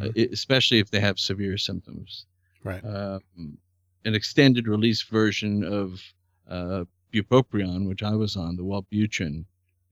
uh, 0.00 0.08
e- 0.16 0.28
especially 0.32 0.78
if 0.80 0.90
they 0.90 1.00
have 1.00 1.18
severe 1.18 1.56
symptoms. 1.56 2.26
right. 2.64 2.84
Um, 2.84 3.58
an 4.04 4.14
extended 4.14 4.66
release 4.66 5.02
version 5.02 5.62
of 5.62 6.00
uh, 6.48 6.84
bupropion, 7.12 7.86
which 7.86 8.02
I 8.02 8.14
was 8.14 8.34
on, 8.36 8.56
the 8.56 8.62
Wellbutrin, 8.64 9.44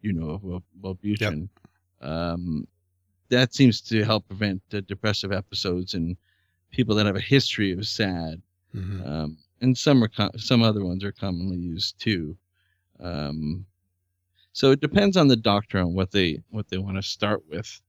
you 0.02 0.12
know, 0.12 0.30
of 0.30 0.44
Wel- 0.44 0.62
Wellbutrin. 0.80 1.48
Um, 2.00 2.66
that 3.28 3.54
seems 3.54 3.80
to 3.82 4.04
help 4.04 4.26
prevent 4.26 4.62
uh, 4.72 4.80
depressive 4.80 5.32
episodes 5.32 5.94
in 5.94 6.16
people 6.70 6.94
that 6.94 7.06
have 7.06 7.16
a 7.16 7.20
history 7.20 7.72
of 7.72 7.86
SAD 7.86 8.40
Mhm. 8.74 9.06
um, 9.06 9.38
and 9.60 9.76
some 9.76 10.04
are 10.04 10.08
co- 10.08 10.30
some 10.36 10.62
other 10.62 10.84
ones 10.84 11.02
are 11.02 11.12
commonly 11.12 11.56
used 11.56 11.98
too. 11.98 12.36
Um, 13.00 13.64
so 14.52 14.70
it 14.70 14.80
depends 14.80 15.16
on 15.16 15.28
the 15.28 15.36
doctor 15.36 15.78
on 15.78 15.94
what 15.94 16.10
they 16.10 16.40
what 16.50 16.68
they 16.68 16.78
want 16.78 16.96
to 16.96 17.02
start 17.02 17.42
with, 17.48 17.80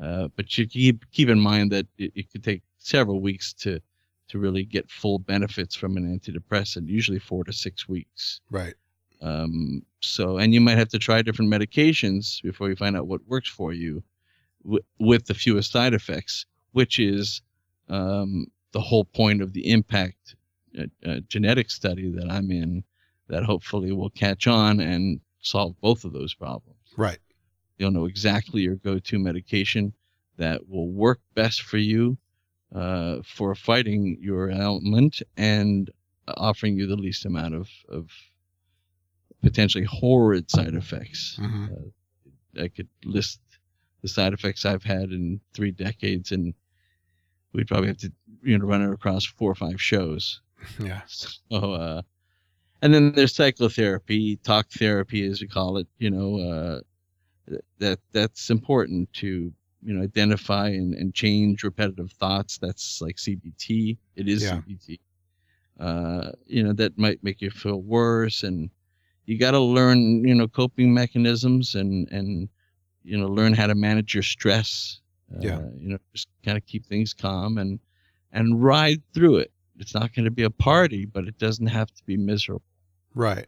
uh, 0.00 0.28
but 0.36 0.56
you 0.56 0.66
keep 0.66 1.04
keep 1.10 1.28
in 1.28 1.40
mind 1.40 1.72
that 1.72 1.86
it, 1.98 2.12
it 2.14 2.30
could 2.30 2.44
take 2.44 2.62
several 2.78 3.20
weeks 3.20 3.52
to 3.54 3.80
to 4.28 4.38
really 4.38 4.64
get 4.64 4.88
full 4.90 5.18
benefits 5.18 5.74
from 5.74 5.96
an 5.96 6.06
antidepressant, 6.18 6.86
usually 6.88 7.18
four 7.18 7.42
to 7.44 7.52
six 7.52 7.88
weeks. 7.88 8.40
Right. 8.50 8.74
Um, 9.20 9.82
so, 10.00 10.38
and 10.38 10.54
you 10.54 10.60
might 10.60 10.78
have 10.78 10.88
to 10.88 10.98
try 10.98 11.22
different 11.22 11.52
medications 11.52 12.42
before 12.42 12.68
you 12.68 12.76
find 12.76 12.96
out 12.96 13.06
what 13.06 13.26
works 13.26 13.48
for 13.48 13.72
you 13.72 14.02
w- 14.64 14.82
with 14.98 15.26
the 15.26 15.34
fewest 15.34 15.72
side 15.72 15.92
effects, 15.92 16.46
which 16.72 16.98
is 16.98 17.42
um, 17.88 18.46
the 18.72 18.80
whole 18.80 19.04
point 19.04 19.42
of 19.42 19.52
the 19.52 19.70
impact 19.70 20.36
uh, 20.78 20.84
uh, 21.04 21.20
genetic 21.28 21.70
study 21.70 22.10
that 22.10 22.30
I'm 22.30 22.50
in 22.50 22.84
that 23.28 23.44
hopefully 23.44 23.92
will 23.92 24.10
catch 24.10 24.46
on 24.46 24.80
and 24.80 25.20
solve 25.40 25.74
both 25.80 26.04
of 26.04 26.12
those 26.12 26.34
problems. 26.34 26.78
Right. 26.96 27.18
You'll 27.78 27.90
know 27.90 28.06
exactly 28.06 28.62
your 28.62 28.76
go 28.76 28.98
to 28.98 29.18
medication 29.18 29.92
that 30.36 30.68
will 30.68 30.90
work 30.90 31.20
best 31.34 31.62
for 31.62 31.78
you 31.78 32.18
uh, 32.74 33.18
for 33.24 33.54
fighting 33.54 34.16
your 34.20 34.50
ailment 34.50 35.22
and 35.36 35.90
offering 36.36 36.76
you 36.76 36.86
the 36.86 36.96
least 36.96 37.24
amount 37.24 37.54
of, 37.54 37.68
of 37.88 38.10
potentially 39.42 39.84
horrid 39.84 40.50
side 40.50 40.74
effects. 40.74 41.38
Mhm. 41.40 41.92
I 42.58 42.68
could 42.68 42.88
list 43.04 43.40
the 44.02 44.08
side 44.08 44.32
effects 44.32 44.64
I've 44.64 44.82
had 44.82 45.10
in 45.12 45.40
three 45.54 45.70
decades, 45.70 46.32
and 46.32 46.54
we'd 47.52 47.68
probably 47.68 47.88
have 47.88 47.98
to 47.98 48.12
you 48.42 48.58
know 48.58 48.64
run 48.66 48.82
it 48.82 48.92
across 48.92 49.24
four 49.24 49.50
or 49.50 49.54
five 49.54 49.80
shows. 49.80 50.40
Yeah. 50.78 51.02
So, 51.06 51.72
uh, 51.72 52.02
and 52.82 52.92
then 52.92 53.12
there's 53.12 53.34
psychotherapy, 53.34 54.36
talk 54.36 54.70
therapy, 54.70 55.24
as 55.26 55.40
we 55.40 55.46
call 55.48 55.78
it. 55.78 55.86
You 55.98 56.10
know, 56.10 56.38
uh, 56.38 56.80
that 57.78 57.98
that's 58.12 58.50
important 58.50 59.12
to 59.14 59.52
you 59.82 59.94
know 59.94 60.02
identify 60.02 60.68
and, 60.68 60.94
and 60.94 61.14
change 61.14 61.64
repetitive 61.64 62.12
thoughts. 62.12 62.58
That's 62.58 63.00
like 63.00 63.16
CBT. 63.16 63.96
It 64.16 64.28
is 64.28 64.42
Yeah. 64.42 64.60
CBT. 64.60 65.00
Uh, 65.78 66.32
you 66.46 66.62
know, 66.62 66.74
that 66.74 66.98
might 66.98 67.24
make 67.24 67.40
you 67.40 67.50
feel 67.50 67.80
worse, 67.80 68.42
and 68.42 68.70
you 69.30 69.38
got 69.38 69.52
to 69.52 69.60
learn 69.60 70.24
you 70.24 70.34
know 70.34 70.48
coping 70.48 70.92
mechanisms 70.92 71.76
and 71.76 72.10
and 72.10 72.48
you 73.04 73.16
know 73.16 73.28
learn 73.28 73.54
how 73.54 73.68
to 73.68 73.76
manage 73.76 74.12
your 74.12 74.24
stress. 74.24 75.00
Uh, 75.32 75.38
Yeah. 75.40 75.60
You 75.78 75.90
know, 75.90 75.98
just 76.12 76.26
kind 76.44 76.58
of 76.58 76.66
keep 76.66 76.84
things 76.86 77.14
calm 77.14 77.56
and 77.56 77.78
and 78.32 78.62
ride 78.62 79.02
through 79.14 79.36
it. 79.36 79.52
It's 79.78 79.94
not 79.94 80.12
going 80.14 80.24
to 80.24 80.32
be 80.32 80.42
a 80.42 80.50
party, 80.50 81.04
but 81.04 81.28
it 81.28 81.38
doesn't 81.38 81.68
have 81.68 81.94
to 81.94 82.04
be 82.04 82.16
miserable. 82.16 82.64
Right. 83.14 83.46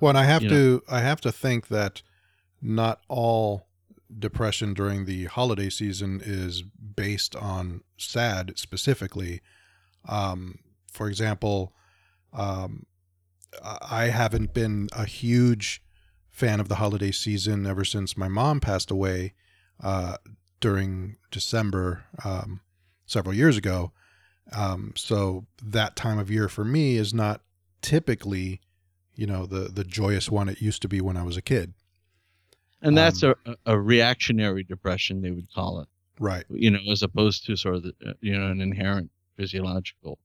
Well, 0.00 0.08
and 0.08 0.18
I 0.18 0.24
have 0.24 0.42
You 0.42 0.48
to 0.48 0.82
I 0.88 1.00
have 1.00 1.20
to 1.20 1.30
think 1.30 1.68
that 1.68 2.02
not 2.62 3.00
all 3.08 3.66
depression 4.18 4.72
during 4.72 5.04
the 5.04 5.26
holiday 5.26 5.68
season 5.68 6.22
is 6.24 6.62
based 6.62 7.36
on 7.36 7.82
sad 7.98 8.52
specifically. 8.56 9.42
Um, 10.08 10.60
for 10.90 11.08
example, 11.08 11.74
um, 12.32 12.86
I 13.62 14.06
haven't 14.06 14.54
been 14.54 14.88
a 14.92 15.04
huge 15.04 15.82
fan 16.30 16.60
of 16.60 16.68
the 16.68 16.76
holiday 16.76 17.12
season 17.12 17.66
ever 17.66 17.84
since 17.84 18.16
my 18.16 18.28
mom 18.28 18.60
passed 18.60 18.90
away 18.90 19.34
uh, 19.82 20.16
during 20.60 21.16
December 21.30 22.04
um, 22.24 22.60
several 23.06 23.34
years 23.34 23.56
ago. 23.56 23.92
Um, 24.52 24.92
so 24.96 25.46
that 25.62 25.96
time 25.96 26.18
of 26.18 26.30
year 26.30 26.48
for 26.48 26.64
me 26.64 26.96
is 26.96 27.14
not 27.14 27.40
typically, 27.82 28.60
you 29.14 29.26
know, 29.26 29.46
the 29.46 29.68
the 29.68 29.84
joyous 29.84 30.30
one 30.30 30.48
it 30.48 30.60
used 30.60 30.82
to 30.82 30.88
be 30.88 31.00
when 31.00 31.16
I 31.16 31.22
was 31.22 31.36
a 31.36 31.42
kid. 31.42 31.74
And 32.82 32.96
that's 32.98 33.22
Um, 33.22 33.34
a, 33.46 33.56
a 33.66 33.80
reactionary 33.80 34.62
depression, 34.64 35.22
they 35.22 35.30
would 35.30 35.50
call 35.54 35.80
it, 35.80 35.88
Right. 36.18 36.44
you 36.50 36.70
know, 36.70 36.80
as 36.90 37.02
opposed 37.02 37.46
to 37.46 37.56
sort 37.56 37.76
of, 37.76 37.82
the, 37.84 37.94
uh, 38.06 38.12
you 38.20 38.38
know, 38.38 38.50
an 38.50 38.60
inherent 38.60 39.10
physiological 39.36 40.18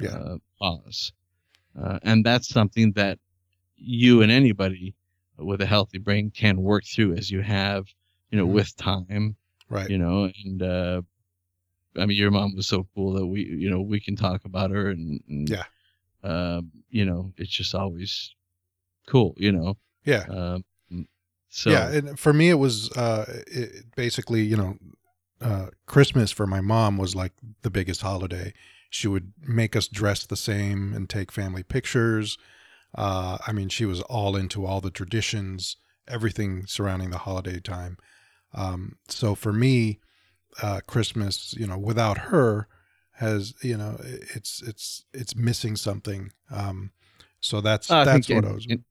Yeah. 0.00 0.10
uh, 0.10 0.38
cause. 0.60 1.12
Uh, 1.80 1.98
and 2.02 2.24
that's 2.24 2.48
something 2.48 2.92
that 2.92 3.18
you 3.76 4.22
and 4.22 4.32
anybody 4.32 4.94
with 5.38 5.60
a 5.60 5.66
healthy 5.66 5.98
brain 5.98 6.30
can 6.30 6.62
work 6.62 6.84
through 6.84 7.14
as 7.14 7.30
you 7.30 7.42
have, 7.42 7.86
you 8.30 8.38
know, 8.38 8.46
Mhm. 8.46 8.52
with 8.54 8.76
time, 8.76 9.36
Right. 9.68 9.90
you 9.90 9.98
know, 9.98 10.30
and, 10.44 10.62
uh, 10.62 11.02
I 11.98 12.06
mean, 12.06 12.16
your 12.16 12.30
mom 12.30 12.54
was 12.54 12.66
so 12.66 12.86
cool 12.94 13.12
that 13.14 13.26
we, 13.26 13.44
you 13.44 13.68
know, 13.70 13.80
we 13.80 14.00
can 14.00 14.16
talk 14.16 14.44
about 14.44 14.70
her 14.70 14.90
and, 14.90 15.20
and 15.28 15.50
Yeah. 15.50 15.64
um, 16.22 16.70
you 16.90 17.04
know, 17.04 17.32
it's 17.36 17.50
just 17.50 17.74
always 17.74 18.34
cool, 19.06 19.34
you 19.36 19.52
know. 19.52 19.76
Yeah. 20.04 20.24
Um, 20.28 20.64
so 21.48 21.70
yeah, 21.70 21.90
and 21.90 22.18
for 22.18 22.32
me 22.32 22.50
it 22.50 22.54
was 22.58 22.90
uh 22.92 23.42
it, 23.46 23.94
basically, 23.94 24.42
you 24.42 24.56
know, 24.56 24.76
uh 25.40 25.68
Christmas 25.86 26.30
for 26.32 26.46
my 26.46 26.60
mom 26.60 26.98
was 26.98 27.14
like 27.14 27.32
the 27.62 27.70
biggest 27.70 28.02
holiday. 28.02 28.52
She 28.90 29.08
would 29.08 29.32
make 29.40 29.76
us 29.76 29.88
dress 29.88 30.26
the 30.26 30.36
same 30.36 30.94
and 30.94 31.08
take 31.08 31.32
family 31.32 31.62
pictures. 31.62 32.38
Uh 32.96 33.38
I 33.46 33.52
mean, 33.52 33.68
she 33.68 33.84
was 33.84 34.00
all 34.02 34.36
into 34.36 34.66
all 34.66 34.80
the 34.80 34.90
traditions, 34.90 35.76
everything 36.08 36.66
surrounding 36.66 37.10
the 37.10 37.18
holiday 37.18 37.60
time. 37.60 37.98
Um 38.54 38.96
so 39.08 39.34
for 39.34 39.52
me, 39.52 40.00
uh 40.62 40.80
Christmas, 40.86 41.54
you 41.58 41.66
know, 41.66 41.78
without 41.78 42.18
her 42.18 42.68
has, 43.12 43.54
you 43.62 43.76
know, 43.76 43.96
it's 44.00 44.62
it's 44.62 45.04
it's 45.12 45.36
missing 45.36 45.76
something. 45.76 46.32
Um 46.50 46.92
so 47.40 47.60
that's 47.60 47.90
I 47.90 48.04
that's 48.04 48.28
what 48.28 48.44
and, 48.44 48.46
I 48.46 48.52
was 48.52 48.66
and, 48.68 48.84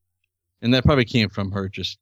and 0.62 0.74
that 0.74 0.84
probably 0.84 1.04
came 1.04 1.28
from 1.28 1.52
her 1.52 1.68
just 1.68 1.98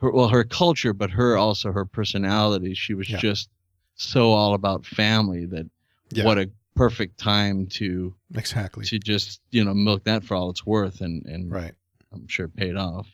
her 0.00 0.10
well 0.10 0.28
her 0.28 0.44
culture, 0.44 0.92
but 0.92 1.10
her 1.10 1.36
also 1.36 1.72
her 1.72 1.84
personality. 1.84 2.74
She 2.74 2.94
was 2.94 3.08
Yeah. 3.08 3.18
just 3.18 3.48
so 3.96 4.30
all 4.32 4.54
about 4.54 4.86
family 4.86 5.46
that 5.46 5.66
Yeah. 6.10 6.24
what 6.24 6.38
a 6.38 6.50
perfect 6.78 7.18
time 7.18 7.66
to 7.66 8.14
exactly. 8.34 8.84
to 8.86 8.98
just 8.98 9.40
you 9.50 9.64
know 9.64 9.74
milk 9.74 10.04
that 10.04 10.24
for 10.24 10.34
all 10.34 10.50
it's 10.50 10.64
worth, 10.64 11.00
and 11.00 11.26
and 11.26 11.50
Right. 11.50 11.74
I'm 12.12 12.26
sure 12.28 12.46
it 12.46 12.56
paid 12.56 12.76
off. 12.76 13.06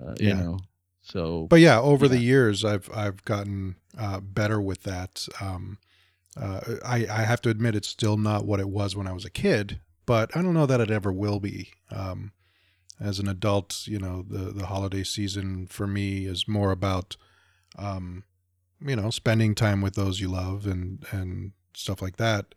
Uh, 0.00 0.14
you 0.18 0.28
Yeah. 0.28 0.34
know, 0.34 0.58
so 1.02 1.46
but 1.48 1.60
yeah 1.60 1.80
over 1.80 2.08
the 2.08 2.18
years 2.18 2.64
i've 2.64 2.90
i've 2.92 3.24
gotten 3.24 3.76
uh, 3.96 4.18
better 4.20 4.60
with 4.60 4.82
that 4.82 5.26
um, 5.40 5.78
uh, 6.36 6.60
I, 6.84 7.06
I 7.08 7.22
have 7.22 7.40
to 7.42 7.48
admit 7.48 7.76
it's 7.76 7.88
still 7.88 8.16
not 8.16 8.44
what 8.44 8.58
it 8.60 8.68
was 8.68 8.96
when 8.96 9.06
i 9.06 9.12
was 9.12 9.24
a 9.24 9.30
kid 9.30 9.80
but 10.04 10.36
i 10.36 10.42
don't 10.42 10.52
know 10.54 10.66
that 10.66 10.80
it 10.80 10.90
ever 10.90 11.12
will 11.12 11.38
be 11.38 11.70
um, 11.90 12.32
as 13.00 13.18
an 13.20 13.28
adult 13.28 13.86
you 13.86 13.98
know 14.00 14.24
the 14.28 14.50
the 14.52 14.66
holiday 14.66 15.04
season 15.04 15.66
for 15.68 15.86
me 15.86 16.26
is 16.26 16.48
more 16.48 16.72
about 16.72 17.16
um, 17.78 18.24
you 18.84 18.96
know 18.96 19.10
spending 19.10 19.54
time 19.54 19.80
with 19.80 19.94
those 19.94 20.20
you 20.20 20.28
love 20.28 20.66
and 20.66 21.06
and 21.12 21.52
stuff 21.72 22.02
like 22.02 22.16
that 22.16 22.54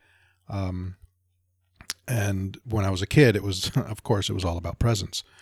um, 0.49 0.95
And 2.07 2.57
when 2.65 2.85
I 2.85 2.89
was 2.89 3.01
a 3.01 3.07
kid, 3.07 3.35
it 3.35 3.43
was, 3.43 3.69
of 3.75 4.03
course, 4.03 4.29
it 4.29 4.33
was 4.33 4.45
all 4.45 4.57
about 4.57 4.79
presents. 4.79 5.23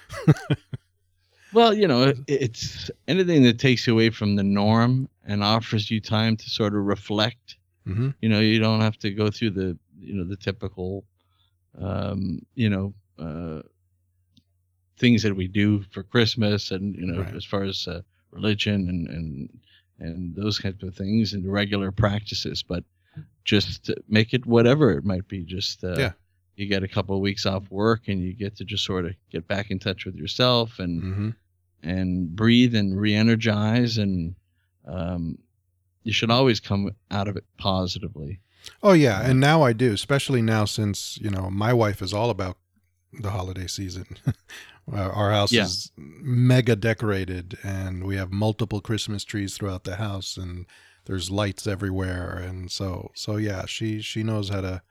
Well, 1.54 1.74
you 1.74 1.88
know, 1.88 2.04
it- 2.04 2.20
it's 2.28 2.92
anything 3.08 3.44
that 3.44 3.58
takes 3.60 3.88
you 3.88 3.94
away 3.94 4.10
from 4.10 4.36
the 4.36 4.44
norm 4.44 5.08
and 5.26 5.44
offers 5.44 5.90
you 5.90 6.02
time 6.02 6.36
to 6.38 6.50
sort 6.50 6.76
of 6.76 6.84
reflect. 6.86 7.56
hmm 7.86 8.10
You 8.22 8.30
know, 8.30 8.40
you 8.42 8.60
don't 8.60 8.82
have 8.82 8.98
to 9.00 9.12
go 9.12 9.32
through 9.32 9.52
the, 9.52 9.78
you 10.00 10.14
know, 10.14 10.26
the 10.26 10.36
typical, 10.36 11.06
um, 11.80 12.42
you 12.56 12.70
know, 12.70 12.94
uh, 13.18 13.62
things 14.98 15.24
that 15.24 15.36
we 15.36 15.48
do 15.48 15.84
for 15.92 16.04
Christmas 16.04 16.72
and, 16.72 16.96
you 16.96 17.06
know, 17.06 17.22
Right. 17.22 17.36
as 17.36 17.46
far 17.46 17.64
as 17.64 17.88
uh, 17.88 18.02
religion 18.32 18.90
and, 18.90 19.08
and, 19.08 19.60
and 20.00 20.36
those 20.36 20.60
kinds 20.60 20.84
of 20.84 20.96
things 20.96 21.34
and 21.34 21.50
regular 21.52 21.92
practices, 21.92 22.62
but 22.64 22.84
just 23.46 23.92
make 24.08 24.34
it 24.34 24.46
whatever 24.46 24.92
it 24.92 25.06
might 25.06 25.28
be. 25.28 25.44
Just, 25.44 25.84
uh, 25.84 25.96
Yeah. 25.98 26.12
you 26.56 26.66
get 26.68 26.84
a 26.84 26.88
couple 26.88 27.16
of 27.16 27.22
weeks 27.22 27.46
off 27.46 27.70
work 27.70 28.08
and 28.08 28.22
you 28.22 28.34
get 28.34 28.56
to 28.58 28.66
just 28.66 28.84
sort 28.84 29.06
of 29.06 29.14
get 29.32 29.48
back 29.48 29.72
in 29.72 29.80
touch 29.80 30.06
with 30.06 30.16
yourself 30.16 30.80
and, 30.80 31.02
hmm 31.02 31.30
and 31.84 32.36
breathe 32.36 32.74
and 32.74 33.00
re-energize 33.00 34.00
and 34.00 34.34
um, 34.86 35.38
you 36.04 36.12
should 36.12 36.32
always 36.32 36.60
come 36.60 36.90
out 37.12 37.28
of 37.28 37.38
it 37.38 37.46
positively 37.58 38.40
Oh 38.84 38.94
yeah, 38.94 39.22
and 39.22 39.40
now 39.40 39.62
I 39.62 39.72
do, 39.74 39.94
especially 39.94 40.42
now 40.42 40.66
since 40.66 41.18
you 41.22 41.30
know 41.30 41.50
my 41.52 41.72
wife 41.72 42.02
is 42.02 42.14
all 42.14 42.30
about 42.32 42.58
the 43.14 43.30
holiday 43.30 43.68
season. 43.68 44.06
Our 44.92 45.32
house 45.32 45.52
Yeah. 45.54 45.64
is 45.66 45.92
mega 45.96 46.76
decorated, 46.76 47.58
and 47.64 48.04
we 48.06 48.16
have 48.18 48.32
multiple 48.32 48.82
Christmas 48.82 49.24
trees 49.24 49.56
throughout 49.56 49.84
the 49.84 49.96
house, 49.98 50.36
and 50.36 50.66
there's 51.08 51.32
lights 51.32 51.66
everywhere, 51.66 52.36
and 52.38 52.70
so 52.72 53.12
so 53.16 53.38
yeah, 53.38 53.66
she 53.66 54.02
she 54.02 54.22
knows 54.24 54.50
how 54.50 54.62
to 54.62 54.82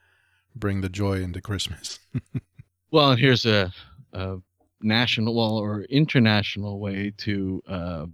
bring 0.55 0.81
the 0.81 0.89
joy 0.89 1.21
into 1.23 1.41
Christmas. 1.41 1.99
well 2.91 3.11
and 3.13 3.21
here's 3.21 3.47
a, 3.47 3.73
a 4.13 4.37
national 4.81 5.35
well 5.35 5.59
or 5.59 5.83
international 5.83 6.81
way 6.81 7.13
to 7.19 7.63
uh, 7.69 8.07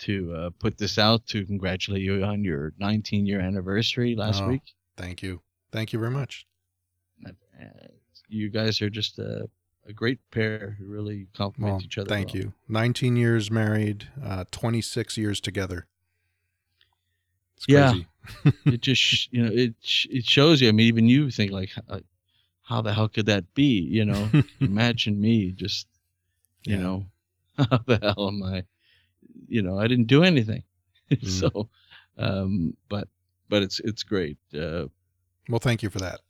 to 0.00 0.34
uh, 0.34 0.50
put 0.58 0.78
this 0.78 0.98
out 0.98 1.26
to 1.26 1.44
congratulate 1.44 2.02
you 2.02 2.24
on 2.24 2.42
your 2.42 2.72
19 2.78 3.26
year 3.26 3.40
anniversary 3.40 4.16
last 4.16 4.42
Oh. 4.42 4.48
week 4.48 4.62
Thank 4.96 5.22
you, 5.22 5.40
thank 5.72 5.92
you 5.92 5.98
very 5.98 6.10
much. 6.10 6.46
You 8.28 8.48
guys 8.48 8.80
are 8.80 8.90
just 8.90 9.18
a, 9.18 9.48
a 9.86 9.92
great 9.92 10.18
pair 10.30 10.76
who 10.78 10.86
really 10.86 11.26
complement 11.34 11.72
Well, 11.78 11.82
each 11.84 11.98
other 11.98 12.08
thank 12.08 12.28
well. 12.32 12.42
you. 12.44 12.52
19 12.68 13.16
years 13.16 13.50
married, 13.50 14.08
uh, 14.24 14.44
26 14.52 15.16
years 15.18 15.40
together. 15.40 15.86
It's 17.68 17.70
Yeah. 17.72 17.92
it 18.66 18.80
just 18.80 19.32
you 19.32 19.42
know 19.42 19.50
it 19.52 19.74
it 20.10 20.24
shows 20.24 20.60
you 20.60 20.68
i 20.68 20.72
mean 20.72 20.86
even 20.86 21.08
you 21.08 21.30
think 21.30 21.50
like 21.52 21.70
uh, 21.88 22.00
how 22.62 22.80
the 22.82 22.92
hell 22.92 23.08
could 23.08 23.26
that 23.26 23.52
be 23.54 23.80
you 23.80 24.04
know 24.04 24.30
imagine 24.60 25.20
me 25.20 25.50
just 25.52 25.86
you 26.64 26.76
Yeah. 26.76 26.82
know 26.82 27.06
how 27.70 27.78
the 27.86 27.98
hell 28.02 28.28
am 28.28 28.42
i 28.42 28.62
you 29.48 29.62
know 29.62 29.78
i 29.78 29.86
didn't 29.86 30.06
do 30.06 30.22
anything 30.22 30.62
Mm. 31.10 31.26
so 31.26 31.68
um 32.18 32.76
but 32.88 33.08
but 33.48 33.62
it's 33.62 33.80
it's 33.80 34.02
great 34.04 34.38
uh 34.54 34.86
Well, 35.48 35.58
thank 35.58 35.82
you 35.82 35.90
for 35.90 35.98
that. 36.00 36.20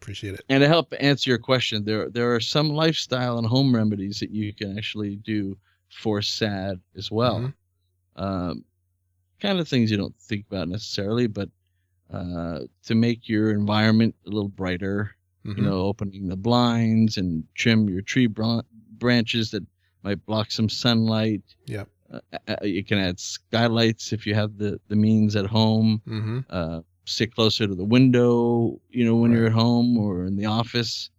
Appreciate 0.00 0.34
it. 0.34 0.44
and 0.50 0.60
to 0.60 0.68
help 0.68 0.92
answer 1.00 1.30
your 1.30 1.38
question 1.38 1.84
there 1.84 2.10
there 2.10 2.34
are 2.34 2.40
some 2.40 2.68
lifestyle 2.68 3.38
and 3.38 3.46
home 3.46 3.74
remedies 3.74 4.20
that 4.20 4.30
you 4.30 4.52
can 4.52 4.76
actually 4.76 5.16
do 5.16 5.56
for 5.88 6.20
sad 6.20 6.78
as 6.96 7.10
well 7.10 7.38
Mhm. 7.40 7.54
um 8.16 8.64
kind 9.40 9.58
of 9.60 9.68
things 9.68 9.90
you 9.90 9.96
don't 9.96 10.16
think 10.20 10.44
about 10.50 10.68
necessarily 10.68 11.26
but 11.26 11.48
uh 12.12 12.60
to 12.82 12.94
make 12.94 13.28
your 13.28 13.50
environment 13.50 14.14
a 14.26 14.30
little 14.30 14.48
brighter 14.48 15.14
Mhm. 15.44 15.58
you 15.58 15.62
know, 15.62 15.80
opening 15.82 16.28
the 16.28 16.36
blinds 16.36 17.18
and 17.18 17.44
trim 17.54 17.86
your 17.86 18.00
tree 18.00 18.26
bron- 18.26 18.64
branches 18.96 19.50
that 19.50 19.62
might 20.02 20.24
block 20.24 20.50
some 20.50 20.70
sunlight. 20.70 21.42
Yeah. 21.66 21.84
Uh, 22.10 22.20
uh, 22.48 22.64
you 22.64 22.82
can 22.82 22.96
add 22.96 23.20
skylights 23.20 24.14
if 24.14 24.26
you 24.26 24.34
have 24.34 24.56
the, 24.56 24.80
the 24.88 24.96
means 24.96 25.36
at 25.36 25.44
home. 25.44 26.00
Mm-hmm. 26.08 26.40
Uh, 26.48 26.80
sit 27.04 27.34
closer 27.34 27.66
to 27.66 27.74
the 27.74 27.84
window, 27.84 28.80
you 28.88 29.04
know, 29.04 29.16
when 29.16 29.32
you're 29.32 29.44
at 29.44 29.52
home 29.52 29.98
or 29.98 30.24
in 30.24 30.36
the 30.36 30.46
office. 30.46 31.10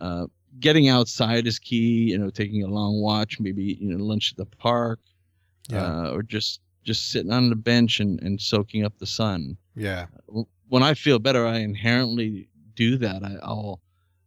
Uh, 0.00 0.26
getting 0.58 0.88
outside 0.88 1.46
is 1.46 1.60
key. 1.60 2.10
You 2.10 2.18
know, 2.18 2.30
taking 2.30 2.64
a 2.64 2.66
long 2.68 3.00
watch, 3.00 3.38
maybe 3.38 3.78
you 3.80 3.96
know, 3.96 4.04
lunch 4.04 4.32
at 4.32 4.38
the 4.38 4.46
park, 4.56 4.98
Yeah. 5.70 5.84
uh, 6.06 6.10
or 6.10 6.24
just 6.24 6.60
just 6.82 7.10
sitting 7.10 7.32
on 7.32 7.48
the 7.50 7.56
bench 7.56 8.00
and, 8.00 8.20
and 8.22 8.40
soaking 8.40 8.84
up 8.84 8.98
the 8.98 9.06
sun 9.06 9.56
yeah. 9.74 10.06
when 10.68 10.82
I 10.82 10.94
feel 10.94 11.18
better, 11.18 11.46
I 11.46 11.58
inherently 11.58 12.48
do 12.74 12.96
that. 12.98 13.22
I, 13.22 13.36
I'll 13.42 13.80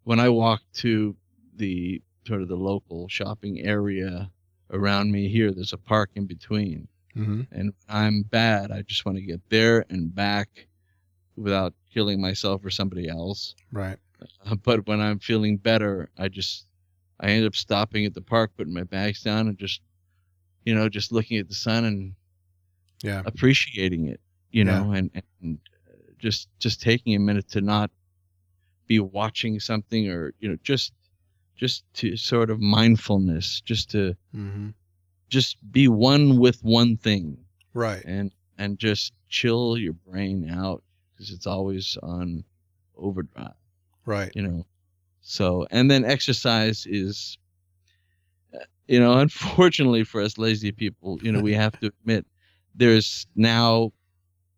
when 0.04 0.20
I 0.20 0.30
walk 0.30 0.62
to 0.76 1.16
the 1.56 2.02
sort 2.28 2.42
of 2.42 2.48
the 2.48 2.56
local 2.56 3.08
shopping 3.08 3.60
area 3.62 4.32
around 4.72 5.12
me 5.12 5.28
here. 5.30 5.52
There's 5.52 5.74
a 5.74 5.78
park 5.78 6.12
in 6.16 6.26
between, 6.26 6.88
Mm-hmm. 7.16 7.42
and 7.52 7.74
I'm 7.88 8.24
bad. 8.24 8.72
I 8.72 8.82
just 8.82 9.06
want 9.06 9.18
to 9.18 9.24
get 9.24 9.40
there 9.50 9.86
and 9.90 10.14
back 10.14 10.68
without 11.38 11.74
killing 11.94 12.20
myself 12.20 12.66
or 12.66 12.70
somebody 12.70 13.08
else. 13.08 13.56
Right. 13.72 13.98
Uh, 14.46 14.56
But 14.56 14.86
when 14.88 15.00
I'm 15.00 15.20
feeling 15.20 15.56
better, 15.58 16.10
I 16.18 16.28
just 16.28 16.66
I 17.20 17.28
end 17.30 17.46
up 17.46 17.56
stopping 17.56 18.06
at 18.06 18.14
the 18.14 18.22
park, 18.22 18.52
putting 18.58 18.74
my 18.74 18.84
bags 18.84 19.22
down, 19.24 19.48
and 19.48 19.58
just 19.58 19.82
you 20.66 20.76
know 20.76 20.90
just 20.90 21.12
looking 21.14 21.38
at 21.38 21.48
the 21.48 21.56
sun 21.56 21.86
and 21.86 22.16
Yeah. 23.06 23.24
appreciating 23.26 24.08
it 24.08 24.22
you 24.52 24.64
Yeah. 24.66 24.80
know 24.80 24.92
and, 24.92 25.12
and 25.42 25.60
uh, 25.90 25.96
just 26.20 26.50
just 26.60 26.82
taking 26.82 27.16
a 27.16 27.20
minute 27.20 27.50
to 27.50 27.62
not 27.62 27.92
be 28.88 29.00
watching 29.00 29.60
something 29.60 30.10
or 30.10 30.34
you 30.40 30.50
know 30.50 30.58
just 30.64 30.94
just 31.56 31.84
to 31.94 32.16
sort 32.18 32.50
of 32.50 32.60
mindfulness 32.62 33.62
just 33.62 33.90
to 33.92 34.16
Mm-hmm. 34.36 34.70
just 35.30 35.58
be 35.72 35.88
one 35.88 36.38
with 36.40 36.64
one 36.64 36.98
thing 36.98 37.38
Right. 37.74 38.04
and 38.06 38.32
and 38.58 38.78
just 38.80 39.14
chill 39.30 39.78
your 39.78 39.94
brain 39.94 40.50
out 40.50 40.84
because 41.14 41.32
it's 41.32 41.48
always 41.48 41.98
on 42.04 42.44
overdrive 42.96 43.54
Right. 44.06 44.34
you 44.34 44.42
know 44.42 44.66
so 45.22 45.68
and 45.72 45.90
then 45.90 46.06
exercise 46.06 46.86
is 46.90 47.38
uh, 48.54 48.60
you 48.88 49.00
know 49.00 49.14
unfortunately 49.20 50.04
for 50.04 50.22
us 50.22 50.38
lazy 50.38 50.72
people 50.72 51.20
you 51.22 51.32
know 51.32 51.42
we 51.42 51.54
have 51.54 51.78
to 51.80 51.88
admit 51.88 52.26
there's 52.76 53.28
now 53.36 53.92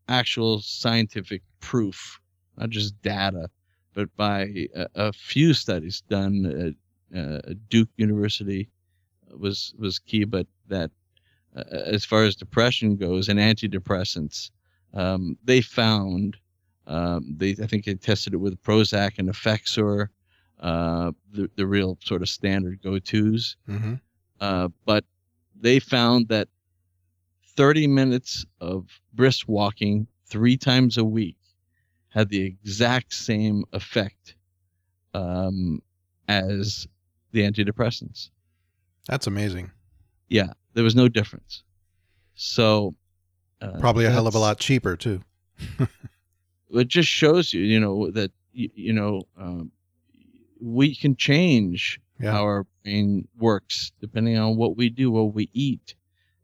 actual 0.10 0.62
scientific 0.62 1.42
proof 1.60 2.20
not 2.58 2.70
just 2.70 3.00
data 3.02 3.50
but 3.94 4.14
by 4.16 4.68
a, 4.76 4.88
a 4.96 5.14
few 5.14 5.54
studies 5.54 6.02
done 6.10 6.46
at 7.14 7.18
uh, 7.18 7.54
duke 7.70 7.90
university 7.98 8.70
was 9.38 9.74
was 9.78 10.00
key 10.00 10.24
but 10.24 10.48
that 10.68 10.92
uh, 11.56 11.64
as 11.70 12.06
far 12.06 12.24
as 12.24 12.36
depression 12.36 12.96
goes 12.96 13.30
and 13.30 13.40
antidepressants 13.40 14.52
um, 14.94 15.38
they 15.44 15.62
found 15.62 16.38
um, 16.88 17.36
they 17.38 17.52
I 17.62 17.68
think 17.68 17.86
they 17.86 17.96
tested 17.96 18.34
it 18.34 18.38
with 18.38 18.62
Prozac 18.64 19.20
and 19.20 19.30
Effexor, 19.30 20.08
uh, 20.60 21.12
the 21.32 21.50
the 21.56 21.68
real 21.68 21.98
sort 22.04 22.22
of 22.22 22.30
standard 22.30 22.82
go 22.82 22.98
tos. 22.98 23.58
Mm-hmm. 23.70 23.96
Uh, 24.40 24.70
but 24.86 25.04
they 25.60 25.80
found 25.80 26.30
that 26.30 26.48
30 27.58 27.88
minutes 27.88 28.46
of 28.62 28.86
brisk 29.14 29.48
walking 29.50 30.08
three 30.28 30.56
times 30.58 30.98
a 30.98 31.04
week 31.04 31.36
had 32.10 32.30
the 32.30 32.42
exact 32.42 33.14
same 33.14 33.64
effect 33.74 34.36
um, 35.14 35.82
as 36.28 36.88
the 37.32 37.42
antidepressants. 37.42 38.30
That's 39.08 39.28
amazing. 39.28 39.72
Yeah, 40.30 40.54
there 40.74 40.84
was 40.84 40.96
no 40.96 41.08
difference. 41.10 41.64
So 42.36 42.96
uh, 43.62 43.80
Probably 43.80 44.06
a 44.06 44.12
hell 44.12 44.28
of 44.28 44.36
a 44.36 44.40
lot 44.40 44.60
cheaper 44.60 44.96
too. 44.96 45.22
it 46.70 46.88
just 46.88 47.10
shows 47.10 47.54
you, 47.54 47.62
you 47.62 47.80
know, 47.80 48.12
that 48.12 48.32
you, 48.54 48.70
you 48.76 48.94
know 48.94 49.24
um, 49.38 49.72
we 50.62 50.96
can 50.96 51.16
change 51.16 52.00
Yeah. 52.20 52.32
how 52.32 52.44
our 52.44 52.66
brain 52.84 53.28
works 53.38 53.92
depending 54.00 54.38
on 54.38 54.58
what 54.58 54.78
we 54.78 54.90
do, 54.90 55.12
what 55.12 55.34
we 55.34 55.50
eat, 55.54 55.96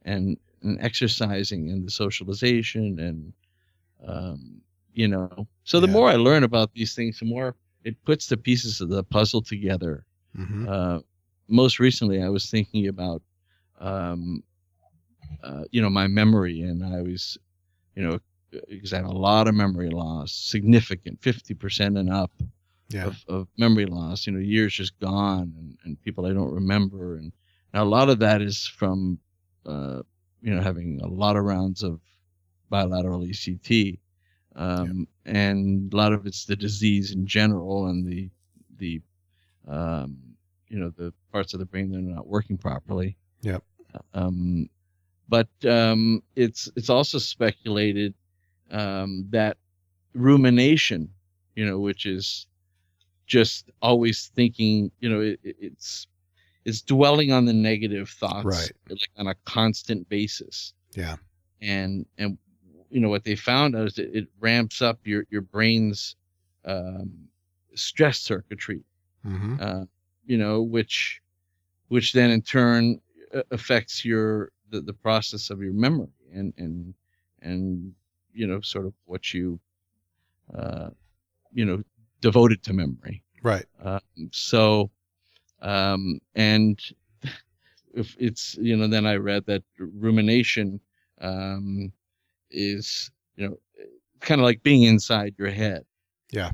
and 0.04 0.38
and 0.64 0.80
exercising 0.82 1.70
and 1.70 1.86
the 1.86 1.92
socialization 1.92 3.00
and 3.00 3.34
um, 4.08 4.62
you 4.94 5.08
know. 5.08 5.48
So 5.64 5.80
the 5.80 5.88
Yeah. 5.88 5.94
more 5.94 6.10
I 6.10 6.16
learn 6.16 6.44
about 6.44 6.74
these 6.74 6.96
things, 6.96 7.20
the 7.20 7.26
more 7.26 7.56
it 7.84 7.96
puts 8.06 8.28
the 8.28 8.38
pieces 8.38 8.82
of 8.82 8.90
the 8.90 9.04
puzzle 9.04 9.42
together. 9.42 10.06
Mm-hmm. 10.38 10.68
Uh, 10.68 11.00
most 11.48 11.80
recently, 11.80 12.22
I 12.22 12.30
was 12.30 12.50
thinking 12.50 12.88
about, 12.88 13.22
um, 13.80 14.44
uh, 15.44 15.64
you 15.72 15.82
know, 15.82 15.90
my 15.90 16.08
memory, 16.08 16.62
and 16.62 16.84
I 16.84 17.02
was, 17.02 17.38
you 17.96 18.04
know, 18.04 18.20
because 18.70 18.94
I 18.94 18.98
have 18.98 19.06
a 19.06 19.12
lot 19.12 19.48
of 19.48 19.56
memory 19.56 19.90
loss, 19.90 20.32
significant, 20.32 21.22
fifty 21.22 21.54
percent 21.54 21.98
and 21.98 22.10
up 22.12 22.32
Yeah. 22.90 23.08
of, 23.08 23.26
of 23.28 23.48
memory 23.58 23.86
loss. 23.86 24.26
You 24.28 24.34
know, 24.34 24.40
years 24.40 24.74
just 24.74 25.00
gone, 25.00 25.54
and, 25.58 25.78
and 25.84 26.02
people 26.04 26.26
I 26.26 26.34
don't 26.34 26.54
remember, 26.54 27.18
and, 27.18 27.32
and 27.74 27.82
a 27.82 27.86
lot 27.86 28.10
of 28.10 28.20
that 28.20 28.42
is 28.42 28.68
from, 28.68 29.20
uh, 29.66 30.02
you 30.44 30.54
know, 30.54 30.62
having 30.62 31.00
a 31.02 31.08
lot 31.08 31.38
of 31.38 31.46
rounds 31.46 31.82
of 31.82 32.00
bilateral 32.70 33.22
ECT, 33.22 33.98
um, 34.56 35.08
and 35.26 35.92
a 35.92 35.96
lot 35.96 36.14
of 36.14 36.28
it's 36.28 36.46
the 36.46 36.56
disease 36.56 37.12
in 37.12 37.26
general 37.26 37.88
and 37.88 38.06
the 38.06 38.30
the 38.78 39.02
um, 39.68 40.18
you 40.68 40.78
know 40.78 40.90
the 40.90 41.14
parts 41.32 41.54
of 41.54 41.60
the 41.60 41.66
brain 41.66 41.90
that 41.92 41.98
are 41.98 42.02
not 42.02 42.28
working 42.28 42.58
properly. 42.58 43.18
Yeah. 43.42 43.60
Um, 44.14 44.70
but 45.30 45.48
um, 45.66 46.22
it's 46.36 46.70
it's 46.76 46.90
also 46.90 47.18
speculated 47.18 48.14
um, 48.72 49.26
that 49.30 49.58
rumination, 50.14 51.10
you 51.56 51.66
know, 51.66 51.80
which 51.80 52.06
is 52.06 52.48
just 53.26 53.72
always 53.82 54.32
thinking, 54.36 54.92
you 55.00 55.10
know, 55.10 55.22
it, 55.22 55.40
it's 55.44 56.08
it's 56.66 56.82
dwelling 56.82 57.32
on 57.32 57.46
the 57.46 57.54
negative 57.54 58.10
thoughts, 58.10 58.46
Right. 58.46 58.72
like 58.90 59.10
on 59.18 59.28
a 59.28 59.36
constant 59.46 60.08
basis. 60.10 60.74
Yeah. 60.96 61.18
And 61.62 62.06
and 62.18 62.38
you 62.90 63.00
know 63.00 63.10
what 63.10 63.24
they 63.24 63.36
found 63.36 63.76
is 63.76 63.96
that 63.96 64.16
it 64.16 64.28
ramps 64.40 64.82
up 64.82 65.00
your 65.06 65.26
your 65.30 65.42
brain's 65.42 66.16
um, 66.66 67.12
stress 67.76 68.20
circuitry, 68.20 68.82
hmm 69.24 69.56
uh, 69.60 69.86
you 70.26 70.38
know, 70.38 70.62
which 70.62 71.22
which 71.88 72.14
then 72.14 72.30
in 72.32 72.42
turn 72.42 73.00
uh, 73.34 73.42
affects 73.52 74.06
your 74.06 74.52
the, 74.70 74.82
the 74.82 74.94
process 74.94 75.50
of 75.50 75.62
your 75.62 75.74
memory 75.74 76.08
and 76.34 76.54
and 76.58 76.94
and 77.42 77.94
you 78.34 78.48
know 78.48 78.62
sort 78.62 78.86
of 78.86 78.94
what 79.06 79.34
you 79.34 79.60
uh, 80.58 80.90
you 81.52 81.66
know 81.66 81.84
devoted 82.22 82.64
to 82.64 82.74
memory. 82.74 83.24
Right. 83.42 83.66
Um, 83.84 84.00
so, 84.32 84.90
um, 85.64 86.20
and 86.36 86.80
if 87.94 88.16
it's, 88.20 88.56
you 88.62 88.76
know, 88.76 88.88
then 88.88 89.06
I 89.06 89.16
read 89.16 89.46
that 89.48 89.64
rumination 89.78 90.80
um, 91.22 91.92
is, 92.52 93.10
you 93.38 93.48
know, 93.48 93.58
kind 94.20 94.42
of 94.42 94.46
like 94.46 94.62
being 94.62 94.84
inside 94.84 95.36
your 95.38 95.50
head. 95.50 95.86
Yeah. 96.32 96.52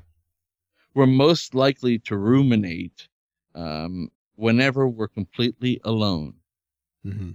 We're 0.94 1.08
most 1.08 1.56
likely 1.56 2.00
to 2.00 2.18
ruminate 2.18 3.08
um, 3.56 4.12
whenever 4.36 4.88
we're 4.88 5.08
completely 5.08 5.82
alone. 5.84 6.36
Mm-hmm. 7.06 7.32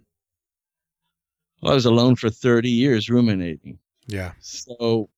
Well, 1.60 1.72
I 1.72 1.74
was 1.74 1.86
alone 1.86 2.16
for 2.16 2.30
30 2.30 2.70
years 2.70 3.10
ruminating. 3.10 3.78
Yeah. 4.06 4.32
So, 4.40 5.08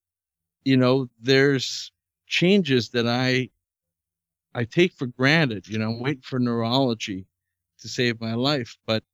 you 0.64 0.76
know, 0.76 1.08
there's 1.20 1.92
changes 2.26 2.90
that 2.90 3.06
I 3.06 3.50
I 4.56 4.64
take 4.64 4.94
for 4.94 5.06
granted. 5.06 5.68
You 5.68 5.78
know, 5.78 5.90
I'm 5.90 6.00
waiting 6.00 6.22
for 6.22 6.38
neurology 6.38 7.26
to 7.80 7.88
save 7.88 8.20
my 8.22 8.34
life, 8.34 8.78
but 8.86 9.04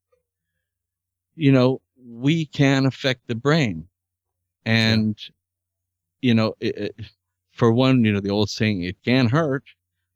you 1.34 1.50
know, 1.50 1.80
we 1.96 2.46
can 2.46 2.86
affect 2.86 3.26
the 3.26 3.34
brain, 3.34 3.88
and 4.64 5.18
you 6.20 6.32
know, 6.32 6.54
it, 6.60 6.78
it, 6.78 7.00
for 7.50 7.72
one, 7.72 8.04
you 8.04 8.12
know, 8.12 8.20
the 8.20 8.30
old 8.30 8.50
saying, 8.50 8.82
it 8.82 9.02
can 9.04 9.28
hurt, 9.28 9.64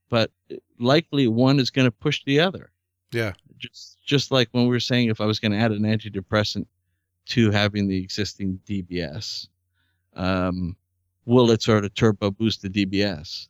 but 0.09 0.31
likely 0.79 1.27
one 1.27 1.59
is 1.59 1.71
going 1.71 1.87
to 1.87 1.91
push 1.91 2.23
the 2.25 2.39
other. 2.39 2.71
Yeah. 3.11 3.33
Just 3.59 3.99
just 4.07 4.31
like 4.31 4.49
when 4.53 4.65
we 4.65 4.71
were 4.71 4.81
saying, 4.81 5.09
if 5.09 5.21
I 5.21 5.27
was 5.27 5.41
going 5.41 5.53
to 5.53 5.59
add 5.59 5.73
an 5.73 5.83
antidepressant 5.83 6.67
to 7.27 7.51
having 7.51 7.89
the 7.89 8.01
existing 8.01 8.61
DBS, 8.65 9.49
um, 10.15 10.77
will 11.25 11.51
it 11.51 11.63
sort 11.63 11.85
of 11.85 11.93
turbo 11.95 12.31
boost 12.31 12.63
the 12.63 12.69
DBS? 12.69 13.49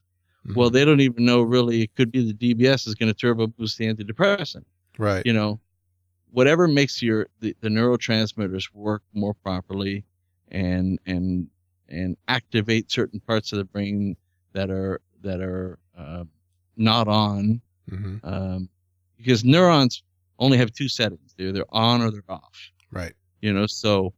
Well, 0.54 0.70
Mhm. 0.70 0.72
they 0.72 0.84
don't 0.84 1.00
even 1.00 1.24
know 1.24 1.42
really. 1.42 1.82
It 1.82 1.94
could 1.94 2.10
be 2.12 2.30
the 2.32 2.54
DBS 2.54 2.86
is 2.86 2.94
going 2.94 3.12
to 3.12 3.18
turbo 3.18 3.46
boost 3.46 3.78
the 3.78 3.86
antidepressant. 3.86 4.64
right. 4.98 5.24
You 5.26 5.32
know, 5.32 5.58
whatever 6.30 6.68
makes 6.68 7.02
your 7.02 7.26
the, 7.40 7.56
the 7.60 7.68
neurotransmitters 7.68 8.72
work 8.74 9.02
more 9.12 9.34
properly 9.34 10.04
and 10.48 10.98
and 11.06 11.48
and 11.88 12.16
activate 12.28 12.90
certain 12.90 13.20
parts 13.20 13.52
of 13.52 13.58
the 13.58 13.64
brain 13.64 14.16
that 14.52 14.70
are 14.70 15.00
that 15.22 15.40
are 15.40 15.78
uh, 15.96 16.24
not 16.76 17.08
on 17.08 17.60
hmm 17.88 18.16
um, 18.24 18.68
because 19.16 19.44
neurons 19.44 20.02
only 20.38 20.58
have 20.58 20.72
two 20.72 20.88
settings 20.88 21.34
they're 21.36 21.48
either 21.48 21.64
on 21.70 22.02
or 22.02 22.10
they're 22.10 22.22
off 22.28 22.72
Right. 22.90 23.12
you 23.40 23.52
know 23.52 23.66
so 23.66 24.12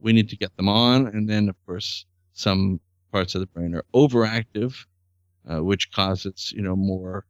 we 0.00 0.12
need 0.12 0.28
to 0.30 0.36
get 0.36 0.56
them 0.56 0.68
on 0.68 1.06
and 1.08 1.28
then 1.28 1.48
of 1.48 1.56
course 1.66 2.06
some 2.32 2.80
parts 3.12 3.34
of 3.34 3.40
the 3.40 3.46
brain 3.48 3.74
are 3.74 3.84
overactive 3.94 4.86
uh, 5.50 5.62
which 5.62 5.90
causes 5.92 6.52
you 6.54 6.62
know 6.62 6.76
more 6.76 7.24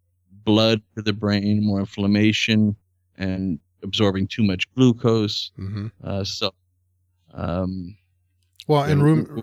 blood 0.45 0.81
to 0.97 1.03
the 1.03 1.13
brain 1.13 1.65
more 1.65 1.81
inflammation 1.81 2.75
and 3.17 3.59
absorbing 3.83 4.27
too 4.27 4.43
much 4.43 4.73
glucose 4.75 5.53
hmm 5.57 5.87
uh, 6.05 6.25
so 6.25 6.51
um, 7.35 7.97
Well, 8.67 8.83
and 8.85 9.03
rum- 9.03 9.43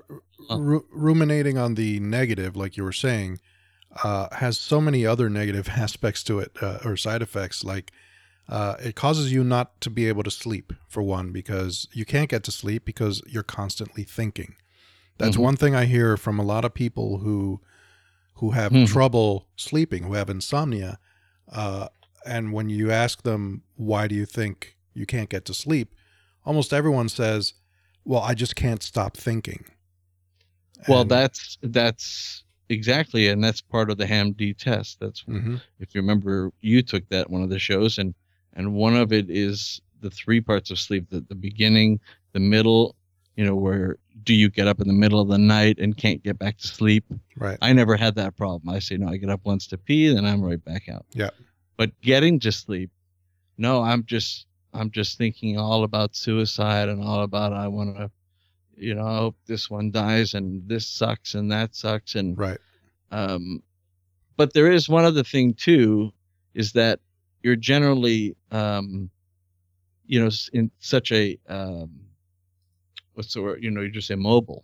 uh. 0.50 0.58
ru- 0.58 0.86
ruminating 0.92 1.58
on 1.58 1.76
the 1.76 2.00
negative, 2.00 2.56
like 2.56 2.78
you 2.78 2.84
were 2.84 2.92
saying, 2.92 3.40
uh, 4.04 4.28
has 4.36 4.58
so 4.58 4.82
many 4.82 5.06
other 5.06 5.30
negative 5.30 5.70
aspects 5.78 6.24
to 6.24 6.40
it 6.40 6.52
uh, 6.62 6.80
or 6.84 6.98
side 6.98 7.22
effects. 7.22 7.64
Like 7.64 7.92
uh, 8.50 8.76
it 8.80 8.96
causes 8.96 9.32
you 9.32 9.44
not 9.44 9.80
to 9.82 9.90
be 9.90 10.08
able 10.08 10.24
to 10.24 10.32
sleep, 10.32 10.74
for 10.88 11.02
one, 11.02 11.32
because 11.32 11.88
you 11.94 12.06
can't 12.06 12.30
get 12.30 12.44
to 12.46 12.52
sleep 12.52 12.86
because 12.86 13.22
you're 13.28 13.44
constantly 13.44 14.04
thinking. 14.04 14.56
That's 15.18 15.38
Mhm. 15.38 15.42
one 15.42 15.56
thing 15.56 15.76
I 15.76 15.86
hear 15.86 16.18
from 16.18 16.40
a 16.40 16.44
lot 16.44 16.66
of 16.66 16.74
people 16.74 17.20
who 17.20 17.62
who 18.36 18.52
have 18.52 18.72
Mhm. 18.72 18.88
trouble 18.88 19.48
sleeping, 19.56 20.04
who 20.04 20.14
have 20.14 20.30
insomnia. 20.30 21.00
Uh, 21.50 21.88
and 22.26 22.52
when 22.54 22.70
you 22.70 22.92
ask 22.92 23.24
them, 23.24 23.62
why 23.76 24.08
do 24.08 24.16
you 24.16 24.26
think 24.26 24.78
you 24.94 25.06
can't 25.06 25.30
get 25.30 25.46
to 25.46 25.54
sleep? 25.54 25.94
Almost 26.46 26.74
everyone 26.74 27.10
says, 27.10 27.54
well, 28.04 28.22
I 28.22 28.34
just 28.34 28.56
can't 28.56 28.84
stop 28.84 29.16
thinking. 29.18 29.66
well 30.88 31.06
that's 31.06 31.58
that's 31.64 32.44
exactly 32.70 33.28
and 33.28 33.44
that's 33.44 33.62
part 33.62 33.90
of 33.90 33.98
the 33.98 34.06
hamd 34.06 34.56
test 34.58 35.00
that's 35.00 35.24
Mhm. 35.24 35.62
if 35.80 35.96
you 35.96 36.02
remember 36.02 36.52
you 36.62 36.82
took 36.84 37.08
that 37.10 37.30
one 37.30 37.42
of 37.42 37.50
the 37.50 37.58
shows 37.58 37.98
and 37.98 38.14
and 38.54 38.74
one 38.74 38.96
of 38.96 39.12
it 39.14 39.30
is 39.30 39.82
the 40.02 40.10
three 40.12 40.42
parts 40.42 40.70
of 40.70 40.78
sleep 40.80 41.10
the, 41.10 41.22
the 41.22 41.34
beginning 41.36 42.00
the 42.34 42.40
middle 42.40 42.96
you 43.36 43.44
know 43.46 43.56
where 43.56 43.98
do 44.24 44.34
you 44.34 44.50
get 44.50 44.68
up 44.68 44.80
in 44.80 44.88
the 44.88 44.94
middle 44.94 45.20
of 45.20 45.28
the 45.28 45.38
night 45.38 45.78
and 45.80 45.98
can't 45.98 46.24
get 46.24 46.40
back 46.40 46.58
to 46.58 46.68
sleep 46.68 47.04
right. 47.38 47.58
i 47.62 47.74
never 47.74 47.96
had 47.98 48.16
that 48.16 48.36
problem 48.36 48.74
i 48.74 48.80
say 48.80 48.98
no 48.98 49.08
i 49.08 49.18
get 49.18 49.30
up 49.30 49.42
once 49.44 49.68
to 49.68 49.78
pee 49.78 50.14
then 50.14 50.26
i'm 50.26 50.42
right 50.44 50.64
back 50.64 50.88
out 50.90 51.06
Yeah. 51.14 51.30
but 51.78 51.92
getting 52.02 52.40
to 52.42 52.52
sleep 52.52 52.92
no 53.58 53.82
i'm 53.82 54.04
just 54.06 54.48
i'm 54.74 54.90
just 54.92 55.18
thinking 55.18 55.58
all 55.58 55.84
about 55.84 56.16
suicide 56.16 56.88
and 56.90 57.04
all 57.04 57.24
about 57.24 57.54
i 57.54 57.68
want 57.68 57.98
to 57.98 58.10
you 58.78 58.96
know 58.96 59.06
i 59.06 59.18
hope 59.18 59.36
this 59.46 59.70
one 59.70 59.92
dies 59.92 60.34
and 60.34 60.68
this 60.68 60.88
sucks 60.88 61.34
and 61.36 61.52
that 61.52 61.76
sucks 61.76 62.16
and 62.16 62.38
Right. 62.38 62.58
um, 63.12 63.62
but 64.38 64.54
there 64.54 64.72
is 64.72 64.90
one 64.90 65.06
other 65.06 65.24
thing 65.24 65.54
too, 65.54 66.12
is 66.54 66.74
that 66.74 67.00
you're 67.42 67.56
generally, 67.56 68.36
um, 68.52 69.10
you 70.06 70.22
know, 70.22 70.30
in 70.52 70.70
such 70.80 71.14
a 71.14 71.38
um, 71.48 71.90
what's 73.16 73.34
the 73.34 73.42
word? 73.42 73.64
You 73.64 73.72
know, 73.72 73.82
you're 73.82 73.90
just 73.90 74.12
immobile, 74.12 74.64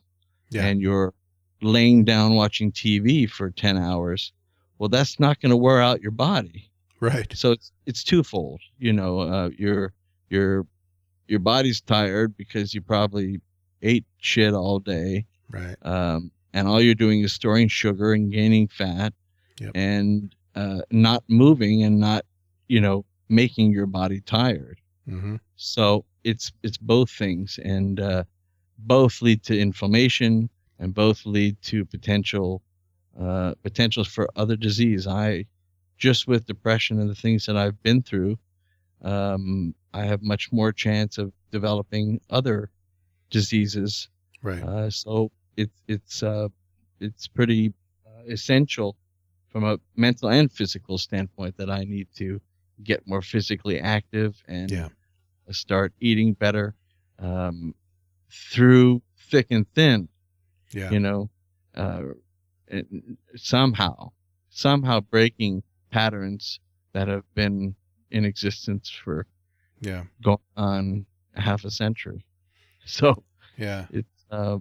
Yeah. 0.52 0.66
and 0.66 0.82
you're 0.82 1.14
laying 1.62 2.04
down 2.06 2.36
watching 2.36 2.72
TV 2.72 3.30
for 3.30 3.50
ten 3.52 3.78
hours. 3.78 4.32
Well, 4.78 4.90
that's 4.90 5.20
not 5.20 5.40
going 5.42 5.50
to 5.52 5.58
wear 5.58 5.82
out 5.82 6.02
your 6.02 6.12
body. 6.12 6.70
Right. 7.00 7.32
So 7.36 7.52
it's 7.52 7.72
it's 7.86 8.04
twofold. 8.04 8.62
You 8.78 8.94
know, 8.94 9.20
uh, 9.22 9.50
your 9.58 9.94
your 10.30 10.66
your 11.28 11.40
body's 11.40 11.82
tired 11.82 12.36
because 12.38 12.74
you 12.74 12.82
probably 12.82 13.40
ate 13.82 14.06
shit 14.20 14.54
all 14.54 14.80
day 14.80 15.26
Right. 15.50 15.76
um, 15.82 16.30
and 16.54 16.68
all 16.68 16.80
you're 16.82 16.94
doing 16.96 17.22
is 17.22 17.34
storing 17.34 17.68
sugar 17.68 18.14
and 18.14 18.32
gaining 18.32 18.68
fat 18.68 19.14
Yep. 19.60 19.72
and 19.76 20.36
uh, 20.56 20.82
not 20.92 21.24
moving 21.28 21.84
and 21.84 22.00
not 22.00 22.26
you 22.68 22.80
know 22.82 23.06
making 23.30 23.72
your 23.72 23.86
body 23.86 24.20
tired 24.22 24.80
hmm 25.08 25.36
so 25.56 26.04
it's 26.24 26.52
it's 26.64 26.78
both 26.78 27.10
things 27.10 27.60
and 27.64 28.00
uh, 28.00 28.24
both 28.88 29.22
lead 29.22 29.44
to 29.44 29.58
inflammation 29.58 30.50
and 30.80 30.94
both 30.94 31.26
lead 31.26 31.62
to 31.62 31.86
potential 31.86 32.62
uh, 33.20 33.54
potentials 33.64 34.08
for 34.08 34.28
other 34.36 34.56
disease 34.56 35.08
i 35.08 35.46
just 35.98 36.28
with 36.28 36.46
depression 36.46 37.00
and 37.00 37.10
the 37.10 37.16
things 37.16 37.46
that 37.46 37.58
i've 37.58 37.82
been 37.84 38.02
through 38.02 38.38
um, 39.04 39.74
i 39.94 40.04
have 40.06 40.22
much 40.22 40.52
more 40.52 40.72
chance 40.72 41.18
of 41.18 41.32
developing 41.52 42.20
other 42.30 42.70
diseases 43.30 44.10
Right. 44.42 44.64
uh, 44.64 44.90
so 44.90 45.32
it's 45.58 45.84
it's 45.88 46.24
uh, 46.24 46.48
it's 47.00 47.28
pretty 47.28 47.74
uh, 48.08 48.24
essential 48.28 48.96
from 49.50 49.64
a 49.64 49.78
mental 49.96 50.30
and 50.30 50.52
physical 50.52 50.98
standpoint 50.98 51.58
that 51.58 51.70
I 51.70 51.84
need 51.84 52.08
to 52.16 52.42
get 52.84 53.06
more 53.06 53.22
physically 53.22 53.80
active 53.80 54.42
and 54.48 54.72
Yeah. 54.72 54.88
start 55.52 55.94
eating 56.00 56.34
better 56.34 56.74
um, 57.20 57.76
through 58.32 59.02
thick 59.30 59.48
and 59.50 59.66
thin. 59.74 60.08
yeah. 60.72 60.90
You 60.90 61.00
know, 61.00 61.30
uh, 61.76 62.02
somehow 63.36 64.12
somehow 64.50 65.00
breaking 65.00 65.64
patterns 65.92 66.60
that 66.94 67.08
have 67.08 67.24
been 67.36 67.76
in 68.10 68.26
existence 68.26 68.90
for 68.90 69.26
yeah. 69.80 70.04
going 70.22 70.38
on 70.58 71.06
half 71.36 71.64
a 71.64 71.72
century. 71.72 72.26
So 72.86 73.24
Yeah. 73.58 73.86
it's 73.92 74.26
uh, 74.32 74.58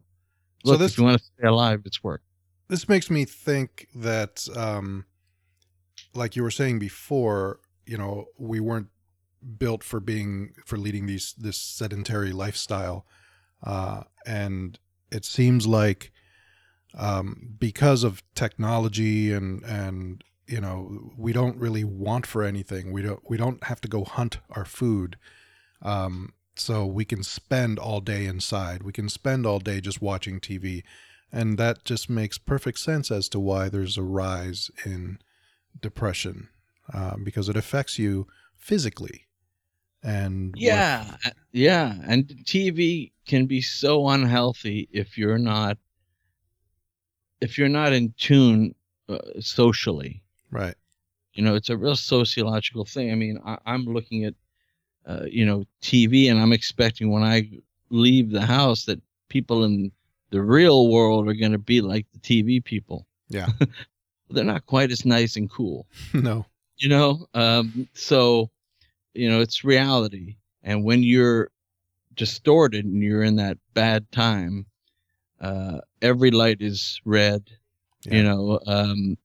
So 0.64 0.76
this- 0.76 0.92
if 0.92 0.98
you 0.98 1.04
want 1.04 1.18
to 1.18 1.24
stay 1.24 1.46
alive, 1.48 1.82
it's 1.86 2.04
work. 2.04 2.22
This 2.68 2.88
makes 2.88 3.10
me 3.10 3.24
think 3.24 3.88
that 3.94 4.46
um, 4.54 5.06
like 6.14 6.36
you 6.36 6.42
were 6.42 6.50
saying 6.52 6.78
before, 6.78 7.60
you 7.86 7.96
know, 7.98 8.26
we 8.38 8.60
weren't 8.60 8.88
built 9.58 9.82
for 9.82 9.98
being 10.00 10.52
for 10.66 10.76
leading 10.76 11.06
these 11.06 11.34
this 11.38 11.56
sedentary 11.56 12.30
lifestyle, 12.32 13.06
uh, 13.62 14.02
and 14.26 14.78
it 15.10 15.24
seems 15.24 15.66
like 15.66 16.12
um, 16.94 17.54
because 17.58 18.04
of 18.04 18.22
technology 18.34 19.32
and 19.32 19.62
and 19.64 20.24
you 20.46 20.60
know 20.60 21.12
we 21.16 21.32
don't 21.32 21.56
really 21.56 21.84
want 21.84 22.26
for 22.26 22.42
anything. 22.42 22.92
We 22.92 23.02
don't 23.02 23.20
we 23.28 23.36
don't 23.36 23.62
have 23.64 23.80
to 23.82 23.88
go 23.88 24.04
hunt 24.04 24.38
our 24.50 24.64
food. 24.64 25.16
Um, 25.82 26.32
so 26.60 26.84
we 26.84 27.04
can 27.04 27.22
spend 27.22 27.78
all 27.78 28.00
day 28.00 28.26
inside. 28.26 28.82
We 28.82 28.92
can 28.92 29.08
spend 29.08 29.46
all 29.46 29.60
day 29.60 29.80
just 29.80 30.02
watching 30.02 30.40
TV. 30.40 30.82
And 31.32 31.58
that 31.58 31.84
just 31.84 32.10
makes 32.10 32.38
perfect 32.38 32.80
sense 32.80 33.10
as 33.10 33.28
to 33.30 33.40
why 33.40 33.68
there's 33.68 33.96
a 33.96 34.02
rise 34.02 34.70
in 34.84 35.18
depression 35.80 36.48
uh, 36.92 37.14
because 37.22 37.48
it 37.48 37.56
affects 37.56 37.98
you 37.98 38.26
physically. 38.56 39.26
And 40.02 40.54
Yeah, 40.56 41.14
uh, 41.26 41.30
yeah, 41.52 41.94
and 42.06 42.26
TV 42.44 43.12
can 43.26 43.46
be 43.46 43.60
so 43.60 44.08
unhealthy 44.08 44.88
if 44.92 45.18
you're 45.18 45.38
not 45.38 45.76
if 47.40 47.56
you're 47.56 47.68
not 47.68 47.92
in 47.92 48.12
tune 48.18 48.74
uh, 49.08 49.18
socially. 49.40 50.22
right. 50.50 50.74
You 51.34 51.44
know, 51.44 51.54
it's 51.54 51.70
a 51.70 51.76
real 51.76 51.96
sociological 51.96 52.84
thing. 52.84 53.12
I 53.12 53.14
mean, 53.14 53.38
I, 53.44 53.56
I'm 53.64 53.84
looking 53.84 54.24
at 54.24 54.34
uh, 55.06 55.24
you 55.30 55.46
know 55.46 55.64
TV, 55.82 56.30
and 56.30 56.40
I'm 56.40 56.52
expecting 56.52 57.10
when 57.10 57.22
I 57.22 57.48
leave 57.90 58.30
the 58.30 58.44
house 58.44 58.84
that 58.86 59.00
people 59.28 59.64
in 59.64 59.92
the 60.30 60.42
real 60.42 60.88
world 60.88 61.28
are 61.28 61.34
going 61.34 61.52
to 61.52 61.58
be 61.58 61.80
like 61.80 62.06
the 62.12 62.18
TV 62.18 62.62
people. 62.64 63.06
Yeah. 63.28 63.48
They're 64.30 64.44
not 64.44 64.66
quite 64.66 64.90
as 64.92 65.04
nice 65.04 65.36
and 65.36 65.50
cool. 65.50 65.86
no. 66.14 66.46
you 66.78 66.88
know 66.88 67.26
um 67.34 67.86
so 67.94 68.50
you 69.14 69.28
know 69.28 69.40
it's 69.40 69.64
reality 69.64 70.36
and 70.62 70.84
when 70.84 71.02
you're 71.02 71.50
distorted 72.14 72.84
and 72.84 73.02
you're 73.02 73.22
in 73.22 73.36
that 73.36 73.58
bad 73.74 74.10
time 74.12 74.66
uh 75.40 75.80
every 76.02 76.30
light 76.30 76.58
is 76.60 77.00
red 77.04 77.44
Yeah. 78.04 78.14
you 78.16 78.22
know 78.24 78.60
um 78.66 79.16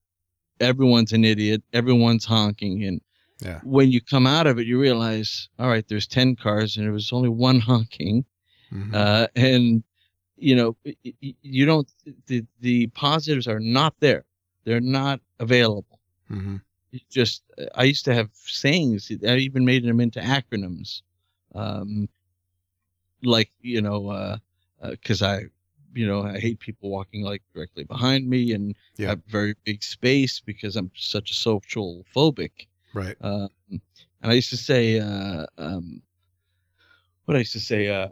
everyone's 0.59 1.13
an 1.13 1.25
idiot 1.25 1.63
everyone's 1.73 2.25
honking 2.25 2.83
and 2.83 3.01
Yeah. 3.41 3.59
when 3.63 3.91
you 3.91 3.99
come 4.01 4.25
out 4.25 4.47
of 4.47 4.57
it 4.59 4.65
you 4.67 4.79
realize 4.79 5.49
all 5.59 5.67
right 5.67 5.87
there's 5.87 6.07
10 6.07 6.35
cars 6.35 6.77
and 6.77 6.85
there 6.85 6.93
was 6.93 7.11
only 7.11 7.29
one 7.29 7.59
honking 7.59 8.25
Mhm. 8.71 8.93
uh 8.93 9.27
and 9.35 9.83
you 10.37 10.55
know 10.55 10.75
you 11.41 11.65
don't 11.65 11.89
the 12.27 12.43
the 12.59 12.87
positives 12.87 13.47
are 13.47 13.59
not 13.59 13.93
there 13.99 14.25
they're 14.63 14.81
not 14.81 15.19
available 15.39 15.99
Mhm. 16.29 16.61
Just 17.09 17.43
i 17.75 17.83
used 17.83 18.05
to 18.05 18.13
have 18.13 18.29
sayings 18.33 19.11
i 19.27 19.35
even 19.37 19.65
made 19.65 19.83
them 19.85 19.99
into 19.99 20.19
acronyms 20.19 21.01
um 21.53 22.07
like 23.23 23.49
you 23.61 23.81
know 23.81 24.09
uh 24.09 24.37
because 24.91 25.21
i 25.21 25.43
you 25.93 26.05
know 26.05 26.23
i 26.23 26.39
hate 26.39 26.59
people 26.59 26.89
walking 26.89 27.21
like 27.23 27.41
directly 27.53 27.83
behind 27.83 28.27
me 28.29 28.53
and 28.53 28.75
Yeah. 28.97 29.09
have 29.09 29.21
very 29.27 29.55
big 29.63 29.83
space 29.83 30.39
because 30.39 30.75
i'm 30.75 30.91
such 30.95 31.31
a 31.31 31.33
social 31.33 32.05
phobic 32.15 32.67
Right. 32.93 33.15
um 33.21 33.49
and 33.69 33.81
i 34.31 34.33
used 34.33 34.49
to 34.49 34.57
say 34.57 34.99
uh 34.99 35.45
um 35.57 36.01
what 37.25 37.35
i 37.35 37.39
used 37.39 37.53
to 37.53 37.59
say 37.59 37.87
uh 37.87 38.09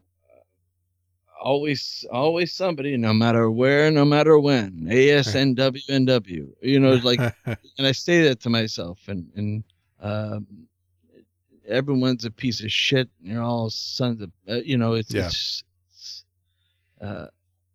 always 1.43 2.05
always 2.11 2.53
somebody 2.53 2.95
no 2.97 3.13
matter 3.13 3.51
where 3.51 3.91
no 3.91 4.05
matter 4.05 4.39
when 4.39 4.71
asnwnw 4.89 6.53
you 6.61 6.79
know 6.79 6.93
like 7.03 7.19
and 7.77 7.87
I 7.87 7.91
say 7.91 8.23
that 8.27 8.39
to 8.41 8.49
myself, 8.49 8.99
and 9.07 9.21
and 9.35 9.63
um, 10.01 10.47
everyone's 11.67 12.25
a 12.25 12.31
piece 12.31 12.63
of 12.63 12.71
shit. 12.71 13.09
And 13.19 13.31
you're 13.31 13.41
all 13.41 13.69
sons 13.69 14.21
of, 14.21 14.31
uh, 14.49 14.55
you 14.55 14.77
know, 14.77 14.93
it's, 14.93 15.13
Yeah. 15.13 15.27
it's, 15.27 15.63
it's 15.89 16.25
uh, 17.01 17.27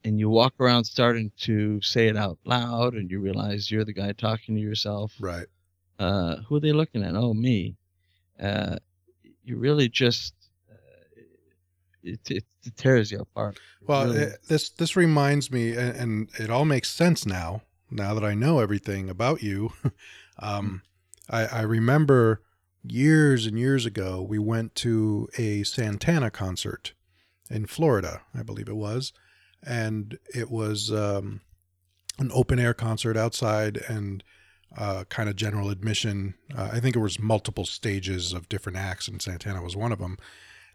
and 0.05 0.19
you 0.19 0.29
walk 0.31 0.55
around 0.61 0.85
starting 0.85 1.33
to 1.39 1.81
say 1.83 2.09
it 2.09 2.17
out 2.17 2.39
loud, 2.45 2.95
and 2.95 3.11
you 3.11 3.21
realize 3.21 3.71
you're 3.71 3.85
the 3.85 3.93
guy 3.93 4.13
talking 4.13 4.55
to 4.55 4.61
yourself. 4.61 5.15
right. 5.21 5.47
Uh, 5.99 6.37
who 6.47 6.57
are 6.57 6.61
they 6.61 6.73
looking 6.73 7.03
at? 7.03 7.17
Oh, 7.17 7.35
me. 7.35 7.77
Uh, 8.41 8.77
you 9.43 9.57
really 9.57 9.89
just 9.89 10.33
it, 12.03 12.21
it, 12.31 12.45
it 12.65 12.77
tears 12.77 13.11
you 13.11 13.21
apart. 13.21 13.59
Well, 13.87 14.07
Really. 14.07 14.25
eh, 14.27 14.33
this 14.49 14.71
this 14.71 14.97
reminds 14.97 15.51
me, 15.51 15.75
and, 15.77 15.97
and 15.97 16.29
it 16.39 16.51
all 16.51 16.65
makes 16.65 16.91
sense 16.91 17.27
now. 17.27 17.63
Now 17.91 18.13
that 18.15 18.25
I 18.25 18.35
know 18.35 18.59
everything 18.61 19.09
about 19.09 19.43
you, 19.43 19.73
um, 20.39 20.83
I, 21.31 21.47
I 21.47 21.63
remember 21.63 22.43
years 22.83 23.47
and 23.47 23.59
years 23.59 23.87
ago 23.87 24.23
we 24.23 24.39
went 24.39 24.75
to 24.77 25.29
a 25.39 25.63
Santana 25.65 26.31
concert 26.31 26.93
in 27.51 27.67
Florida, 27.67 28.23
I 28.35 28.43
believe 28.43 28.69
it 28.69 28.77
was, 28.77 29.13
and 29.63 30.19
it 30.35 30.51
was 30.51 30.93
um, 30.93 31.41
an 32.19 32.31
open 32.35 32.59
air 32.59 32.75
concert 32.75 33.17
outside 33.17 33.79
and 33.89 34.23
uh, 34.77 35.05
kind 35.09 35.29
of 35.31 35.37
general 35.37 35.71
admission. 35.71 36.35
Uh, 36.55 36.69
I 36.73 36.81
think 36.81 36.95
it 36.95 37.01
was 37.01 37.19
multiple 37.19 37.65
stages 37.65 38.35
of 38.35 38.49
different 38.51 38.77
acts, 38.77 39.09
and 39.09 39.21
Santana 39.23 39.63
was 39.63 39.77
one 39.77 39.93
of 39.93 39.99
them. 39.99 40.19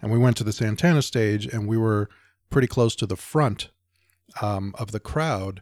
And 0.04 0.12
we 0.12 0.18
went 0.18 0.36
to 0.38 0.44
the 0.44 0.52
Santana 0.52 1.02
stage, 1.02 1.46
and 1.48 1.66
we 1.66 1.78
were 1.78 2.10
pretty 2.50 2.68
close 2.68 2.94
to 2.98 3.06
the 3.06 3.16
front 3.16 3.70
um, 4.42 4.76
of 4.78 4.92
the 4.92 5.00
crowd, 5.00 5.62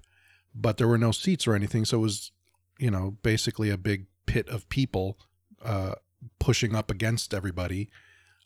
but 0.56 0.78
there 0.78 0.88
were 0.88 0.98
no 0.98 1.12
seats 1.12 1.46
or 1.46 1.54
anything. 1.54 1.86
So 1.86 2.00
it 2.00 2.02
was, 2.02 2.32
you 2.80 2.90
know, 2.90 3.18
basically 3.22 3.70
a 3.70 3.78
big 3.78 4.08
pit 4.26 4.50
of 4.50 4.68
people 4.68 5.20
uh, 5.64 5.94
pushing 6.40 6.76
up 6.76 6.90
against 6.90 7.36
everybody. 7.36 7.92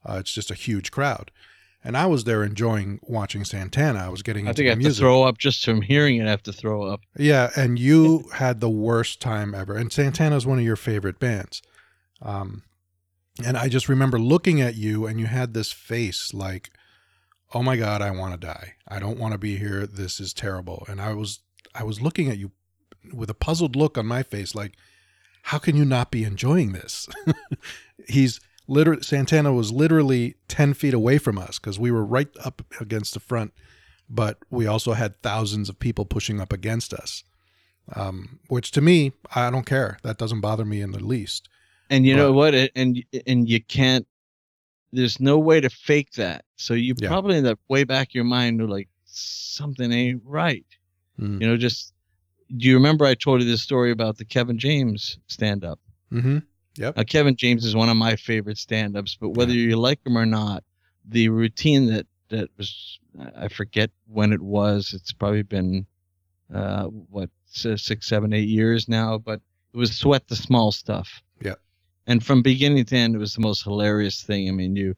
Uh, 0.06 0.18
it's 0.20 0.34
just 0.34 0.52
a 0.52 0.54
huge 0.54 0.92
crowd. 0.92 1.32
And 1.82 1.96
I 1.96 2.08
was 2.08 2.26
there 2.26 2.44
enjoying 2.44 3.00
watching 3.04 3.46
Santana. 3.46 4.00
I 4.00 4.10
was 4.10 4.22
getting 4.22 4.48
I 4.48 4.50
into 4.50 4.58
think 4.58 4.68
I 4.68 4.70
have 4.72 4.80
music. 4.80 4.96
to 4.96 5.00
throw 5.00 5.24
up 5.24 5.38
just 5.38 5.64
from 5.64 5.82
hearing 5.82 6.18
it. 6.18 6.28
I 6.28 6.32
have 6.32 6.44
to 6.44 6.54
throw 6.54 6.84
up. 6.84 7.02
Yeah, 7.18 7.52
and 7.56 7.80
you 7.80 8.28
had 8.34 8.60
the 8.60 8.70
worst 8.70 9.22
time 9.22 9.56
ever. 9.56 9.78
And 9.78 9.94
Santana 9.94 10.36
is 10.36 10.46
one 10.46 10.60
of 10.60 10.66
your 10.66 10.76
favorite 10.76 11.20
bands. 11.20 11.62
Um, 12.22 12.64
and 13.44 13.58
I 13.58 13.68
just 13.68 13.90
remember 13.90 14.20
looking 14.20 14.62
at 14.62 14.76
you, 14.76 15.06
and 15.06 15.20
you 15.20 15.26
had 15.26 15.54
this 15.54 15.72
face 15.72 16.34
like, 16.34 16.70
"Oh 17.54 17.64
my 17.64 17.78
God, 17.78 18.02
I 18.02 18.12
want 18.12 18.34
to 18.34 18.48
die. 18.48 18.74
I 18.88 19.00
don't 19.00 19.20
want 19.20 19.34
to 19.34 19.38
be 19.38 19.58
here. 19.58 19.86
This 19.86 20.20
is 20.20 20.34
terrible." 20.34 20.86
And 20.88 21.02
I 21.02 21.14
was, 21.14 21.40
I 21.74 21.84
was 21.84 22.02
looking 22.02 22.30
at 22.30 22.38
you 22.38 22.52
with 23.14 23.30
a 23.30 23.36
puzzled 23.36 23.76
look 23.76 23.98
on 23.98 24.06
my 24.06 24.24
face, 24.24 24.56
like, 24.56 24.74
"How 25.44 25.58
can 25.58 25.76
you 25.76 25.86
not 25.86 26.12
be 26.12 26.24
enjoying 26.24 26.72
this?" 26.74 27.10
He's 28.08 28.40
literally 28.68 29.04
Santana 29.04 29.54
was 29.54 29.72
literally 29.72 30.36
ten 30.48 30.74
feet 30.74 30.94
away 30.94 31.18
from 31.18 31.38
us 31.38 31.60
because 31.60 31.80
we 31.80 31.92
were 31.92 32.06
right 32.06 32.30
up 32.44 32.62
against 32.80 33.14
the 33.14 33.20
front 33.20 33.54
but 34.10 34.38
we 34.50 34.68
also 34.68 34.94
had 34.94 35.22
thousands 35.22 35.70
of 35.70 35.80
people 35.80 36.06
pushing 36.06 36.40
up 36.40 36.54
against 36.54 36.94
us. 36.94 37.24
Um, 37.94 38.40
which 38.48 38.72
to 38.72 38.82
me, 38.82 39.14
I 39.36 39.52
don't 39.52 39.66
care. 39.66 39.98
That 40.04 40.18
doesn't 40.18 40.42
bother 40.42 40.66
me 40.66 40.82
in 40.82 40.92
the 40.92 41.04
least. 41.04 41.48
And 41.90 42.06
you 42.06 42.16
know 42.16 42.32
what? 42.32 42.54
And 42.76 43.04
and 43.28 43.50
you 43.50 43.64
can't. 43.64 44.08
There's 44.92 45.20
no 45.20 45.38
way 45.38 45.60
to 45.62 45.70
fake 45.70 46.14
that. 46.14 46.46
So 46.56 46.74
you 46.74 46.96
Yeah. 46.98 47.10
probably 47.10 47.38
in 47.38 47.44
the 47.44 47.58
way 47.68 47.84
back 47.84 48.14
your 48.14 48.24
mind 48.24 48.68
like 48.70 48.90
something 49.06 49.92
ain't 49.92 50.22
right. 50.26 50.66
Mm. 51.20 51.42
You 51.42 51.48
know, 51.48 51.58
just 51.58 51.94
do 52.56 52.68
you 52.68 52.76
remember 52.76 53.06
I 53.06 53.16
told 53.16 53.42
you 53.42 53.48
this 53.48 53.62
story 53.62 53.92
about 53.92 54.18
the 54.18 54.26
Kevin 54.26 54.58
James 54.58 55.18
stand 55.28 55.64
up? 55.64 55.80
Mm-hmm. 56.12 56.40
Yep. 56.78 56.98
Now, 56.98 57.04
Kevin 57.04 57.36
James 57.36 57.66
is 57.66 57.76
one 57.76 57.90
of 57.90 57.98
my 57.98 58.16
favorite 58.16 58.58
stand 58.58 58.98
ups, 58.98 59.18
but 59.20 59.30
whether 59.30 59.54
you 59.54 59.78
like 59.78 60.06
him 60.06 60.18
or 60.18 60.26
not, 60.26 60.64
the 61.08 61.30
routine 61.30 61.88
that 61.88 62.06
that 62.30 62.50
was 62.58 63.00
I 63.36 63.48
forget 63.48 63.92
when 64.08 64.34
it 64.34 64.42
was. 64.42 64.94
It's 64.94 65.14
probably 65.14 65.44
been 65.44 65.86
uh, 66.54 66.86
what 66.86 67.30
six, 67.46 68.08
seven, 68.08 68.34
eight 68.34 68.50
years 68.50 68.90
now, 68.90 69.18
but 69.18 69.42
it 69.74 69.78
was 69.78 69.96
sweat 69.96 70.28
the 70.28 70.36
small 70.36 70.72
stuff. 70.72 71.22
And 72.08 72.24
from 72.24 72.42
beginning 72.42 72.86
to 72.86 72.96
end, 72.96 73.16
it 73.16 73.20
was 73.20 73.34
the 73.36 73.42
most 73.42 73.64
hilarious 73.64 74.24
thing. 74.24 74.48
I 74.50 74.52
mean, 74.52 74.76
you, 74.76 74.96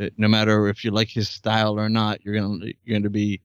uh, 0.00 0.08
no 0.16 0.28
matter 0.28 0.68
if 0.68 0.84
you 0.84 0.90
like 0.90 1.08
his 1.10 1.28
style 1.28 1.78
or 1.78 1.88
not, 1.88 2.24
you're 2.24 2.34
gonna 2.34 2.66
you're 2.84 2.98
gonna 2.98 3.10
be, 3.10 3.40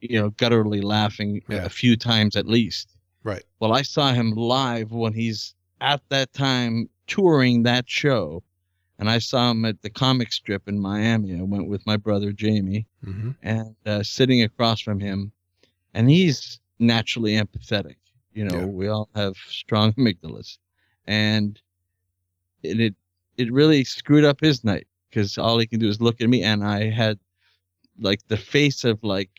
you 0.00 0.20
know, 0.20 0.30
gutturally 0.30 0.80
laughing 0.80 1.42
Yeah. 1.48 1.64
a 1.64 1.68
few 1.70 1.96
times 1.96 2.36
at 2.36 2.46
least. 2.46 2.96
Right. 3.22 3.44
Well, 3.60 3.72
I 3.72 3.82
saw 3.82 4.12
him 4.12 4.32
live 4.32 4.92
when 4.92 5.12
he's 5.14 5.54
at 5.80 6.02
that 6.08 6.32
time 6.32 6.88
touring 7.06 7.62
that 7.64 7.88
show, 7.88 8.42
and 8.98 9.08
I 9.10 9.18
saw 9.18 9.50
him 9.50 9.64
at 9.64 9.82
the 9.82 9.90
comic 9.90 10.32
strip 10.32 10.68
in 10.68 10.78
Miami. 10.80 11.38
I 11.38 11.42
went 11.42 11.68
with 11.68 11.86
my 11.86 11.96
brother 11.96 12.32
Jamie 12.32 12.86
Mm-hmm. 13.06 13.30
and 13.42 13.74
uh, 13.86 14.02
sitting 14.02 14.42
across 14.42 14.80
from 14.80 15.00
him, 15.00 15.32
and 15.94 16.08
he's 16.10 16.60
naturally 16.78 17.32
empathetic. 17.32 17.96
You 18.32 18.44
know, 18.44 18.60
Yeah. 18.60 18.66
we 18.66 18.88
all 18.88 19.08
have 19.14 19.36
strong 19.36 19.92
amygdalas, 19.98 20.58
and 21.06 21.60
it 22.62 22.80
it, 22.80 22.94
it 23.36 23.52
really 23.52 23.84
screwed 23.84 24.24
up 24.24 24.40
his 24.40 24.64
night 24.64 24.86
because 25.08 25.38
all 25.38 25.58
he 25.58 25.66
can 25.66 25.78
do 25.80 25.88
is 25.88 26.00
look 26.00 26.20
at 26.20 26.28
me, 26.28 26.42
and 26.42 26.64
I 26.64 26.90
had 26.90 27.18
like 27.98 28.20
the 28.28 28.36
face 28.36 28.84
of 28.84 29.02
like, 29.02 29.30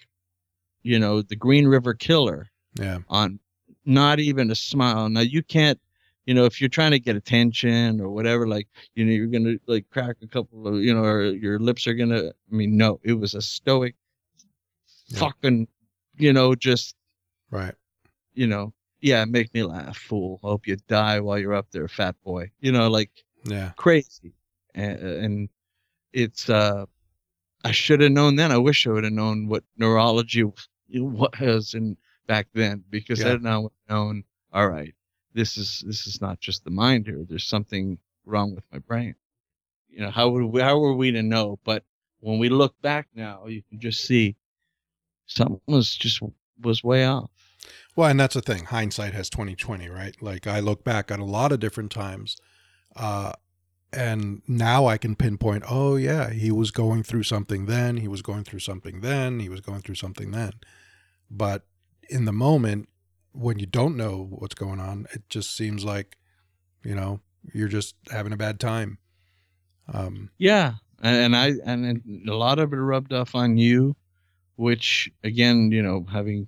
you 0.84 1.00
know, 1.00 1.22
the 1.22 1.36
Green 1.36 1.68
River 1.68 1.94
Killer 1.94 2.50
Yeah. 2.80 3.00
on 3.10 3.40
not 3.86 4.20
even 4.20 4.52
a 4.52 4.56
smile. 4.56 5.10
Now 5.10 5.22
you 5.22 5.42
can't 5.44 5.80
you 6.28 6.36
know, 6.36 6.46
if 6.46 6.62
you're 6.62 6.70
trying 6.70 6.92
to 6.92 7.00
get 7.00 7.16
attention 7.16 8.00
or 8.00 8.10
whatever, 8.10 8.48
like, 8.48 8.68
you 8.94 9.04
know, 9.04 9.12
you're 9.12 9.26
going 9.28 9.44
to 9.44 9.60
like 9.66 9.90
crack 9.90 10.18
a 10.22 10.28
couple 10.28 10.68
of, 10.68 10.76
you 10.76 10.94
know, 10.94 11.04
or 11.04 11.24
your 11.24 11.58
lips 11.58 11.88
are 11.88 11.96
going 11.96 12.10
to, 12.10 12.28
I 12.30 12.56
mean, 12.56 12.78
no, 12.78 13.00
it 13.04 13.14
was 13.14 13.34
a 13.34 13.42
stoic 13.42 13.96
Yeah. 15.08 15.20
fucking, 15.20 15.68
you 16.18 16.32
know, 16.32 16.54
just, 16.56 16.96
Right. 17.50 17.74
you 18.34 18.48
know, 18.48 18.72
yeah, 19.02 19.26
make 19.26 19.54
me 19.54 19.64
laugh, 19.64 19.98
fool. 19.98 20.40
Hope 20.44 20.68
you 20.68 20.78
die 20.88 21.20
while 21.20 21.38
you're 21.40 21.56
up 21.56 21.68
there, 21.72 21.88
fat 21.88 22.16
boy. 22.24 22.52
You 22.60 22.72
know, 22.72 22.90
like 22.90 23.12
Yeah. 23.44 23.72
crazy. 23.76 24.34
And, 24.74 25.00
and 25.00 25.50
it's, 26.14 26.50
uh, 26.50 26.86
I 27.64 27.72
should 27.72 28.02
have 28.02 28.12
known 28.12 28.36
then. 28.36 28.52
I 28.52 28.58
wish 28.58 28.88
I 28.88 28.92
would 28.92 29.04
have 29.04 29.14
known 29.14 29.48
what 29.48 29.64
neurology 29.78 30.44
was 30.90 31.74
in 31.74 31.98
back 32.28 32.48
then 32.54 32.84
because 32.90 33.20
Yeah. 33.20 33.26
then 33.26 33.46
I 33.46 33.58
would 33.58 33.72
have 33.88 33.98
known, 33.98 34.24
all 34.54 34.70
right, 34.70 34.94
this 35.34 35.58
is, 35.58 35.84
this 35.86 36.08
is 36.08 36.22
not 36.22 36.40
just 36.40 36.64
the 36.64 36.72
mind 36.72 37.06
here. 37.08 37.24
There's 37.28 37.48
something 37.48 37.98
wrong 38.26 38.56
with 38.56 38.64
my 38.72 38.80
brain. 38.80 39.16
You 39.90 40.02
know, 40.02 40.12
how 40.12 40.30
would 40.30 40.44
we, 40.44 40.62
how 40.62 40.80
were 40.80 40.94
we 40.94 41.12
to 41.12 41.22
know? 41.24 41.60
But 41.64 41.84
when 42.20 42.40
we 42.40 42.50
look 42.50 42.80
back 42.82 43.08
now, 43.14 43.48
you 43.48 43.62
can 43.70 43.80
just 43.80 44.04
see 44.04 44.36
something 45.26 45.60
was 45.68 45.96
just 45.96 46.22
was 46.62 46.84
way 46.84 47.06
off. 47.06 47.30
Well, 47.96 48.10
and 48.10 48.20
that's 48.20 48.36
the 48.36 48.42
thing. 48.42 48.66
Hindsight 48.66 49.14
has 49.14 49.30
twenty 49.30 49.56
twenty, 49.56 49.90
right? 49.90 50.16
Like 50.22 50.48
I 50.48 50.60
look 50.60 50.84
back 50.84 51.12
at 51.12 51.20
a 51.20 51.26
lot 51.26 51.52
of 51.52 51.60
different 51.60 51.92
times, 51.92 52.38
uh, 52.96 53.34
and 53.92 54.42
now 54.48 54.86
I 54.86 54.98
can 54.98 55.16
pinpoint. 55.16 55.64
Oh 55.70 55.96
yeah, 55.96 56.30
he 56.30 56.52
was 56.52 56.72
going 56.72 57.04
through 57.04 57.24
something 57.24 57.66
then. 57.66 57.98
He 57.98 58.08
was 58.08 58.22
going 58.22 58.44
through 58.44 58.60
something 58.60 59.02
then. 59.02 59.40
He 59.40 59.50
was 59.50 59.62
going 59.62 59.82
through 59.82 59.96
something 59.96 60.32
then. 60.32 60.54
But 61.30 61.66
in 62.10 62.26
the 62.26 62.34
moment, 62.34 62.90
when 63.34 63.60
you 63.60 63.66
don't 63.66 63.98
know 63.98 64.28
what's 64.30 64.56
going 64.56 64.80
on, 64.80 65.08
it 65.14 65.24
just 65.30 65.56
seems 65.56 65.86
like, 65.86 66.18
you 66.84 66.96
know, 66.96 67.22
you're 67.54 67.68
just 67.68 67.96
having 68.12 68.34
a 68.34 68.38
bad 68.38 68.60
time. 68.60 68.98
Um, 69.92 70.30
Yeah, 70.38 70.76
and, 71.02 71.36
and 71.36 71.36
I 71.36 71.54
and 71.66 72.28
a 72.28 72.36
lot 72.36 72.60
of 72.60 72.72
it 72.74 72.78
rubbed 72.78 73.14
off 73.14 73.36
on 73.36 73.58
you, 73.58 73.96
which 74.56 75.10
again, 75.24 75.72
you 75.72 75.82
know, 75.82 76.06
having 76.12 76.48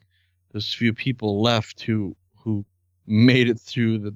those 0.54 0.74
few 0.74 0.94
people 0.94 1.42
left 1.42 1.82
who 1.82 2.16
who 2.36 2.64
made 3.06 3.50
it 3.50 3.60
through 3.60 3.98
the, 4.00 4.16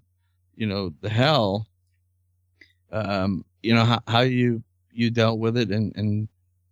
you 0.56 0.66
know, 0.66 0.94
the 1.02 1.10
hell. 1.10 1.68
Um, 2.92 3.44
you 3.62 3.74
know 3.76 3.84
how 3.84 4.02
how 4.08 4.22
you 4.22 4.64
you 4.92 5.10
dealt 5.10 5.40
with 5.40 5.58
it 5.58 5.70
and 5.70 5.94
and 5.96 6.30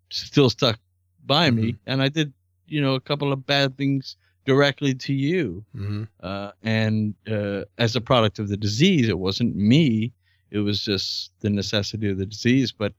still 0.09 0.49
stuck 0.49 0.79
by 1.25 1.51
me, 1.51 1.75
and 1.87 2.01
I 2.01 2.07
did, 2.09 2.31
you 2.67 2.81
know, 2.81 2.93
a 2.93 3.01
couple 3.01 3.33
of 3.33 3.45
bad 3.45 3.75
things 3.77 4.15
directly 4.45 4.93
to 4.93 5.11
you 5.11 5.65
mhm. 5.75 6.07
uh, 6.21 6.51
and 6.63 7.15
uh, 7.27 7.63
as 7.79 7.95
a 7.95 8.01
product 8.01 8.37
of 8.37 8.47
the 8.47 8.55
disease, 8.55 9.09
it 9.09 9.17
wasn't 9.17 9.55
me. 9.55 10.13
It 10.51 10.59
was 10.59 10.81
just 10.81 11.31
the 11.39 11.49
necessity 11.49 12.09
of 12.09 12.19
the 12.19 12.27
disease. 12.27 12.71
But 12.71 12.93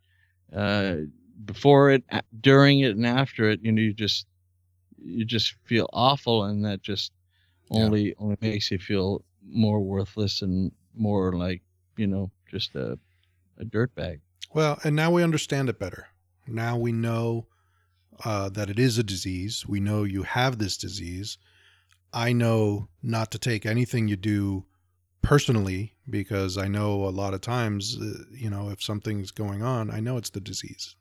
uh, 0.52 0.96
before 1.44 1.90
it, 1.90 2.02
during 2.40 2.80
it, 2.80 2.96
and 2.96 3.06
after 3.06 3.48
it, 3.48 3.60
you 3.62 3.70
know, 3.70 3.80
you 3.80 3.92
just 3.92 4.26
you 4.98 5.24
just 5.24 5.54
feel 5.64 5.88
awful, 5.92 6.44
and 6.44 6.64
that 6.64 6.82
just 6.82 7.12
Yeah. 7.70 7.84
only 7.84 8.14
only 8.18 8.36
makes 8.40 8.70
you 8.70 8.78
feel 8.78 9.24
more 9.44 9.80
worthless 9.80 10.42
and 10.42 10.72
more 10.94 11.32
like 11.34 11.62
you 11.96 12.06
know 12.06 12.30
just 12.50 12.74
a 12.74 12.98
a 13.58 13.64
dirtbag. 13.64 14.20
Well, 14.52 14.78
and 14.84 14.96
now 14.96 15.10
we 15.10 15.22
understand 15.22 15.68
it 15.68 15.78
better. 15.78 16.08
Now 16.46 16.76
we 16.76 16.92
know 16.92 17.48
uh, 18.24 18.48
that 18.50 18.70
it 18.70 18.78
is 18.78 18.98
a 18.98 19.02
disease. 19.02 19.66
We 19.66 19.80
know 19.80 20.04
you 20.04 20.22
have 20.22 20.58
this 20.58 20.76
disease. 20.76 21.38
I 22.12 22.32
know 22.32 22.88
not 23.02 23.30
to 23.32 23.38
take 23.38 23.66
anything 23.66 24.08
you 24.08 24.16
do 24.16 24.66
personally 25.22 25.96
because 26.08 26.56
I 26.56 26.68
know 26.68 27.04
a 27.04 27.10
lot 27.10 27.34
of 27.34 27.40
times, 27.40 27.98
uh, 28.00 28.24
you 28.32 28.48
know, 28.48 28.70
if 28.70 28.82
something's 28.82 29.30
going 29.32 29.62
on, 29.62 29.90
I 29.90 30.00
know 30.00 30.16
it's 30.16 30.30
the 30.30 30.40
disease. 30.40 30.96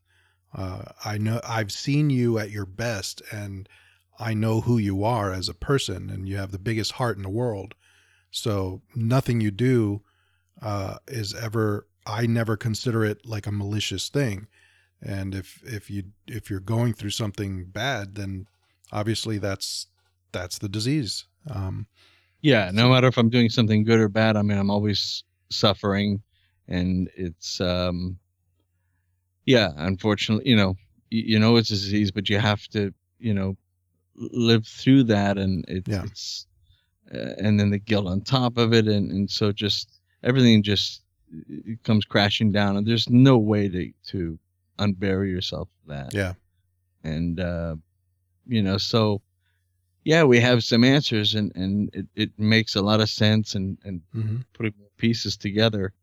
Uh, 0.53 0.83
I 1.03 1.17
know 1.17 1.39
I've 1.43 1.71
seen 1.71 2.09
you 2.09 2.39
at 2.39 2.49
your 2.51 2.65
best, 2.65 3.21
and 3.31 3.67
I 4.19 4.33
know 4.33 4.61
who 4.61 4.77
you 4.77 5.03
are 5.03 5.31
as 5.33 5.49
a 5.49 5.53
person, 5.53 6.09
and 6.09 6.27
you 6.27 6.37
have 6.37 6.51
the 6.51 6.59
biggest 6.59 6.93
heart 6.93 7.17
in 7.17 7.23
the 7.23 7.29
world. 7.29 7.75
So 8.31 8.81
nothing 8.95 9.41
you 9.41 9.51
do 9.51 10.01
uh, 10.61 10.97
is 11.07 11.33
ever. 11.33 11.87
I 12.05 12.27
never 12.27 12.55
consider 12.57 13.03
it 13.03 13.25
like 13.25 13.47
a 13.47 13.51
malicious 13.51 14.09
thing. 14.09 14.47
And 15.01 15.35
if 15.35 15.61
if 15.63 15.89
you 15.89 16.03
if 16.27 16.49
you're 16.49 16.59
going 16.59 16.93
through 16.93 17.11
something 17.11 17.65
bad, 17.65 18.15
then 18.15 18.47
obviously 18.91 19.37
that's 19.39 19.87
that's 20.31 20.57
the 20.59 20.69
disease. 20.69 21.25
Um, 21.49 21.87
Yeah, 22.41 22.71
no 22.73 22.89
matter 22.89 23.07
if 23.07 23.17
I'm 23.17 23.29
doing 23.29 23.49
something 23.49 23.83
good 23.83 23.99
or 23.99 24.09
bad, 24.09 24.37
I 24.37 24.41
mean, 24.43 24.57
I'm 24.57 24.69
always 24.69 25.23
suffering, 25.49 26.21
and 26.67 27.09
it's 27.15 27.59
um, 27.61 28.19
yeah, 29.45 29.71
unfortunately, 29.75 30.49
you 30.49 30.55
know, 30.55 30.75
you, 31.09 31.23
you 31.25 31.39
know 31.39 31.57
it's 31.57 31.69
a 31.71 31.73
disease, 31.73 32.11
but 32.11 32.29
you 32.29 32.39
have 32.39 32.67
to, 32.69 32.93
you 33.19 33.33
know, 33.33 33.55
l- 34.21 34.29
live 34.31 34.65
through 34.67 35.03
that, 35.05 35.37
and 35.37 35.65
it's, 35.67 35.87
Yeah. 35.87 36.03
it's 36.03 36.47
uh, 37.13 37.33
and 37.39 37.59
then 37.59 37.69
the 37.71 37.79
guilt 37.79 38.07
on 38.07 38.21
top 38.21 38.57
of 38.57 38.73
it, 38.73 38.87
and 38.87 39.11
and 39.11 39.29
so 39.29 39.51
just 39.51 39.99
everything 40.23 40.63
just 40.63 41.03
it 41.47 41.83
comes 41.83 42.05
crashing 42.05 42.51
down, 42.51 42.77
and 42.77 42.87
there's 42.87 43.09
no 43.09 43.37
way 43.37 43.67
to 43.69 43.91
to 44.07 44.39
unbury 44.79 45.29
yourself 45.31 45.69
from 45.81 45.95
that. 45.95 46.13
Yeah, 46.13 46.33
and 47.03 47.39
uh, 47.39 47.75
you 48.47 48.61
know 48.61 48.77
so 48.77 49.21
yeah 50.03 50.23
we 50.23 50.39
have 50.39 50.63
some 50.63 50.83
answers 50.83 51.35
and 51.35 51.51
and 51.55 51.89
it, 51.93 52.07
it 52.15 52.29
makes 52.37 52.75
a 52.75 52.81
lot 52.81 53.01
of 53.01 53.09
sense 53.09 53.55
and 53.55 53.77
and 53.83 54.01
hmm 54.13 54.37
putting 54.53 54.73
pieces 54.97 55.37
together. 55.37 55.93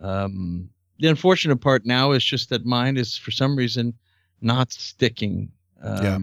Um 0.00 0.70
the 0.98 1.08
unfortunate 1.08 1.58
part 1.60 1.84
now 1.86 2.12
is 2.12 2.24
just 2.24 2.48
that 2.50 2.64
mine 2.64 2.96
is 2.96 3.16
for 3.16 3.30
some 3.30 3.56
reason 3.56 3.94
not 4.40 4.72
sticking. 4.72 5.50
Um 5.82 6.02
Yeah. 6.02 6.18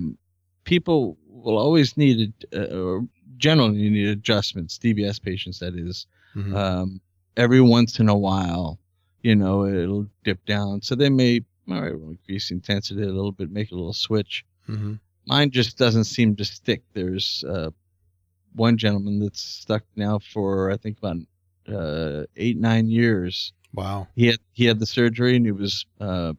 people 0.63 1.17
will 1.43 1.57
always 1.57 1.95
need 1.97 2.33
uh, 2.53 2.75
or 2.77 3.07
generally 3.37 3.89
need 3.89 4.07
adjustments 4.07 4.77
dbs 4.77 5.21
patients 5.21 5.59
that 5.59 5.75
is 5.75 6.07
hmm 6.33 6.55
um, 6.55 7.01
every 7.37 7.61
once 7.61 7.99
in 7.99 8.09
a 8.09 8.17
while, 8.17 8.79
you 9.21 9.35
know, 9.35 9.65
it'll 9.65 10.07
dip 10.23 10.43
down. 10.45 10.81
So 10.81 10.95
they 10.95 11.09
may, 11.09 11.41
all 11.69 11.81
right, 11.81 11.97
we'll 11.97 12.09
increase 12.11 12.51
intensity 12.51 13.03
a 13.03 13.05
little 13.05 13.31
bit, 13.31 13.51
make 13.51 13.71
a 13.71 13.75
little 13.75 13.93
switch. 13.93 14.43
hmm 14.65 14.95
Mine 15.27 15.51
just 15.51 15.77
doesn't 15.77 16.05
seem 16.05 16.35
to 16.37 16.45
stick. 16.45 16.81
There's 16.93 17.43
uh, 17.47 17.69
one 18.55 18.77
gentleman 18.77 19.19
that's 19.19 19.41
stuck 19.41 19.83
now 19.95 20.19
for 20.19 20.71
I 20.71 20.77
think 20.77 20.97
about 20.97 21.17
uh, 21.67 22.25
eight 22.37 22.57
nine 22.57 22.89
years. 22.89 23.53
wow, 23.73 24.07
He 24.15 24.27
had 24.27 24.39
he 24.53 24.65
had 24.65 24.79
the 24.79 24.85
surgery 24.85 25.35
and 25.35 25.45
he 25.45 25.51
was 25.51 25.85
uh, 25.99 26.33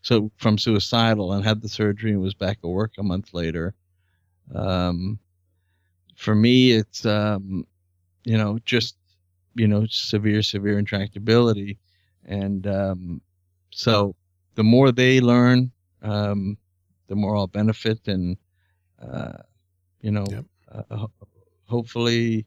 so 0.00 0.30
from 0.38 0.58
suicidal 0.58 1.32
and 1.32 1.44
had 1.44 1.60
the 1.62 1.68
surgery 1.68 2.12
and 2.12 2.20
was 2.20 2.34
back 2.34 2.58
at 2.64 2.68
work 2.68 2.92
a 2.98 3.02
month 3.02 3.32
later. 3.34 3.74
Um, 4.54 5.18
for 6.16 6.34
me, 6.34 6.72
it's 6.72 7.04
um, 7.04 7.66
you 8.24 8.36
know 8.36 8.58
just 8.64 8.96
you 9.54 9.66
know 9.66 9.86
severe 9.88 10.42
severe 10.42 10.80
intractability, 10.82 11.78
and 12.24 12.66
um, 12.66 13.20
so 13.70 14.14
the 14.54 14.64
more 14.64 14.90
they 14.92 15.20
learn, 15.20 15.72
um, 16.02 16.56
the 17.08 17.14
more 17.16 17.36
I'll 17.36 17.46
benefit, 17.46 18.06
and 18.08 18.36
uh, 19.00 19.38
you 20.00 20.10
know, 20.10 20.36
Yep. 20.36 20.46
uh, 20.70 20.96
ho- 20.96 21.12
hopefully 21.66 22.46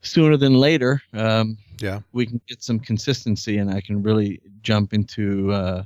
sooner 0.00 0.36
than 0.36 0.54
later, 0.54 1.00
um, 1.12 1.56
Yeah. 1.80 2.00
we 2.12 2.26
can 2.26 2.40
get 2.46 2.62
some 2.62 2.78
consistency, 2.78 3.56
and 3.58 3.70
I 3.70 3.80
can 3.80 4.02
really 4.02 4.40
jump 4.62 4.92
into 4.92 5.52
uh, 5.52 5.84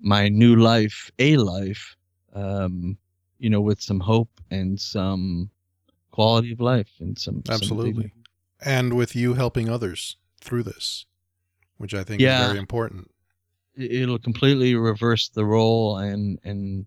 my 0.00 0.28
new 0.28 0.56
life, 0.56 1.10
a 1.18 1.36
life, 1.36 1.96
um, 2.34 2.96
you 3.38 3.50
know, 3.50 3.60
with 3.60 3.80
some 3.80 4.00
hope 4.00 4.40
and 4.50 4.80
some 4.80 5.50
quality 6.10 6.52
of 6.52 6.60
life 6.60 6.90
and 7.00 7.18
some 7.18 7.42
some 7.46 7.54
absolutely. 7.54 7.92
dignity. 7.92 8.12
And 8.60 8.94
with 8.96 9.14
you 9.14 9.34
helping 9.34 9.68
others 9.68 10.16
through 10.40 10.64
this, 10.64 11.06
which 11.76 11.94
I 11.94 12.02
think 12.04 12.20
Yeah. 12.20 12.40
is 12.42 12.46
very 12.48 12.58
important. 12.58 13.10
It- 13.74 13.92
It'll 14.02 14.18
completely 14.18 14.74
reverse 14.74 15.28
the 15.28 15.44
role, 15.44 15.96
and 15.98 16.38
and 16.42 16.86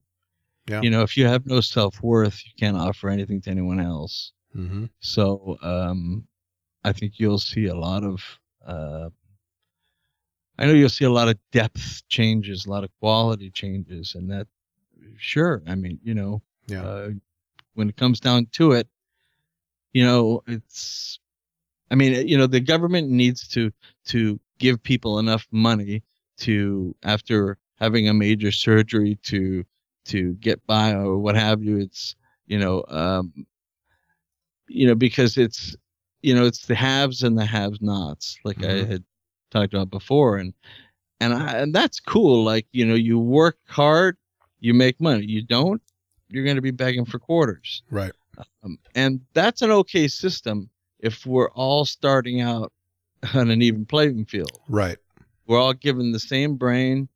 Yeah. 0.68 0.82
you 0.82 0.89
know, 0.89 1.02
if 1.04 1.16
you 1.18 1.26
have 1.28 1.45
no 1.45 1.62
self 1.62 2.02
worth, 2.04 2.45
you 2.45 2.52
can't 2.60 2.78
offer 2.78 3.10
anything 3.10 3.41
to 3.41 3.49
anyone 3.49 3.80
else. 3.80 4.34
hmm 4.52 4.86
So 4.99 5.58
um, 5.62 6.28
I 6.84 6.91
think 6.91 7.14
you'll 7.20 7.39
see 7.39 7.68
a 7.68 7.76
lot 7.76 8.04
of. 8.04 8.22
Uh, 8.66 9.10
I 10.60 10.66
know 10.68 10.74
you'll 10.74 10.89
see 10.89 11.06
a 11.06 11.10
lot 11.10 11.30
of 11.30 11.39
depth 11.52 12.04
changes, 12.10 12.66
a 12.66 12.70
lot 12.70 12.84
of 12.84 12.91
quality 12.99 13.49
changes, 13.49 14.14
and 14.16 14.30
that. 14.32 14.47
Sure, 15.18 15.62
I 15.68 15.76
mean, 15.76 15.99
you 16.03 16.14
know, 16.14 16.41
Yeah. 16.68 16.84
uh, 16.84 17.09
when 17.74 17.89
it 17.89 17.97
comes 17.97 18.20
down 18.20 18.47
to 18.53 18.72
it, 18.74 18.88
you 19.93 20.03
know, 20.03 20.41
it's. 20.47 21.20
I 21.91 21.95
mean, 21.95 22.28
you 22.28 22.38
know, 22.38 22.47
the 22.47 22.59
government 22.59 23.09
needs 23.09 23.47
to 23.49 23.72
to 24.07 24.39
give 24.59 24.82
people 24.84 25.20
enough 25.20 25.47
money 25.51 26.03
to 26.39 26.95
after 27.03 27.57
having 27.80 28.07
a 28.09 28.14
major 28.14 28.51
surgery 28.51 29.18
to 29.24 29.64
to 30.05 30.34
get 30.36 30.66
by 30.66 30.93
or 30.93 31.18
what 31.18 31.36
have 31.36 31.64
you. 31.64 31.78
It's 31.78 32.16
you 32.47 32.59
know, 32.59 32.84
um, 32.88 33.45
you 34.68 34.88
know, 34.88 34.95
because 34.95 35.38
it's 35.38 35.76
you 36.22 36.34
know, 36.36 36.45
it's 36.45 36.66
the 36.68 36.76
haves 36.76 37.24
and 37.24 37.38
the 37.38 37.45
have-nots, 37.45 38.38
like 38.43 38.64
I 38.64 38.74
Mhm. 38.74 38.86
had 38.86 39.03
talked 39.51 39.74
about 39.74 39.89
before, 39.89 40.38
and 40.38 40.53
and 41.20 41.34
I, 41.34 41.53
and 41.57 41.74
that's 41.74 41.99
cool. 41.99 42.43
Like 42.43 42.68
you 42.72 42.86
know, 42.86 42.95
you 42.95 43.20
work 43.20 43.57
hard, 43.68 44.18
you 44.62 44.74
make 44.74 44.99
money. 45.01 45.26
You 45.26 45.41
don't, 45.43 45.82
you're 46.30 46.45
going 46.45 46.55
to 46.55 46.62
be 46.62 46.72
begging 46.72 47.03
for 47.05 47.20
quarters. 47.20 47.84
Right. 47.91 48.14
Um, 48.64 48.78
and 48.95 49.20
that's 49.34 49.62
an 49.62 49.72
okay 49.72 50.07
system 50.07 50.70
if 50.99 51.26
we're 51.26 51.49
all 51.51 51.84
starting 51.84 52.39
out 52.39 52.72
on 53.34 53.51
an 53.51 53.62
even 53.62 53.86
playing 53.86 54.26
field. 54.26 54.57
Right. 54.70 54.97
We're 55.47 55.59
all 55.59 55.74
given 55.74 56.14
the 56.14 56.20
same 56.20 56.55
brain 56.55 57.09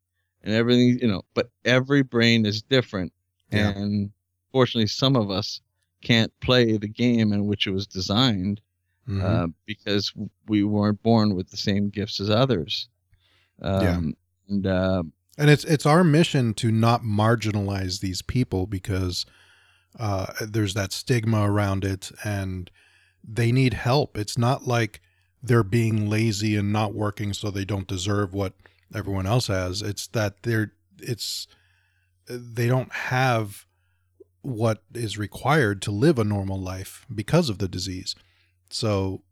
and 0.44 0.54
everything, 0.54 1.00
you 1.02 1.08
know, 1.08 1.22
but 1.34 1.50
every 1.64 2.04
brain 2.04 2.46
is 2.46 2.62
different. 2.62 3.14
Yeah. 3.52 3.70
And 3.70 4.12
fortunately, 4.52 4.88
some 4.88 5.16
of 5.16 5.32
us 5.32 5.62
can't 6.02 6.32
play 6.42 6.78
the 6.78 6.88
game 6.88 7.32
in 7.32 7.48
which 7.48 7.66
it 7.68 7.72
was 7.72 7.88
designed 7.88 8.60
Mhm. 9.08 9.22
uh, 9.24 9.48
because 9.68 10.12
we 10.48 10.64
weren't 10.64 11.02
born 11.04 11.36
with 11.36 11.50
the 11.52 11.58
same 11.58 11.90
gifts 11.90 12.20
as 12.20 12.30
others. 12.32 12.90
Um, 13.62 13.82
Yeah. 13.84 14.02
And 14.50 14.68
uh, 14.68 15.04
and 15.38 15.50
it's 15.50 15.64
it's 15.66 15.86
our 15.86 16.04
mission 16.04 16.54
to 16.56 16.72
not 16.72 17.02
marginalize 17.04 18.00
these 18.00 18.22
people 18.22 18.66
because 18.68 19.26
uh, 20.00 20.28
there's 20.42 20.74
that 20.74 20.92
stigma 20.94 21.50
around 21.50 21.84
it 21.86 22.12
and 22.24 22.70
they 23.24 23.52
need 23.52 23.74
help. 23.74 24.18
It's 24.18 24.38
not 24.38 24.68
like 24.68 25.02
they're 25.42 25.64
being 25.64 26.10
lazy 26.10 26.56
and 26.56 26.72
not 26.72 26.94
working 26.94 27.34
so 27.34 27.50
they 27.52 27.66
don't 27.66 27.88
deserve 27.88 28.34
what 28.34 28.54
everyone 28.94 29.26
else 29.26 29.48
has. 29.48 29.82
It's 29.82 30.08
that 30.08 30.44
they're 30.44 30.74
it's 31.00 31.48
they 32.28 32.68
don't 32.68 32.92
have 32.94 33.66
what 34.42 34.84
is 34.94 35.18
required 35.18 35.82
to 35.84 35.92
live 35.92 36.20
a 36.20 36.24
normal 36.24 36.60
life 36.60 37.06
because 37.14 37.50
of 37.50 37.58
the 37.58 37.68
disease. 37.68 38.16
So 38.70 39.24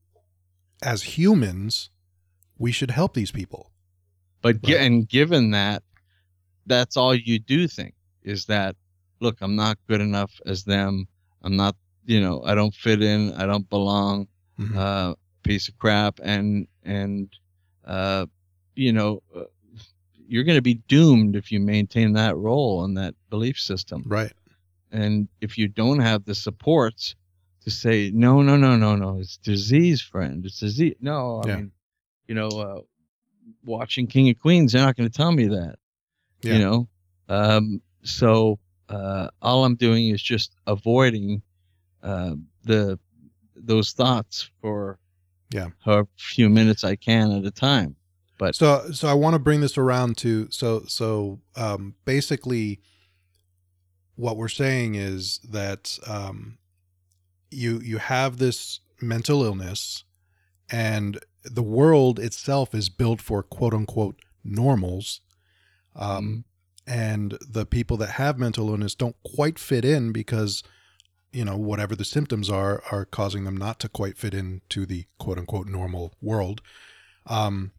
as 0.82 1.04
humans 1.18 1.90
we 2.58 2.72
should 2.72 2.92
help 2.92 3.14
these 3.14 3.32
people. 3.32 3.72
But 4.42 4.58
Right. 4.64 4.76
and 4.76 5.08
given 5.08 5.52
that, 5.52 5.84
that's 6.66 6.98
all 6.98 7.14
you 7.14 7.40
do 7.40 7.68
think 7.68 7.94
is 8.24 8.46
that, 8.46 8.76
look, 9.20 9.38
I'm 9.42 9.56
not 9.56 9.78
good 9.88 10.02
enough 10.02 10.32
as 10.46 10.64
them. 10.64 11.08
I'm 11.42 11.56
not, 11.56 11.76
you 12.06 12.22
know, 12.22 12.44
I 12.44 12.56
don't 12.56 12.74
fit 12.74 13.02
in. 13.02 13.34
I 13.34 13.46
don't 13.46 13.70
belong. 13.70 14.28
Mhm. 14.60 14.76
Uh, 14.76 15.16
piece 15.44 15.68
of 15.68 15.78
crap. 15.78 16.20
And 16.24 16.68
and 16.84 17.30
uh, 17.86 18.26
you 18.76 18.94
know, 18.94 19.22
uh, 19.36 19.44
you're 20.28 20.44
going 20.46 20.58
to 20.58 20.62
be 20.62 20.76
doomed 20.88 21.36
if 21.36 21.52
you 21.52 21.60
maintain 21.60 22.14
that 22.14 22.36
role 22.38 22.84
and 22.86 22.98
that 22.98 23.14
belief 23.30 23.60
system. 23.60 24.04
right 24.08 24.32
And 24.92 25.28
if 25.42 25.58
you 25.58 25.68
don't 25.68 26.00
have 26.00 26.24
the 26.26 26.34
supports 26.36 27.16
to 27.62 27.70
say, 27.72 28.12
no, 28.14 28.42
no, 28.42 28.56
no, 28.58 28.76
no, 28.78 28.96
no, 28.96 29.20
it's 29.20 29.38
disease, 29.38 30.02
friend. 30.02 30.46
It's 30.46 30.60
disease. 30.60 30.96
No, 31.02 31.42
I 31.44 31.48
Yeah. 31.48 31.56
mean, 31.58 31.72
you 32.28 32.36
know, 32.36 32.48
uh, 32.50 32.82
watching 33.66 34.08
King 34.08 34.30
of 34.30 34.40
Queens, 34.40 34.72
they're 34.72 34.86
not 34.86 34.96
going 34.96 35.10
to 35.10 35.16
tell 35.18 35.32
me 35.32 35.48
that. 35.48 35.76
Yeah. 36.44 36.54
You 36.54 36.60
know, 36.60 36.88
um, 37.30 37.82
so 38.04 38.60
uh, 38.90 39.30
all 39.42 39.66
I'm 39.66 39.76
doing 39.76 40.10
is 40.10 40.22
just 40.22 40.56
avoiding 40.68 41.42
uh, 42.02 42.36
the 42.64 43.00
those 43.56 43.92
thoughts 43.94 44.50
for 44.62 45.00
Yeah. 45.52 45.70
however 45.86 46.08
few 46.18 46.50
minutes 46.50 46.84
I 46.84 46.96
can 46.96 47.32
at 47.32 47.46
a 47.46 47.52
time. 47.52 47.96
But 48.38 48.56
So 48.56 48.92
so 48.92 49.08
I 49.08 49.14
want 49.14 49.36
to 49.36 49.40
bring 49.40 49.62
this 49.62 49.78
around 49.78 50.18
to 50.18 50.48
so 50.52 50.84
so 50.88 51.40
um 51.56 51.96
basically 52.04 52.82
what 54.16 54.38
we're 54.38 54.48
saying 54.50 54.96
is 54.96 55.40
that 55.50 55.98
um 56.08 56.58
you 57.52 57.80
you 57.80 58.00
have 58.00 58.38
this 58.38 58.82
mental 59.02 59.44
illness 59.44 60.04
and 60.70 61.20
the 61.44 61.64
world 61.64 62.20
itself 62.20 62.74
is 62.74 62.90
built 62.90 63.22
for 63.22 63.44
quote 63.44 63.74
unquote 63.74 64.18
normals 64.44 65.22
um 65.96 66.44
and 66.86 67.38
the 67.50 67.66
people 67.66 67.96
that 67.98 68.12
have 68.12 68.38
mental 68.38 68.70
illness 68.70 68.96
don't 68.96 69.16
quite 69.24 69.58
fit 69.58 69.86
in 69.86 70.12
because 70.12 70.64
you 71.32 71.46
know 71.46 71.58
whatever 71.58 71.96
the 71.96 72.06
symptoms 72.06 72.50
are 72.50 72.84
are 72.92 73.06
causing 73.06 73.44
them 73.44 73.58
not 73.58 73.80
to 73.80 73.88
quite 73.90 74.18
fit 74.18 74.34
into 74.34 74.86
the 74.86 75.06
quote 75.18 75.38
unquote 75.38 75.68
normal 75.68 76.14
world 76.22 76.62
um 77.28 77.72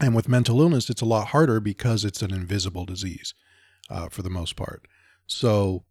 and 0.00 0.14
with 0.14 0.28
mental 0.28 0.60
illness, 0.60 0.88
it's 0.90 1.02
a 1.02 1.04
lot 1.06 1.28
harder 1.28 1.58
because 1.58 2.04
it's 2.04 2.22
an 2.22 2.32
invisible 2.32 2.84
disease 2.84 3.34
uh, 3.90 4.08
for 4.08 4.22
the 4.22 4.30
most 4.30 4.54
part. 4.54 4.86
So, 5.26 5.82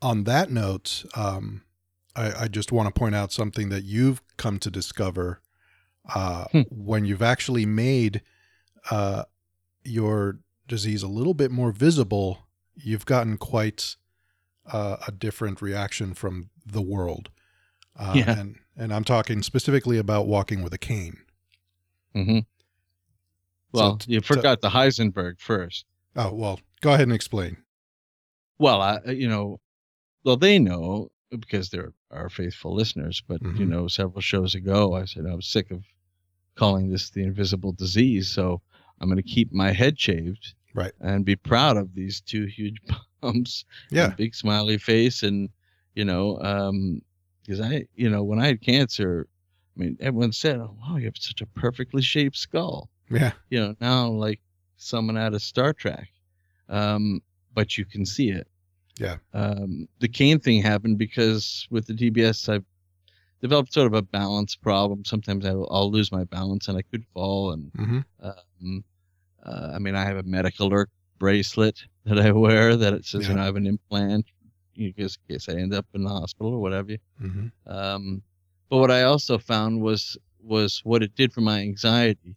on 0.00 0.24
that 0.24 0.50
note, 0.50 1.04
um, 1.14 1.62
I, 2.16 2.44
I 2.44 2.48
just 2.48 2.72
want 2.72 2.86
to 2.92 2.98
point 2.98 3.14
out 3.14 3.30
something 3.30 3.68
that 3.68 3.84
you've 3.84 4.22
come 4.38 4.58
to 4.60 4.70
discover 4.70 5.42
uh, 6.14 6.44
Hmm. 6.50 6.62
when 6.70 7.04
you've 7.04 7.22
actually 7.22 7.66
made 7.66 8.22
uh, 8.90 9.24
your 9.84 10.38
disease 10.72 11.02
a 11.02 11.08
little 11.08 11.34
bit 11.34 11.50
more 11.50 11.70
visible. 11.70 12.38
You've 12.74 13.04
gotten 13.04 13.36
quite 13.36 13.96
uh, 14.66 14.96
a 15.06 15.12
different 15.12 15.60
reaction 15.60 16.14
from 16.14 16.48
the 16.64 16.80
world. 16.80 17.28
Uh, 17.94 18.14
Yeah. 18.16 18.38
And, 18.38 18.56
and 18.76 18.92
I'm 18.94 19.04
talking 19.04 19.42
specifically 19.42 19.98
about 19.98 20.26
walking 20.26 20.62
with 20.62 20.72
a 20.72 20.78
cane. 20.78 21.18
hmm 22.14 22.40
well, 23.72 23.96
t- 23.96 24.12
you 24.12 24.20
forgot 24.20 24.60
the 24.60 24.68
Heisenberg 24.70 25.40
first. 25.40 25.86
Oh, 26.16 26.34
well, 26.34 26.60
go 26.82 26.90
ahead 26.92 27.02
and 27.08 27.12
explain. 27.12 27.56
Well, 28.58 28.80
I, 28.82 28.98
you 29.10 29.28
know, 29.28 29.60
well, 30.24 30.36
they 30.36 30.58
know 30.58 31.10
because 31.30 31.70
they're 31.70 31.94
our 32.10 32.28
faithful 32.28 32.74
listeners. 32.74 33.22
But 33.26 33.40
you 33.42 33.48
Mhm. 33.64 33.68
know, 33.68 33.88
several 33.88 34.20
shows 34.20 34.54
ago, 34.54 34.94
I 34.94 35.06
said 35.06 35.24
I 35.26 35.34
was 35.34 35.46
sick 35.46 35.70
of 35.70 35.84
calling 36.54 36.90
this 36.90 37.08
the 37.10 37.22
invisible 37.22 37.72
disease, 37.72 38.30
so 38.30 38.60
I'm 39.00 39.08
going 39.08 39.16
to 39.16 39.34
keep 39.36 39.52
my 39.52 39.72
head 39.72 39.98
shaved, 39.98 40.54
Right. 40.74 40.92
and 41.00 41.24
be 41.24 41.36
proud 41.36 41.76
of 41.76 41.94
these 41.94 42.20
two 42.20 42.46
huge 42.46 42.80
bumps, 43.20 43.64
Yeah. 43.90 44.14
big 44.16 44.34
smiley 44.34 44.78
face, 44.78 45.22
and 45.22 45.50
you 45.94 46.04
know, 46.04 46.38
um, 46.40 47.02
because 47.44 47.60
I, 47.60 47.86
you 47.94 48.08
know, 48.08 48.22
when 48.22 48.38
I 48.38 48.46
had 48.46 48.60
cancer, 48.62 49.28
I 49.76 49.80
mean, 49.80 49.96
everyone 50.00 50.32
said, 50.32 50.56
"Oh, 50.60 50.76
wow, 50.80 50.96
you 50.96 51.04
have 51.06 51.16
such 51.16 51.40
a 51.40 51.46
perfectly 51.46 52.02
shaped 52.02 52.36
skull." 52.36 52.88
Yeah. 53.10 53.32
you 53.50 53.60
know, 53.60 53.74
now 53.80 54.08
like 54.08 54.40
someone 54.76 55.16
out 55.18 55.34
of 55.34 55.42
Star 55.42 55.72
Trek. 55.72 56.08
Um, 56.68 57.20
but 57.54 57.76
you 57.76 57.84
can 57.84 58.06
see 58.06 58.30
it. 58.30 58.46
Yeah. 58.98 59.16
Um, 59.34 59.88
the 60.00 60.08
cane 60.08 60.38
thing 60.40 60.62
happened 60.62 60.98
because 60.98 61.66
with 61.70 61.86
the 61.86 61.92
DBS, 61.94 62.48
I've 62.48 62.64
developed 63.40 63.72
sort 63.72 63.86
of 63.86 63.94
a 63.94 64.02
balance 64.02 64.54
problem. 64.56 65.04
Sometimes 65.04 65.44
I'll, 65.44 65.68
I'll 65.70 65.90
lose 65.90 66.10
my 66.12 66.24
balance 66.24 66.68
and 66.68 66.78
I 66.78 66.82
could 66.82 67.04
fall. 67.12 67.52
And 67.52 67.72
hmm 67.76 68.00
um, 68.20 68.84
uh, 69.44 69.72
I 69.74 69.78
mean, 69.78 69.94
I 69.94 70.04
have 70.04 70.16
a 70.16 70.22
medical 70.22 70.68
alert 70.68 70.90
bracelet 71.18 71.82
that 72.04 72.18
I 72.18 72.32
wear 72.32 72.76
that 72.76 72.92
it 72.92 73.04
says, 73.04 73.22
Yeah. 73.24 73.30
you 73.30 73.36
know, 73.36 73.42
I 73.42 73.46
have 73.46 73.56
an 73.56 73.66
implant 73.66 74.26
in 74.74 74.92
case, 74.94 75.18
in 75.28 75.34
case 75.34 75.48
I 75.48 75.54
end 75.54 75.74
up 75.74 75.86
in 75.94 76.02
the 76.04 76.10
hospital 76.10 76.52
or 76.54 76.60
whatever. 76.60 76.96
hmm 77.18 77.46
Um, 77.66 78.22
but 78.68 78.78
what 78.78 78.90
I 78.90 79.02
also 79.02 79.38
found 79.38 79.82
was 79.82 80.16
was 80.42 80.80
what 80.82 81.02
it 81.02 81.14
did 81.14 81.32
for 81.32 81.40
my 81.40 81.60
anxiety, 81.60 82.34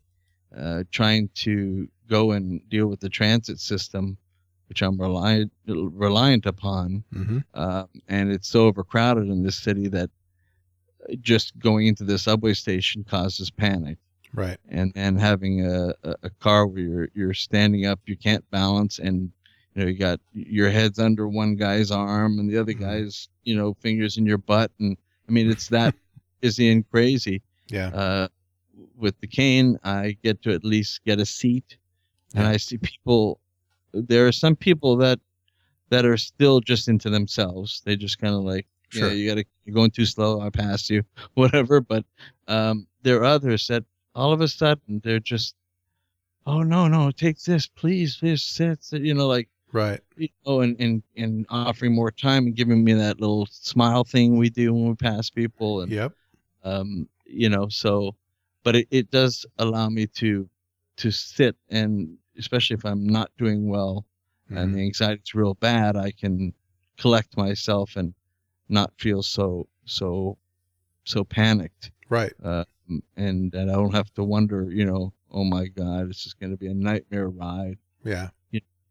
uh, 0.56 0.84
trying 0.92 1.30
to 1.34 1.88
go 2.08 2.32
and 2.34 2.62
deal 2.70 2.86
with 2.88 3.00
the 3.00 3.10
transit 3.10 3.60
system, 3.60 4.18
which 4.70 4.82
I'm 4.84 5.00
reliant 5.00 5.52
reliant 5.66 6.46
upon, 6.46 7.04
hmm 7.12 7.40
um, 7.54 7.88
and 8.08 8.32
it's 8.32 8.48
so 8.50 8.66
overcrowded 8.68 9.28
in 9.30 9.44
this 9.44 9.56
city 9.56 9.88
that 9.88 10.10
just 11.22 11.58
going 11.60 11.88
into 11.88 12.04
the 12.04 12.18
subway 12.18 12.54
station 12.54 13.04
causes 13.04 13.50
panic. 13.52 13.98
Right. 14.36 14.58
And 14.70 14.92
and 14.96 15.20
having 15.20 15.66
a, 15.66 15.94
a, 16.04 16.30
car 16.40 16.68
where 16.68 16.80
you're 16.82 17.10
you're 17.14 17.34
standing 17.34 17.86
up, 17.86 18.00
you 18.06 18.18
can't 18.18 18.50
balance, 18.52 19.00
and 19.00 19.32
you 19.74 19.82
know 19.82 19.88
you 19.88 19.98
got 19.98 20.20
your 20.34 20.70
head's 20.70 21.00
under 21.00 21.28
one 21.28 21.56
guy's 21.56 21.92
arm 21.92 22.40
and 22.40 22.50
the 22.50 22.58
other 22.58 22.74
Mhm. 22.74 22.80
guy's 22.80 23.30
you 23.44 23.56
know 23.56 23.74
fingers 23.76 24.18
in 24.18 24.26
your 24.26 24.38
butt, 24.38 24.72
and 24.80 24.98
I 25.28 25.32
mean 25.32 25.50
it's 25.50 25.70
that 25.70 25.96
busy 26.42 26.72
and 26.72 26.90
crazy. 26.90 27.42
Yeah. 27.68 27.88
Uh, 27.88 28.28
with 28.98 29.20
the 29.22 29.28
cane, 29.28 29.78
I 29.84 30.18
get 30.24 30.42
to 30.44 30.54
at 30.54 30.64
least 30.64 31.04
get 31.06 31.20
a 31.20 31.26
seat, 31.26 31.78
and 32.34 32.44
Yeah. 32.44 32.52
I 32.52 32.58
see 32.58 32.78
people. 32.78 33.40
There 33.94 34.28
are 34.28 34.32
some 34.34 34.56
people 34.56 34.98
that 34.98 35.20
that 35.90 36.06
are 36.06 36.18
still 36.18 36.60
just 36.60 36.88
into 36.88 37.10
themselves. 37.10 37.82
They 37.86 37.96
just 37.96 38.18
kind 38.18 38.34
of 38.34 38.44
like, 38.44 38.66
Sure. 38.90 39.08
yeah, 39.10 39.14
you 39.14 39.30
gotta, 39.30 39.46
you're 39.66 39.76
going 39.76 39.92
too 39.92 40.06
slow. 40.06 40.42
I 40.42 40.50
passed 40.50 40.90
you, 40.90 41.04
whatever. 41.36 41.80
But 41.80 42.06
um, 42.48 42.88
there 43.04 43.20
are 43.22 43.24
others 43.26 43.68
that 43.68 43.84
all 44.16 44.32
of 44.34 44.42
a 44.42 44.48
sudden 44.48 45.02
they're 45.04 45.20
just, 45.20 45.56
oh 46.46 46.62
no, 46.64 46.88
no, 46.88 47.12
take 47.12 47.40
this, 47.44 47.68
please, 47.68 48.18
please 48.18 48.44
sit, 48.44 48.84
sit," 48.84 49.02
you 49.02 49.14
know, 49.14 49.28
like 49.28 49.50
Right. 49.72 50.00
you 50.16 50.30
know, 50.46 50.62
and 50.62 50.80
and 50.80 51.04
and 51.18 51.46
offering 51.50 51.94
more 51.94 52.12
time 52.12 52.46
and 52.48 52.56
giving 52.56 52.84
me 52.84 52.94
that 52.94 53.20
little 53.20 53.46
smile 53.48 54.04
thing 54.04 54.38
we 54.38 54.50
do 54.50 54.74
when 54.74 54.90
we 54.90 54.96
pass 54.96 55.30
people, 55.30 55.82
and 55.82 55.92
Yep. 55.92 56.14
um, 56.64 57.10
you 57.26 57.50
know, 57.50 57.68
so, 57.70 58.16
but 58.64 58.76
it, 58.76 58.88
it 58.92 59.12
does 59.12 59.46
allow 59.58 59.90
me 59.90 60.08
to 60.08 60.50
to 60.98 61.12
sit 61.12 61.58
and 61.70 62.18
especially 62.38 62.76
if 62.76 62.86
I'm 62.86 63.06
not 63.08 63.32
doing 63.38 63.68
well 63.68 64.06
and 64.50 64.72
Mhm. 64.72 64.74
the 64.76 64.82
anxiety's 64.82 65.34
real 65.36 65.56
bad, 65.56 65.96
I 65.98 66.12
can 66.12 66.54
collect 66.98 67.36
myself 67.38 67.96
and 67.98 68.14
not 68.70 68.94
feel 68.98 69.22
so 69.24 69.68
so 69.86 70.38
so 71.04 71.24
panicked. 71.24 71.92
Right. 72.10 72.34
uh, 72.44 72.66
and 73.16 73.52
that 73.52 73.70
I 73.70 73.74
don't 73.74 73.94
have 73.94 74.14
to 74.16 74.24
wonder, 74.24 74.70
you 74.72 74.86
know, 74.86 75.14
oh 75.32 75.44
my 75.44 75.68
God, 75.68 76.10
this 76.10 76.26
is 76.26 76.34
going 76.34 76.52
to 76.52 76.58
be 76.58 76.68
a 76.68 76.74
nightmare 76.74 77.30
ride. 77.30 77.78
Yeah. 78.04 78.30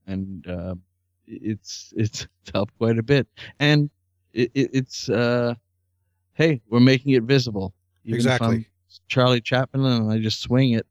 And 0.07 0.47
uh, 0.47 0.75
it's 1.27 1.93
it's 1.97 2.27
helped 2.53 2.77
quite 2.77 2.99
a 2.99 3.03
bit, 3.03 3.27
and 3.59 3.89
it, 4.35 4.51
it, 4.55 4.71
it's 4.75 5.09
uh, 5.09 5.55
hey, 6.35 6.61
we're 6.69 6.81
making 6.81 7.13
it 7.13 7.23
visible. 7.23 7.73
Even 8.05 8.17
Exactly. 8.17 8.69
Charlie 9.09 9.41
Chaplin 9.41 9.85
and 9.85 10.13
I 10.13 10.19
just 10.19 10.41
swing 10.41 10.73
it, 10.73 10.87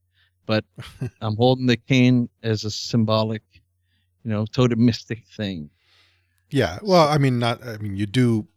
but 0.45 0.65
I'm 1.21 1.35
holding 1.35 1.67
the 1.67 1.77
cane 1.77 2.29
as 2.41 2.63
a 2.63 2.71
symbolic, 2.71 3.43
you 4.23 4.31
know, 4.31 4.45
totemistic 4.45 5.27
thing. 5.27 5.69
Yeah. 6.49 6.79
Well, 6.81 7.07
I 7.07 7.17
mean, 7.17 7.39
not. 7.39 7.65
I 7.65 7.77
mean, 7.77 7.95
you 7.95 8.05
do. 8.05 8.47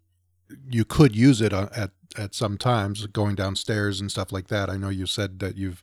You 0.71 0.85
could 0.85 1.17
use 1.17 1.41
it 1.41 1.53
uh, 1.53 1.69
at 1.77 1.91
at 2.17 2.35
some 2.35 2.57
times, 2.57 3.07
going 3.09 3.35
downstairs 3.35 4.01
and 4.01 4.11
stuff 4.11 4.33
like 4.33 4.49
that. 4.49 4.71
I 4.71 4.77
know 4.77 4.89
you 4.89 5.07
said 5.07 5.39
that 5.41 5.57
you've 5.57 5.83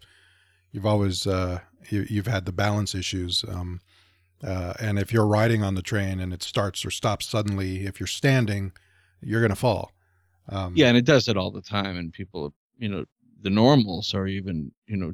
you've 0.71 0.85
always 0.85 1.27
uh, 1.27 1.59
you, 1.89 2.05
you've 2.09 2.27
had 2.27 2.45
the 2.45 2.51
balance 2.51 2.95
issues. 2.95 3.43
Um, 3.47 3.81
uh, 4.43 4.73
and 4.79 4.99
if 4.99 5.13
you're 5.13 5.27
riding 5.27 5.63
on 5.63 5.75
the 5.75 5.81
train 5.81 6.19
and 6.19 6.33
it 6.33 6.43
starts 6.43 6.85
or 6.85 6.91
stops 6.91 7.27
suddenly, 7.27 7.85
if 7.85 7.99
you're 7.99 8.07
standing, 8.07 8.73
you're 9.21 9.41
gonna 9.41 9.55
fall. 9.55 9.91
Um, 10.49 10.75
Yeah, 10.75 10.87
and 10.87 10.97
it 10.97 11.05
does 11.05 11.27
it 11.27 11.37
all 11.37 11.51
the 11.51 11.61
time, 11.61 11.97
and 11.97 12.11
people, 12.11 12.53
you 12.77 12.89
know, 12.89 13.05
the 13.41 13.49
normals 13.49 14.13
are 14.13 14.27
even, 14.27 14.71
you 14.87 14.97
know, 14.97 15.13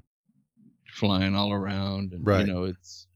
flying 0.87 1.35
all 1.35 1.51
around, 1.51 2.13
and 2.13 2.25
Right. 2.25 2.45
you 2.47 2.51
know, 2.51 2.63
it's, 2.63 3.07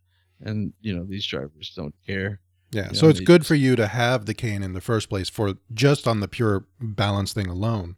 and 0.42 0.74
you 0.82 0.96
know, 0.96 1.06
these 1.06 1.26
drivers 1.26 1.74
don't 1.76 1.96
care. 2.06 2.40
Yeah. 2.74 2.88
Yeah, 2.88 2.94
So 2.94 3.10
it's 3.10 3.20
good 3.20 3.46
for 3.46 3.56
you 3.56 3.76
to 3.76 3.88
have 3.88 4.26
the 4.26 4.34
cane 4.34 4.64
in 4.64 4.74
the 4.74 4.82
first 4.82 5.10
place 5.10 5.30
for 5.30 5.56
just 5.74 6.08
on 6.08 6.20
the 6.20 6.28
pure 6.28 6.66
balance 6.80 7.34
thing 7.34 7.48
alone. 7.48 7.96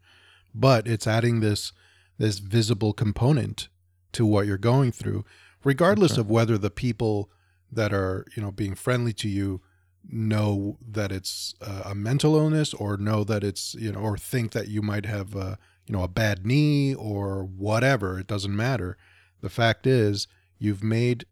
But 0.53 0.87
it's 0.87 1.07
adding 1.07 1.39
this 1.39 1.73
this 2.17 2.39
visible 2.39 2.93
component 2.93 3.67
to 4.13 4.25
what 4.25 4.47
you're 4.47 4.57
going 4.57 4.93
through, 4.93 5.25
regardless 5.65 6.13
right. 6.13 6.19
of 6.19 6.29
whether 6.29 6.57
the 6.57 6.69
people 6.69 7.29
that 7.69 7.93
are, 7.93 8.25
you 8.35 8.41
know, 8.41 8.51
being 8.51 8.75
friendly 8.75 9.11
to 9.11 9.27
you 9.27 9.61
know 10.07 10.77
that 10.87 11.11
it's 11.11 11.55
uh, 11.61 11.83
a 11.85 11.95
mental 11.95 12.35
illness 12.35 12.73
or 12.73 12.95
know 12.95 13.23
that 13.23 13.43
it's, 13.43 13.75
you 13.75 13.91
know, 13.91 13.99
or 13.99 14.17
think 14.17 14.51
that 14.51 14.69
you 14.69 14.81
might 14.81 15.05
have 15.05 15.35
a, 15.35 15.57
you 15.87 15.93
know, 15.93 16.03
a 16.03 16.07
bad 16.07 16.45
knee 16.45 16.93
or 16.95 17.43
whatever, 17.43 18.19
it 18.19 18.27
doesn't 18.27 18.55
matter. 18.55 18.97
The 19.41 19.49
fact 19.49 19.85
is 19.85 20.27
you've 20.57 20.83
made 20.83 21.25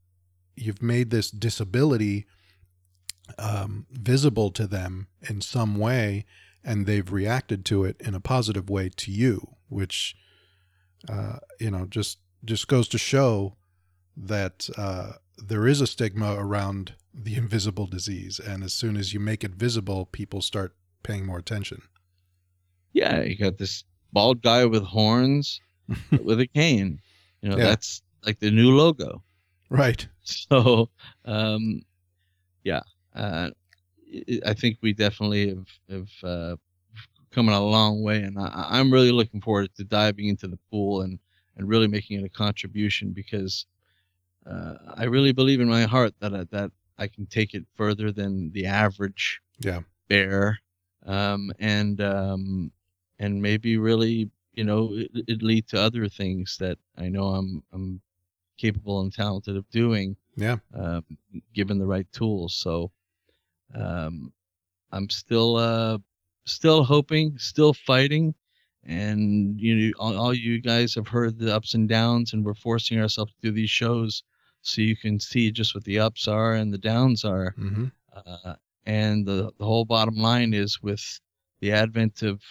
you've 0.56 0.82
made 0.82 1.10
this 1.10 1.32
disability 1.32 2.28
um, 3.38 3.86
visible 3.92 4.52
to 4.52 4.68
them 4.68 5.08
in 5.30 5.42
some 5.42 5.78
way, 5.78 6.26
and 6.64 6.86
they've 6.86 7.12
reacted 7.12 7.66
to 7.66 7.84
it 7.86 7.98
in 8.00 8.14
a 8.16 8.20
positive 8.20 8.70
way 8.70 8.90
to 8.90 9.12
you, 9.12 9.56
which 9.70 10.16
uh, 11.10 11.38
you 11.60 11.72
know 11.72 11.86
just 11.86 12.20
just 12.46 12.68
goes 12.68 12.88
to 12.90 12.98
show 12.98 13.56
that 14.18 14.70
uh, 14.78 15.14
there 15.38 15.68
is 15.68 15.82
a 15.82 15.88
stigma 15.88 16.36
around 16.38 16.94
the 17.14 17.36
invisible 17.36 17.88
disease, 17.88 18.40
and 18.40 18.64
as 18.64 18.74
soon 18.74 18.98
as 18.98 19.14
you 19.14 19.20
make 19.20 19.44
it 19.44 19.52
visible, 19.52 20.06
people 20.06 20.42
start 20.42 20.76
paying 21.04 21.26
more 21.26 21.38
attention. 21.40 21.82
Yeah, 22.94 23.22
you 23.22 23.36
got 23.38 23.58
this 23.58 23.84
bald 24.12 24.42
guy 24.42 24.66
with 24.66 24.84
horns 24.84 25.60
with 26.24 26.40
a 26.40 26.48
cane. 26.48 27.02
You 27.42 27.50
know, 27.50 27.58
Yeah. 27.58 27.66
that's 27.66 28.02
like 28.26 28.40
the 28.40 28.52
new 28.52 28.76
logo. 28.76 29.24
Right. 29.70 30.08
So, 30.26 30.90
um, 31.26 31.82
yeah, 32.64 32.80
uh, 33.16 33.50
I- 34.46 34.54
think 34.54 34.78
we 34.82 34.94
definitely 34.94 35.50
have, 35.50 35.68
have 35.90 36.10
uh, 36.24 36.56
come 37.32 37.50
a 37.50 37.60
long 37.66 38.04
way, 38.04 38.22
and 38.24 38.38
I, 38.38 38.68
I'm 38.70 38.92
really 38.92 39.12
looking 39.12 39.42
forward 39.42 39.74
to 39.76 39.84
diving 39.84 40.28
into 40.28 40.48
the 40.48 40.60
pool 40.70 41.02
and, 41.02 41.20
and 41.58 41.68
really 41.68 41.88
making 41.88 42.20
it 42.20 42.26
a 42.26 42.30
contribution 42.30 43.12
because 43.12 43.66
uh, 44.46 44.74
I 44.96 45.06
really 45.06 45.32
believe 45.32 45.62
in 45.62 45.70
my 45.70 45.84
heart 45.84 46.14
that 46.20 46.34
I, 46.34 46.44
that 46.52 46.72
I 46.98 47.08
can 47.08 47.26
take 47.26 47.54
it 47.54 47.66
further 47.76 48.12
than 48.12 48.52
the 48.52 48.66
average 48.66 49.42
Yeah. 49.60 49.82
bear, 50.10 50.60
um, 51.06 51.52
and 51.60 52.00
um, 52.02 52.72
and 53.20 53.42
maybe 53.42 53.78
really, 53.78 54.30
you 54.54 54.64
know, 54.64 54.94
it, 54.94 55.10
it 55.28 55.42
lead 55.42 55.68
to 55.70 55.80
other 55.80 56.08
things 56.08 56.58
that 56.60 56.78
I 56.98 57.10
know 57.10 57.30
I'm 57.30 57.64
I'm 57.72 58.02
capable 58.58 59.02
and 59.02 59.12
talented 59.12 59.56
of 59.58 59.70
doing 59.72 60.16
Yeah. 60.36 60.58
um, 60.74 61.04
given 61.54 61.78
the 61.80 61.86
right 61.86 62.08
tools. 62.12 62.54
So 62.56 62.92
um, 63.76 64.34
I'm 64.92 65.10
still 65.10 65.58
uh, 65.58 65.98
still 66.46 66.84
hoping, 66.84 67.38
still 67.38 67.74
fighting, 67.74 68.36
and 68.84 69.60
you 69.60 69.76
know, 69.76 69.92
all, 70.00 70.18
all 70.18 70.34
you 70.34 70.62
guys 70.62 70.96
have 70.96 71.08
heard 71.08 71.38
the 71.40 71.54
ups 71.56 71.74
and 71.74 71.88
downs, 71.90 72.34
and 72.34 72.46
we're 72.46 72.54
forcing 72.54 73.00
ourselves 73.00 73.34
to 73.34 73.50
do 73.50 73.52
these 73.52 73.70
shows 73.70 74.24
so 74.62 74.82
you 74.82 74.96
can 74.96 75.20
see 75.20 75.52
just 75.52 75.76
what 75.76 75.84
the 75.84 76.00
ups 76.00 76.28
are 76.28 76.54
and 76.54 76.74
the 76.74 76.78
downs 76.78 77.24
are. 77.26 77.54
hmm 77.58 77.86
Uh, 78.14 78.56
and 78.86 79.26
the, 79.26 79.52
the 79.58 79.66
whole 79.66 79.86
bottom 79.86 80.16
line 80.16 80.54
is 80.54 80.82
with 80.82 81.20
the 81.62 81.72
advent 81.72 82.22
of 82.22 82.42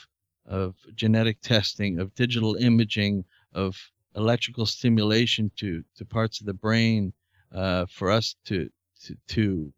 of 0.47 0.77
genetic 0.95 1.41
testing, 1.41 1.99
of 2.01 2.15
digital 2.15 2.57
imaging, 2.57 3.25
of 3.53 3.77
electrical 4.17 4.67
stimulation 4.67 5.51
to 5.57 5.85
to 5.97 6.05
parts 6.05 6.41
of 6.41 6.47
the 6.47 6.55
brain, 6.55 7.13
uh, 7.53 7.87
for 7.87 8.11
us 8.11 8.35
to 8.45 8.69
to 9.05 9.17
to 9.29 9.73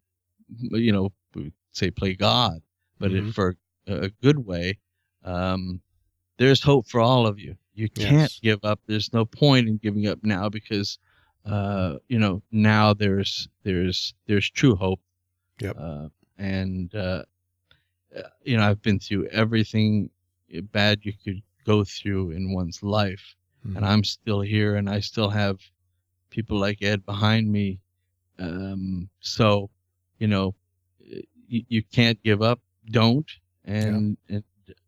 you 0.71 0.91
know 0.91 1.11
we 1.35 1.51
say 1.71 1.91
play 1.91 2.15
God, 2.15 2.61
but 2.99 3.11
Mhm. 3.11 3.29
it, 3.29 3.33
for 3.33 3.55
a, 3.87 4.09
good 4.09 4.45
way. 4.45 4.79
Um, 5.23 5.81
there's 6.37 6.61
hope 6.63 6.87
for 6.87 7.01
all 7.01 7.27
of 7.27 7.39
you. 7.39 7.57
You 7.73 7.89
can't 7.89 8.21
Yes. 8.21 8.39
give 8.41 8.63
up. 8.63 8.79
There's 8.87 9.11
no 9.13 9.25
point 9.25 9.67
in 9.67 9.77
giving 9.77 10.07
up 10.07 10.19
now 10.23 10.49
because 10.49 10.97
uh, 11.45 11.97
you 12.07 12.17
know 12.19 12.41
now 12.51 12.93
there's 12.93 13.47
there's 13.63 14.13
there's 14.25 14.49
true 14.49 14.75
hope 14.75 14.99
Yep. 15.59 15.75
uh, 15.77 16.07
and 16.37 16.93
uh, 16.95 17.23
uh, 18.15 18.21
you 18.43 18.57
know 18.57 18.63
I've 18.67 18.81
been 18.81 18.99
through 18.99 19.27
everything 19.27 20.09
bad 20.71 20.99
you 21.03 21.13
could 21.23 21.41
go 21.65 21.83
through 21.83 22.31
in 22.31 22.53
one's 22.53 22.81
life, 22.83 23.35
Mhm. 23.65 23.75
and 23.77 23.85
I'm 23.85 24.03
still 24.03 24.41
here, 24.41 24.75
and 24.75 24.89
I 24.89 24.99
still 25.01 25.29
have 25.29 25.59
people 26.29 26.57
like 26.59 26.81
Ed 26.81 27.05
behind 27.05 27.51
me. 27.51 27.79
Um, 28.37 29.09
so, 29.21 29.69
you 30.19 30.27
know, 30.27 30.53
you, 31.47 31.63
you 31.67 31.83
can't 31.83 32.21
give 32.23 32.41
up. 32.41 32.59
Don't, 32.89 33.29
and, 33.63 34.17
and 34.29 34.43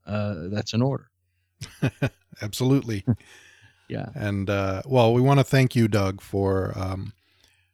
uh, 0.05 0.35
that's 0.49 0.73
an 0.73 0.81
order. 0.81 1.09
Absolutely. 2.41 3.03
Yeah. 3.89 4.09
And 4.15 4.49
uh, 4.49 4.81
well, 4.85 5.13
we 5.13 5.21
want 5.21 5.39
to 5.39 5.43
thank 5.43 5.75
you, 5.75 5.87
Doug, 5.87 6.21
for 6.21 6.73
um, 6.77 7.13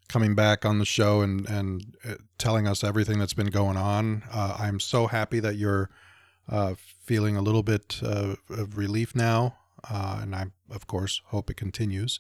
coming 0.08 0.36
back 0.36 0.64
on 0.64 0.80
the 0.80 0.86
show 0.86 1.22
and 1.22 1.50
and 1.50 1.98
uh, 2.08 2.16
telling 2.38 2.68
us 2.68 2.84
everything 2.84 3.20
that's 3.20 3.34
been 3.34 3.48
going 3.48 3.78
on. 3.78 4.24
Uh, 4.32 4.56
I'm 4.60 4.80
so 4.80 5.08
happy 5.08 5.40
that 5.40 5.56
you're 5.56 5.90
uh, 6.48 6.76
feeling 6.78 7.36
a 7.36 7.42
little 7.42 7.64
bit 7.64 8.00
uh, 8.04 8.36
of 8.50 8.78
relief 8.78 9.16
now, 9.16 9.56
uh, 9.90 10.20
and 10.22 10.36
I, 10.36 10.46
of 10.70 10.88
course, 10.88 11.22
hope 11.26 11.50
it 11.50 11.58
continues. 11.58 12.20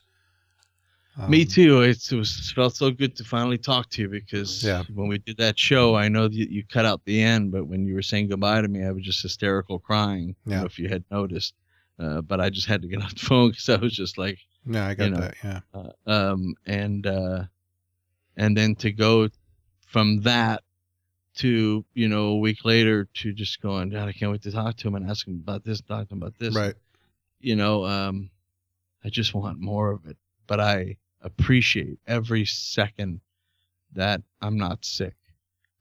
Me 1.27 1.41
Um, 1.43 1.47
too. 1.47 1.81
It's, 1.81 2.11
it 2.11 2.15
was 2.15 2.37
it 2.49 2.53
felt 2.55 2.75
so 2.75 2.89
good 2.89 3.15
to 3.17 3.23
finally 3.23 3.57
talk 3.57 3.89
to 3.91 4.01
you 4.01 4.09
because 4.09 4.63
Yeah. 4.63 4.83
when 4.93 5.07
we 5.07 5.19
did 5.19 5.37
that 5.37 5.59
show, 5.59 5.95
I 5.95 6.07
know 6.09 6.27
that 6.27 6.33
you 6.51 6.63
cut 6.65 6.85
out 6.85 7.01
the 7.05 7.21
end, 7.21 7.51
but 7.51 7.65
when 7.65 7.85
you 7.85 7.93
were 7.93 8.01
saying 8.01 8.29
goodbye 8.29 8.61
to 8.61 8.67
me, 8.67 8.83
I 8.83 8.91
was 8.91 9.03
just 9.03 9.21
hysterical 9.21 9.77
crying. 9.79 10.35
Yeah. 10.45 10.65
if 10.65 10.79
you 10.79 10.89
had 10.89 11.03
noticed, 11.11 11.53
uh, 11.99 12.21
but 12.21 12.39
I 12.41 12.49
just 12.49 12.67
had 12.67 12.81
to 12.81 12.87
get 12.87 13.01
off 13.03 13.13
the 13.13 13.19
phone 13.25 13.49
because 13.51 13.69
I 13.69 13.75
was 13.77 13.93
just 13.93 14.17
like, 14.17 14.39
Yeah, 14.65 14.87
I 14.87 14.93
got 14.95 15.11
know, 15.11 15.17
that. 15.19 15.35
Yeah, 15.43 15.59
uh, 15.73 15.91
um, 16.09 16.55
and 16.65 17.05
uh, 17.05 17.43
and 18.35 18.57
then 18.57 18.73
to 18.77 18.91
go 18.91 19.29
from 19.85 20.21
that 20.21 20.63
to 21.35 21.85
you 21.93 22.07
know 22.07 22.25
a 22.29 22.37
week 22.39 22.65
later 22.65 23.07
to 23.21 23.33
just 23.33 23.61
going, 23.61 23.89
God, 23.89 24.07
I 24.07 24.13
can't 24.13 24.31
wait 24.31 24.41
to 24.43 24.51
talk 24.51 24.77
to 24.77 24.87
him 24.87 24.95
and 24.95 25.07
ask 25.09 25.27
him 25.27 25.39
about 25.43 25.63
this, 25.63 25.81
talk 25.81 26.07
to 26.07 26.13
him 26.15 26.21
about 26.23 26.37
this. 26.39 26.55
right. 26.55 26.73
You 27.39 27.55
know, 27.55 27.85
um, 27.85 28.29
I 29.03 29.09
just 29.09 29.33
want 29.35 29.59
more 29.59 29.91
of 29.91 30.05
it, 30.07 30.17
but 30.47 30.59
I 30.59 30.97
appreciate 31.23 31.97
every 32.05 32.45
second 32.45 33.21
that 33.93 34.21
I'm 34.41 34.57
not 34.57 34.85
sick. 34.85 35.15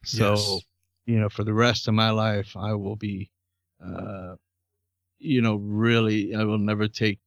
So, 0.05 0.31
Yes. 0.31 0.61
you 1.07 1.21
know, 1.21 1.29
for 1.29 1.45
the 1.45 1.55
rest 1.55 1.89
of 1.89 1.95
my 1.95 2.11
life, 2.11 2.57
I 2.57 2.75
will 2.75 2.97
be, 2.97 3.31
uh, 3.85 4.37
you 5.19 5.41
know, 5.41 5.57
really, 5.57 6.35
I 6.35 6.45
will 6.45 6.59
never 6.59 6.89
take 6.89 7.19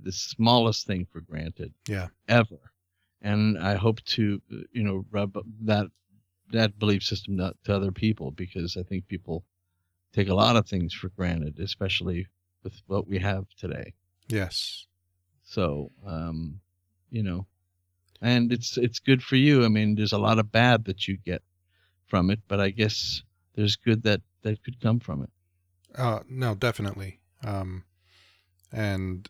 the 0.00 0.12
smallest 0.12 0.86
thing 0.86 1.06
for 1.10 1.20
granted. 1.20 1.72
Yeah. 1.86 2.08
Ever. 2.28 2.72
And 3.20 3.58
I 3.58 3.74
hope 3.74 4.02
to, 4.04 4.40
you 4.72 4.82
know, 4.82 5.04
rub 5.10 5.36
that 5.62 5.86
that 6.50 6.78
belief 6.78 7.02
system 7.02 7.38
to, 7.38 7.54
to 7.64 7.74
other 7.74 7.92
people 7.92 8.30
because 8.30 8.76
I 8.76 8.82
think 8.82 9.08
people 9.08 9.44
take 10.12 10.28
a 10.28 10.34
lot 10.34 10.56
of 10.56 10.66
things 10.66 10.92
for 10.92 11.08
granted, 11.08 11.58
especially 11.58 12.26
with 12.62 12.74
what 12.86 13.08
we 13.08 13.18
have 13.18 13.46
today. 13.56 13.94
Yes. 14.28 14.86
So, 15.44 15.90
um, 16.06 16.60
you 17.10 17.22
know, 17.22 17.46
and 18.22 18.52
it's 18.52 18.78
it's 18.78 18.98
good 18.98 19.22
for 19.22 19.36
you. 19.36 19.64
I 19.64 19.68
mean, 19.68 19.96
there's 19.96 20.12
a 20.12 20.18
lot 20.18 20.38
of 20.38 20.52
bad 20.52 20.84
that 20.86 21.06
you 21.06 21.18
get 21.18 21.42
from 22.06 22.30
it, 22.30 22.40
but 22.48 22.60
I 22.60 22.70
guess 22.70 23.22
there's 23.54 23.76
good 23.76 24.04
that 24.04 24.22
that 24.42 24.62
could 24.64 24.80
come 24.80 25.00
from 25.00 25.22
it. 25.22 25.30
Uh, 25.94 26.20
no, 26.28 26.54
definitely. 26.54 27.20
Um, 27.44 27.84
and 28.72 29.28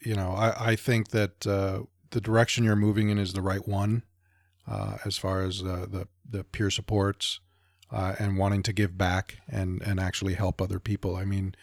you 0.00 0.14
know, 0.14 0.32
I, 0.32 0.72
I 0.72 0.76
think 0.76 1.08
that 1.08 1.46
uh, 1.46 1.80
the 2.10 2.20
direction 2.20 2.64
you're 2.64 2.76
moving 2.76 3.08
in 3.08 3.18
is 3.18 3.32
the 3.32 3.42
right 3.42 3.66
one 3.66 4.04
uh, 4.68 4.98
as 5.04 5.16
far 5.16 5.42
as 5.42 5.62
uh, 5.62 5.86
the, 5.90 6.08
the 6.28 6.44
peer 6.44 6.70
supports 6.70 7.40
uh, 7.90 8.14
and 8.18 8.38
wanting 8.38 8.62
to 8.62 8.72
give 8.72 8.96
back 8.96 9.38
and, 9.48 9.82
and 9.82 9.98
actually 9.98 10.34
help 10.34 10.60
other 10.60 10.78
people. 10.78 11.16
I 11.16 11.24
mean, 11.24 11.54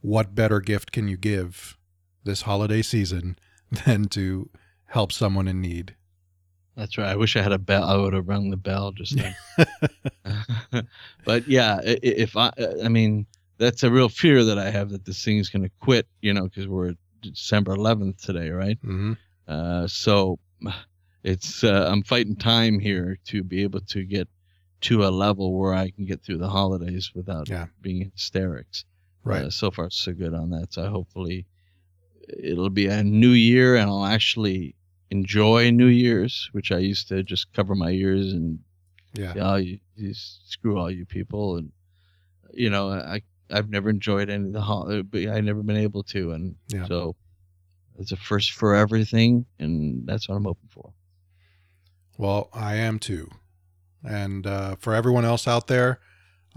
what 0.00 0.34
better 0.34 0.60
gift 0.60 0.92
can 0.92 1.08
you 1.08 1.16
give 1.16 1.76
this 2.24 2.42
holiday 2.42 2.82
season 2.82 3.38
than 3.86 4.06
to 4.06 4.50
help 4.86 5.12
someone 5.12 5.48
in 5.48 5.60
need? 5.60 5.94
That's 6.78 6.96
right. 6.96 7.08
I 7.08 7.16
wish 7.16 7.34
I 7.36 7.42
had 7.42 7.50
a 7.52 7.58
bell. 7.58 7.82
I 7.82 7.96
would 7.96 8.12
have 8.12 8.28
rung 8.28 8.50
the 8.50 8.56
bell 8.56 8.92
just 8.92 9.16
then. 9.16 9.34
but 11.24 11.48
yeah, 11.48 11.80
if 11.84 12.36
I, 12.36 12.52
I 12.84 12.88
mean, 12.88 13.26
that's 13.58 13.82
a 13.82 13.90
real 13.90 14.08
fear 14.08 14.44
that 14.44 14.58
I 14.58 14.70
have 14.70 14.90
that 14.90 15.04
this 15.04 15.24
thing 15.24 15.38
is 15.38 15.48
going 15.48 15.64
to 15.64 15.70
quit, 15.80 16.06
you 16.22 16.32
know, 16.32 16.44
because 16.44 16.68
we're 16.68 16.94
December 17.20 17.74
11th 17.74 18.24
today, 18.24 18.50
right? 18.50 18.78
Mm-hmm. 18.84 19.14
Uh, 19.48 19.88
so 19.88 20.38
it's, 21.24 21.64
uh, 21.64 21.88
I'm 21.90 22.04
fighting 22.04 22.36
time 22.36 22.78
here 22.78 23.18
to 23.26 23.42
be 23.42 23.64
able 23.64 23.80
to 23.80 24.04
get 24.04 24.28
to 24.82 25.04
a 25.04 25.10
level 25.10 25.58
where 25.58 25.74
I 25.74 25.90
can 25.90 26.04
get 26.04 26.22
through 26.22 26.38
the 26.38 26.48
holidays 26.48 27.10
without 27.12 27.48
Yeah. 27.48 27.66
being 27.82 28.08
hysterics. 28.14 28.84
Right. 29.24 29.46
Uh, 29.46 29.50
so 29.50 29.72
far, 29.72 29.90
so 29.90 30.12
good 30.12 30.32
on 30.32 30.50
that. 30.50 30.72
So 30.72 30.88
hopefully 30.88 31.44
it'll 32.28 32.70
be 32.70 32.86
a 32.86 33.02
new 33.02 33.30
year 33.30 33.74
and 33.74 33.90
I'll 33.90 34.04
actually 34.06 34.76
enjoy 35.10 35.70
New 35.70 35.86
Year's, 35.86 36.48
which 36.52 36.70
I 36.72 36.78
used 36.78 37.08
to 37.08 37.22
just 37.22 37.52
cover 37.52 37.74
my 37.74 37.90
ears 37.90 38.32
and 38.32 38.58
yeah. 39.14 39.32
yeah, 39.34 39.56
you, 39.56 39.78
you 39.96 40.12
screw 40.14 40.78
all 40.78 40.90
you 40.90 41.06
people, 41.06 41.56
and 41.56 41.72
you 42.52 42.70
know, 42.70 42.90
I 42.90 43.22
I've 43.50 43.70
never 43.70 43.88
enjoyed 43.88 44.28
any 44.28 44.46
of 44.48 44.52
the 44.52 44.60
holiday, 44.60 45.02
but 45.02 45.34
I 45.34 45.40
never 45.40 45.62
been 45.62 45.76
able 45.78 46.02
to, 46.04 46.32
and 46.32 46.56
Yeah. 46.68 46.86
so 46.86 47.16
it's 47.98 48.12
a 48.12 48.16
first 48.16 48.52
for 48.52 48.74
everything, 48.74 49.46
and 49.58 50.06
that's 50.06 50.28
what 50.28 50.36
I'm 50.36 50.44
hoping 50.44 50.68
for. 50.68 50.92
Well, 52.16 52.50
I 52.52 52.74
am 52.76 52.98
too. 52.98 53.30
And 54.04 54.46
uh, 54.46 54.76
for 54.76 54.94
everyone 54.94 55.24
else 55.24 55.48
out 55.48 55.66
there, 55.66 56.00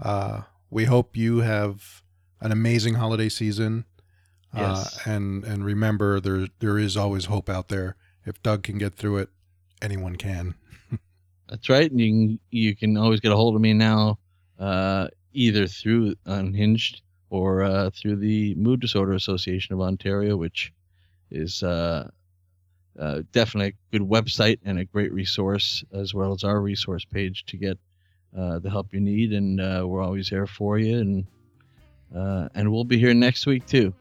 uh, 0.00 0.42
we 0.70 0.84
hope 0.84 1.16
you 1.16 1.38
have 1.38 2.02
an 2.40 2.52
amazing 2.52 2.94
holiday 2.94 3.28
season. 3.28 3.84
Yes. 4.54 4.98
Uh, 5.06 5.10
and 5.10 5.44
and 5.44 5.64
remember, 5.64 6.20
there 6.20 6.48
there 6.58 6.78
is 6.78 6.96
always 6.96 7.24
hope 7.24 7.48
out 7.48 7.68
there. 7.68 7.96
If 8.24 8.42
Doug 8.42 8.62
can 8.62 8.78
get 8.78 8.94
through 8.94 9.18
it, 9.18 9.28
anyone 9.80 10.16
can. 10.16 10.54
That's 11.48 11.68
right, 11.68 11.90
and 11.90 12.00
you 12.00 12.10
can 12.10 12.40
you 12.50 12.76
can 12.76 12.96
always 12.96 13.20
get 13.20 13.32
a 13.32 13.36
hold 13.36 13.54
of 13.54 13.60
me 13.60 13.74
now, 13.74 14.18
uh, 14.58 15.08
either 15.32 15.66
through 15.66 16.14
Unhinged 16.24 17.02
or 17.30 17.62
uh, 17.62 17.90
through 17.90 18.16
the 18.16 18.54
Mood 18.54 18.80
Disorder 18.80 19.12
Association 19.12 19.74
of 19.74 19.80
Ontario, 19.80 20.36
which 20.36 20.72
is 21.30 21.62
uh, 21.62 22.08
uh, 22.98 23.22
definitely 23.32 23.68
a 23.68 23.98
good 23.98 24.08
website 24.08 24.58
and 24.64 24.78
a 24.78 24.84
great 24.84 25.12
resource, 25.12 25.84
as 25.92 26.14
well 26.14 26.32
as 26.32 26.44
our 26.44 26.60
resource 26.60 27.04
page 27.04 27.44
to 27.46 27.56
get 27.56 27.78
uh, 28.36 28.58
the 28.58 28.70
help 28.70 28.92
you 28.92 29.00
need. 29.00 29.32
And 29.32 29.60
uh, 29.60 29.84
we're 29.86 30.02
always 30.02 30.30
there 30.30 30.46
for 30.46 30.78
you, 30.78 30.98
and 30.98 31.26
uh, 32.14 32.48
and 32.54 32.70
we'll 32.70 32.84
be 32.84 32.98
here 32.98 33.14
next 33.14 33.46
week 33.46 33.66
too. 33.66 33.92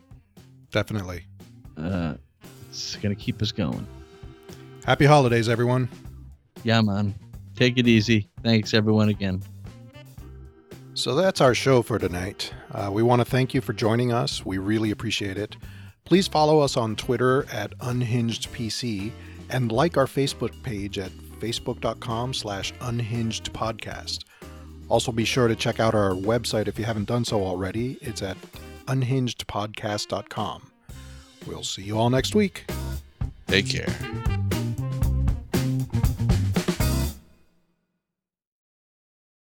Definitely. 0.71 1.25
Uh, 1.75 2.15
it's 2.69 2.95
gonna 2.97 3.15
keep 3.15 3.41
us 3.41 3.51
going. 3.51 3.85
Happy 4.85 5.05
holidays, 5.05 5.47
everyone. 5.47 5.89
Yeah, 6.63 6.81
man. 6.81 7.15
Take 7.55 7.77
it 7.77 7.87
easy. 7.87 8.29
Thanks, 8.43 8.73
everyone, 8.73 9.09
again. 9.09 9.41
So 10.93 11.15
that's 11.15 11.41
our 11.41 11.53
show 11.53 11.81
for 11.81 11.99
tonight. 11.99 12.53
Uh, 12.71 12.89
we 12.91 13.03
want 13.03 13.21
to 13.21 13.25
thank 13.25 13.53
you 13.53 13.61
for 13.61 13.73
joining 13.73 14.11
us. 14.11 14.45
We 14.45 14.57
really 14.57 14.91
appreciate 14.91 15.37
it. 15.37 15.55
Please 16.05 16.27
follow 16.27 16.59
us 16.59 16.75
on 16.75 16.95
Twitter 16.95 17.45
at 17.51 17.77
UnhingedPC 17.79 19.11
and 19.49 19.71
like 19.71 19.97
our 19.97 20.05
Facebook 20.05 20.51
page 20.63 20.97
at 20.97 21.11
facebook.com 21.39 22.33
slash 22.33 22.73
unhingedpodcast. 22.73 24.25
Also 24.89 25.11
be 25.11 25.25
sure 25.25 25.47
to 25.47 25.55
check 25.55 25.79
out 25.79 25.95
our 25.95 26.11
website 26.11 26.67
if 26.67 26.77
you 26.77 26.85
haven't 26.85 27.05
done 27.07 27.23
so 27.23 27.43
already. 27.43 27.97
It's 28.01 28.21
at 28.21 28.37
unhingedpodcast.com. 28.87 30.71
We'll 31.47 31.63
see 31.63 31.83
you 31.83 31.97
all 31.97 32.09
next 32.09 32.35
week. 32.35 32.69
Take 33.47 33.69
care. 33.69 34.30